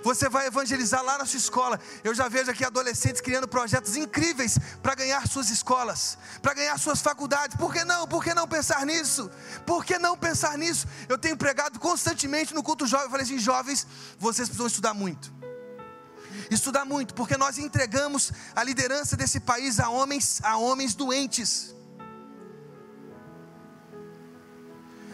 Você 0.02 0.28
vai 0.28 0.46
evangelizar 0.46 1.02
lá 1.02 1.18
na 1.18 1.26
sua 1.26 1.38
escola. 1.38 1.80
Eu 2.02 2.14
já 2.14 2.28
vejo 2.28 2.50
aqui 2.50 2.64
adolescentes 2.64 3.20
criando 3.20 3.48
projetos 3.48 3.96
incríveis 3.96 4.58
para 4.82 4.94
ganhar 4.94 5.26
suas 5.26 5.50
escolas, 5.50 6.18
para 6.40 6.54
ganhar 6.54 6.78
suas 6.78 7.00
faculdades. 7.00 7.56
Por 7.56 7.72
que 7.72 7.84
não? 7.84 8.06
Por 8.06 8.22
que 8.22 8.34
não 8.34 8.46
pensar 8.46 8.84
nisso? 8.86 9.30
Por 9.66 9.84
que 9.84 9.98
não 9.98 10.16
pensar 10.16 10.56
nisso? 10.56 10.86
Eu 11.08 11.18
tenho 11.18 11.36
pregado 11.36 11.78
constantemente 11.78 12.54
no 12.54 12.62
culto 12.62 12.86
jovem. 12.86 13.06
Eu 13.06 13.10
falei 13.10 13.24
assim: 13.24 13.38
jovens, 13.38 13.86
vocês 14.18 14.48
precisam 14.48 14.66
estudar 14.66 14.94
muito. 14.94 15.32
Estudar 16.50 16.84
muito, 16.84 17.14
porque 17.14 17.36
nós 17.36 17.58
entregamos 17.58 18.32
a 18.54 18.62
liderança 18.62 19.16
desse 19.16 19.40
país 19.40 19.78
a 19.80 19.88
homens, 19.90 20.40
a 20.42 20.56
homens 20.56 20.94
doentes. 20.94 21.74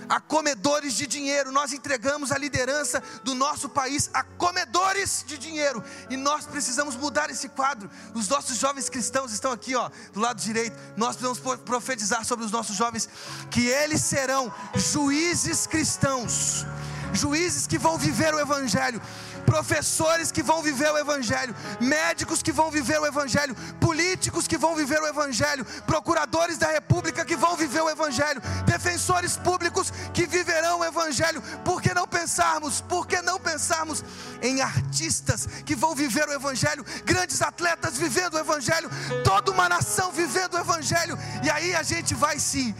A 0.08 0.20
comedores 0.20 0.94
de 0.94 1.06
dinheiro. 1.06 1.52
Nós 1.52 1.72
entregamos 1.72 2.32
a 2.32 2.38
liderança 2.38 3.02
do 3.22 3.34
nosso 3.34 3.68
país 3.68 4.10
a 4.12 4.22
comedores 4.22 5.24
de 5.26 5.38
dinheiro. 5.38 5.82
E 6.10 6.16
nós 6.16 6.46
precisamos 6.46 6.96
mudar 6.96 7.30
esse 7.30 7.48
quadro. 7.48 7.90
Os 8.14 8.28
nossos 8.28 8.56
jovens 8.58 8.88
cristãos 8.88 9.32
estão 9.32 9.52
aqui, 9.52 9.74
ó, 9.74 9.90
do 10.12 10.20
lado 10.20 10.40
direito. 10.40 10.76
Nós 10.96 11.16
precisamos 11.16 11.58
profetizar 11.60 12.24
sobre 12.24 12.44
os 12.44 12.50
nossos 12.50 12.76
jovens 12.76 13.08
que 13.50 13.66
eles 13.66 14.02
serão 14.02 14.52
juízes 14.74 15.66
cristãos. 15.66 16.64
Juízes 17.12 17.66
que 17.66 17.78
vão 17.78 17.96
viver 17.96 18.34
o 18.34 18.40
evangelho, 18.40 19.00
professores 19.44 20.32
que 20.32 20.42
vão 20.42 20.62
viver 20.62 20.90
o 20.90 20.98
Evangelho, 20.98 21.54
médicos 21.80 22.42
que 22.42 22.52
vão 22.52 22.70
viver 22.70 22.98
o 23.00 23.06
Evangelho, 23.06 23.54
políticos 23.80 24.48
que 24.48 24.58
vão 24.58 24.74
viver 24.74 25.00
o 25.00 25.06
Evangelho, 25.06 25.64
procuradores 25.86 26.58
da 26.58 26.68
República 26.68 27.24
que 27.24 27.36
vão 27.36 27.56
viver 27.56 27.82
o 27.82 27.90
Evangelho, 27.90 28.42
defensores 28.66 29.36
públicos 29.36 29.92
que 30.12 30.26
viverão 30.26 30.80
o 30.80 30.84
Evangelho. 30.84 31.42
Por 31.64 31.80
que 31.80 31.94
não 31.94 32.06
pensarmos? 32.06 32.80
Por 32.80 33.06
que 33.06 33.20
não 33.22 33.38
pensarmos 33.38 34.04
em 34.42 34.60
artistas 34.60 35.46
que 35.64 35.74
vão 35.74 35.94
viver 35.94 36.28
o 36.28 36.32
Evangelho, 36.32 36.84
grandes 37.04 37.42
atletas 37.42 37.96
vivendo 37.96 38.34
o 38.34 38.38
Evangelho, 38.38 38.90
toda 39.22 39.50
uma 39.50 39.68
nação 39.68 40.10
vivendo 40.10 40.54
o 40.54 40.58
Evangelho, 40.58 41.18
e 41.42 41.50
aí 41.50 41.74
a 41.74 41.82
gente 41.82 42.14
vai 42.14 42.38
se 42.38 42.74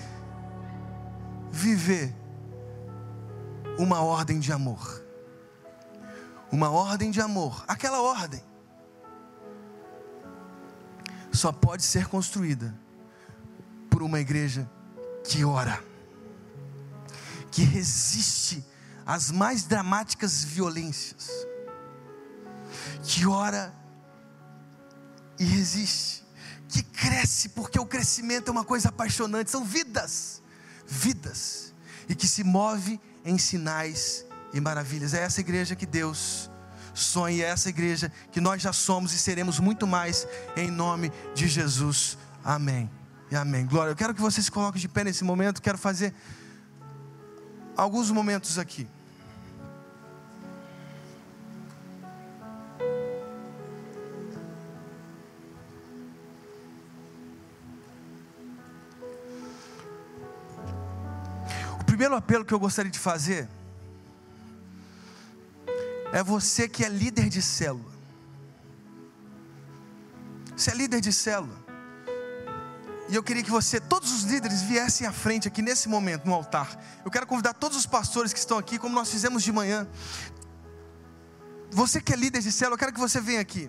viver 1.51 2.15
uma 3.79 4.01
ordem 4.01 4.39
de 4.39 4.53
amor 4.53 5.04
uma 6.55 6.71
ordem 6.71 7.11
de 7.11 7.21
amor, 7.21 7.65
aquela 7.67 8.01
ordem. 8.01 8.41
Só 11.33 11.51
pode 11.51 11.83
ser 11.83 12.07
construída 12.07 12.73
por 13.91 14.05
uma 14.05 14.21
igreja 14.21 14.71
que 15.25 15.45
ora, 15.45 15.83
que 17.51 17.65
resiste 17.65 18.65
às 19.05 19.33
mais 19.33 19.65
dramáticas 19.65 20.45
violências, 20.45 21.29
que 23.03 23.27
ora 23.27 23.75
e 25.37 25.45
resiste, 25.45 26.25
que 26.69 26.85
cresce, 26.85 27.49
porque 27.49 27.81
o 27.81 27.87
crescimento 27.87 28.47
é 28.47 28.53
uma 28.53 28.65
coisa 28.65 28.91
apaixonante, 28.91 29.51
são 29.51 29.65
vidas, 29.65 30.41
vidas, 30.87 31.75
e 32.09 32.15
que 32.15 32.29
se 32.29 32.45
move 32.45 33.01
em 33.25 33.39
sinais 33.39 34.25
e 34.55 34.61
maravilhas. 34.61 35.13
É 35.13 35.23
essa 35.23 35.41
igreja 35.41 35.75
que 35.75 35.85
Deus 35.85 36.49
sonha, 36.95 37.45
é 37.45 37.49
essa 37.49 37.69
igreja 37.69 38.11
que 38.31 38.41
nós 38.41 38.63
já 38.63 38.73
somos 38.73 39.13
e 39.13 39.19
seremos 39.19 39.59
muito 39.59 39.87
mais 39.87 40.27
em 40.57 40.71
nome 40.71 41.13
de 41.35 41.49
Jesus. 41.49 42.17
Amém. 42.43 42.89
E 43.31 43.37
amém. 43.37 43.67
Glória. 43.67 43.91
Eu 43.91 43.97
quero 43.97 44.15
que 44.15 44.21
você 44.21 44.41
se 44.41 44.51
coloque 44.51 44.79
de 44.79 44.89
pé 44.89 45.03
nesse 45.03 45.25
momento. 45.25 45.61
Quero 45.61 45.77
fazer 45.77 46.15
alguns 47.77 48.11
momentos 48.11 48.59
aqui. 48.59 48.87
O 61.81 61.85
primeiro 61.85 62.15
apelo 62.15 62.45
que 62.45 62.55
eu 62.55 62.59
gostaria 62.59 62.91
de 62.91 62.99
fazer 62.99 63.49
é 66.15 66.23
você 66.23 66.69
que 66.69 66.85
é 66.85 66.89
líder 66.89 67.29
de 67.29 67.43
célula. 67.43 67.93
Você 70.57 70.71
é 70.71 70.75
líder 70.75 71.01
de 71.01 71.13
célula. 71.13 71.59
E 73.09 73.17
eu 73.17 73.23
queria 73.23 73.43
que 73.43 73.51
você, 73.51 73.81
todos 73.81 74.13
os 74.13 74.23
líderes, 74.23 74.63
viessem 74.63 75.09
à 75.09 75.13
frente 75.13 75.49
aqui 75.49 75.61
nesse 75.61 75.89
momento, 75.89 76.25
no 76.25 76.33
altar. 76.33 76.81
Eu 77.05 77.11
quero 77.11 77.27
convidar 77.27 77.53
todos 77.55 77.77
os 77.77 77.85
pastores 77.85 78.33
que 78.33 78.39
estão 78.39 78.57
aqui, 78.57 78.79
como 78.79 78.95
nós 78.95 79.11
fizemos 79.11 79.43
de 79.43 79.51
manhã. 79.51 79.89
Você 81.73 82.01
que 82.01 82.13
é 82.13 82.17
líder 82.17 82.43
de 82.43 82.53
célula, 82.53 82.75
eu 82.75 82.79
quero 82.79 82.93
que 82.93 83.01
você 83.01 83.21
venha 83.21 83.41
aqui. 83.41 83.69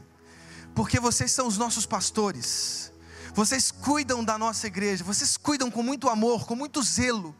Porque 0.76 1.00
vocês 1.00 1.32
são 1.32 1.48
os 1.48 1.58
nossos 1.58 1.88
pastores. 1.88 2.94
Vocês 3.34 3.72
cuidam 3.72 4.24
da 4.24 4.38
nossa 4.38 4.68
igreja. 4.68 5.04
Vocês 5.04 5.36
cuidam 5.36 5.72
com 5.72 5.82
muito 5.82 6.08
amor, 6.08 6.46
com 6.46 6.56
muito 6.56 6.84
zelo 6.84 7.36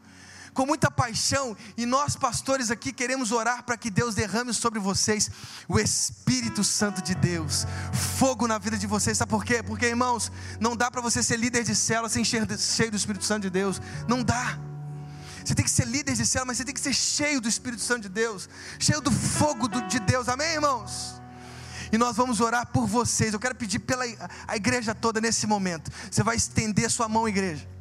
com 0.56 0.64
muita 0.64 0.90
paixão, 0.90 1.54
e 1.76 1.84
nós, 1.84 2.16
pastores 2.16 2.70
aqui, 2.70 2.90
queremos 2.90 3.30
orar 3.30 3.62
para 3.62 3.76
que 3.76 3.90
Deus 3.90 4.14
derrame 4.14 4.54
sobre 4.54 4.78
vocês 4.78 5.30
o 5.68 5.78
Espírito 5.78 6.64
Santo 6.64 7.02
de 7.02 7.14
Deus, 7.14 7.66
fogo 7.92 8.48
na 8.48 8.56
vida 8.56 8.78
de 8.78 8.86
vocês, 8.86 9.18
sabe 9.18 9.30
por 9.30 9.44
quê? 9.44 9.62
Porque, 9.62 9.84
irmãos, 9.84 10.32
não 10.58 10.74
dá 10.74 10.90
para 10.90 11.02
você 11.02 11.22
ser 11.22 11.36
líder 11.36 11.62
de 11.62 11.76
célula 11.76 12.08
sem 12.08 12.24
cheio 12.24 12.46
do 12.46 12.96
Espírito 12.96 13.24
Santo 13.24 13.42
de 13.42 13.50
Deus, 13.50 13.82
não 14.08 14.22
dá. 14.22 14.58
Você 15.44 15.54
tem 15.54 15.64
que 15.64 15.70
ser 15.70 15.86
líder 15.86 16.14
de 16.14 16.24
célula, 16.24 16.46
mas 16.46 16.56
você 16.56 16.64
tem 16.64 16.74
que 16.74 16.80
ser 16.80 16.94
cheio 16.94 17.38
do 17.38 17.48
Espírito 17.48 17.82
Santo 17.82 18.02
de 18.04 18.08
Deus, 18.08 18.48
cheio 18.78 19.02
do 19.02 19.12
fogo 19.12 19.68
de 19.68 20.00
Deus, 20.00 20.26
amém, 20.26 20.54
irmãos? 20.54 21.20
E 21.92 21.98
nós 21.98 22.16
vamos 22.16 22.40
orar 22.40 22.66
por 22.66 22.86
vocês. 22.86 23.34
Eu 23.34 23.38
quero 23.38 23.54
pedir 23.54 23.78
pela 23.78 24.04
a 24.48 24.56
igreja 24.56 24.94
toda 24.94 25.20
nesse 25.20 25.46
momento. 25.46 25.90
Você 26.10 26.22
vai 26.22 26.34
estender 26.34 26.90
sua 26.90 27.08
mão, 27.08 27.28
igreja. 27.28 27.75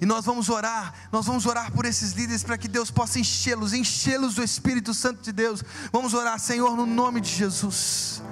E 0.00 0.06
nós 0.06 0.24
vamos 0.24 0.48
orar, 0.48 0.94
nós 1.12 1.26
vamos 1.26 1.46
orar 1.46 1.72
por 1.72 1.84
esses 1.84 2.12
líderes 2.12 2.42
para 2.42 2.58
que 2.58 2.68
Deus 2.68 2.90
possa 2.90 3.18
enchê-los, 3.18 3.72
enchê-los 3.72 4.34
do 4.34 4.42
Espírito 4.42 4.94
Santo 4.94 5.22
de 5.22 5.32
Deus. 5.32 5.62
Vamos 5.92 6.14
orar, 6.14 6.38
Senhor, 6.38 6.76
no 6.76 6.86
nome 6.86 7.20
de 7.20 7.30
Jesus. 7.30 8.22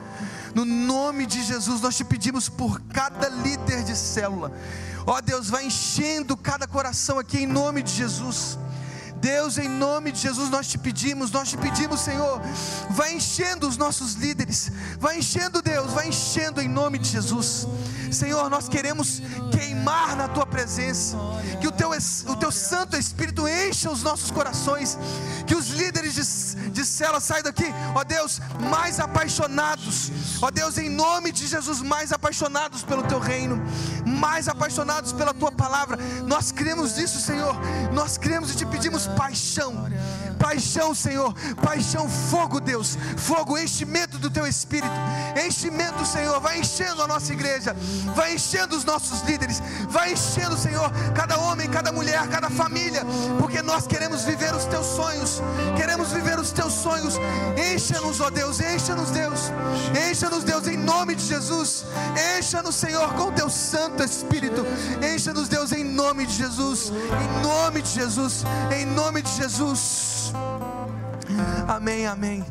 No 0.54 0.64
nome 0.64 1.26
de 1.26 1.42
Jesus, 1.42 1.80
nós 1.80 1.96
te 1.96 2.04
pedimos 2.04 2.48
por 2.48 2.80
cada 2.80 3.28
líder 3.28 3.84
de 3.84 3.96
célula. 3.96 4.52
Ó 5.06 5.20
Deus, 5.20 5.48
vai 5.48 5.66
enchendo 5.66 6.36
cada 6.36 6.66
coração 6.66 7.18
aqui 7.18 7.38
em 7.38 7.46
nome 7.46 7.82
de 7.82 7.92
Jesus. 7.92 8.58
Deus, 9.20 9.58
em 9.58 9.68
nome 9.68 10.12
de 10.12 10.20
Jesus, 10.20 10.48
nós 10.48 10.68
te 10.68 10.78
pedimos, 10.78 11.30
nós 11.30 11.50
te 11.50 11.56
pedimos, 11.56 12.00
Senhor, 12.00 12.40
vai 12.90 13.14
enchendo 13.14 13.68
os 13.68 13.76
nossos 13.76 14.14
líderes, 14.14 14.70
vai 14.98 15.18
enchendo, 15.18 15.60
Deus, 15.60 15.92
vai 15.92 16.08
enchendo 16.08 16.60
em 16.60 16.68
nome 16.68 16.98
de 16.98 17.08
Jesus. 17.08 17.66
Senhor, 18.10 18.48
nós 18.48 18.68
queremos 18.68 19.20
queimar 19.50 20.16
na 20.16 20.28
tua 20.28 20.46
presença, 20.46 21.16
que 21.60 21.66
o 21.66 21.72
teu, 21.72 21.90
o 21.90 22.36
teu 22.36 22.50
Santo 22.50 22.96
Espírito 22.96 23.46
encha 23.46 23.90
os 23.90 24.02
nossos 24.02 24.30
corações, 24.30 24.96
que 25.46 25.54
os 25.54 25.68
líderes 25.68 26.14
de, 26.14 26.70
de 26.70 26.84
cela 26.84 27.20
saiam 27.20 27.42
daqui, 27.42 27.66
ó 27.94 28.04
Deus, 28.04 28.40
mais 28.70 29.00
apaixonados, 29.00 30.10
ó 30.40 30.50
Deus, 30.50 30.78
em 30.78 30.88
nome 30.88 31.32
de 31.32 31.46
Jesus, 31.46 31.82
mais 31.82 32.12
apaixonados 32.12 32.82
pelo 32.82 33.02
teu 33.02 33.18
reino, 33.18 33.60
mais 34.18 34.48
apaixonados 34.48 35.12
pela 35.12 35.32
tua 35.32 35.52
palavra. 35.52 35.98
Nós 36.26 36.50
cremos 36.52 36.96
nisso, 36.96 37.20
Senhor, 37.20 37.54
nós 37.92 38.18
cremos 38.18 38.52
e 38.52 38.56
te 38.56 38.66
pedimos 38.66 39.06
paixão, 39.06 39.86
paixão, 40.38 40.94
Senhor, 40.94 41.34
paixão, 41.62 42.08
fogo, 42.08 42.60
Deus, 42.60 42.96
fogo, 43.16 43.58
enchimento 43.58 44.18
do 44.18 44.30
teu 44.30 44.46
espírito, 44.46 44.92
enchimento, 45.44 46.06
Senhor, 46.06 46.40
vai 46.40 46.60
enchendo 46.60 47.02
a 47.02 47.06
nossa 47.06 47.32
igreja, 47.32 47.76
vai 48.14 48.34
enchendo 48.34 48.76
os 48.76 48.84
nossos 48.84 49.20
líderes, 49.22 49.60
vai 49.88 50.12
enchendo, 50.12 50.56
Senhor, 50.56 50.90
cada 51.14 51.38
homem, 51.38 51.68
cada 51.68 51.92
mulher, 51.92 52.26
cada 52.28 52.48
família, 52.48 53.02
porque 53.38 53.60
nós 53.62 53.86
queremos 53.86 54.24
viver 54.24 54.54
os 54.54 54.64
teus 54.66 54.86
sonhos, 54.86 55.42
queremos 55.76 56.12
viver 56.12 56.38
os 56.38 56.52
teus 56.52 56.72
sonhos, 56.72 57.14
encha-nos, 57.72 58.20
ó 58.20 58.30
Deus, 58.30 58.60
encha-nos, 58.60 59.10
Deus, 59.10 59.52
encha-nos, 60.08 60.44
Deus, 60.44 60.66
em 60.68 60.76
nome 60.76 61.14
de 61.14 61.24
Jesus, 61.24 61.84
encha-nos, 62.38 62.74
Senhor, 62.76 63.12
com 63.14 63.32
teu 63.32 63.50
Santo 63.50 64.02
Espírito, 64.02 64.64
encha-nos, 65.02 65.48
Deus, 65.48 65.72
em 65.72 65.84
nome 65.84 66.26
de 66.26 66.34
Jesus, 66.34 66.90
em 66.90 67.42
nome 67.42 67.82
de 67.82 67.90
Jesus, 67.90 68.44
em 68.76 68.86
nome 68.86 69.22
de 69.22 69.30
Amém, 71.68 72.06
amém. 72.06 72.44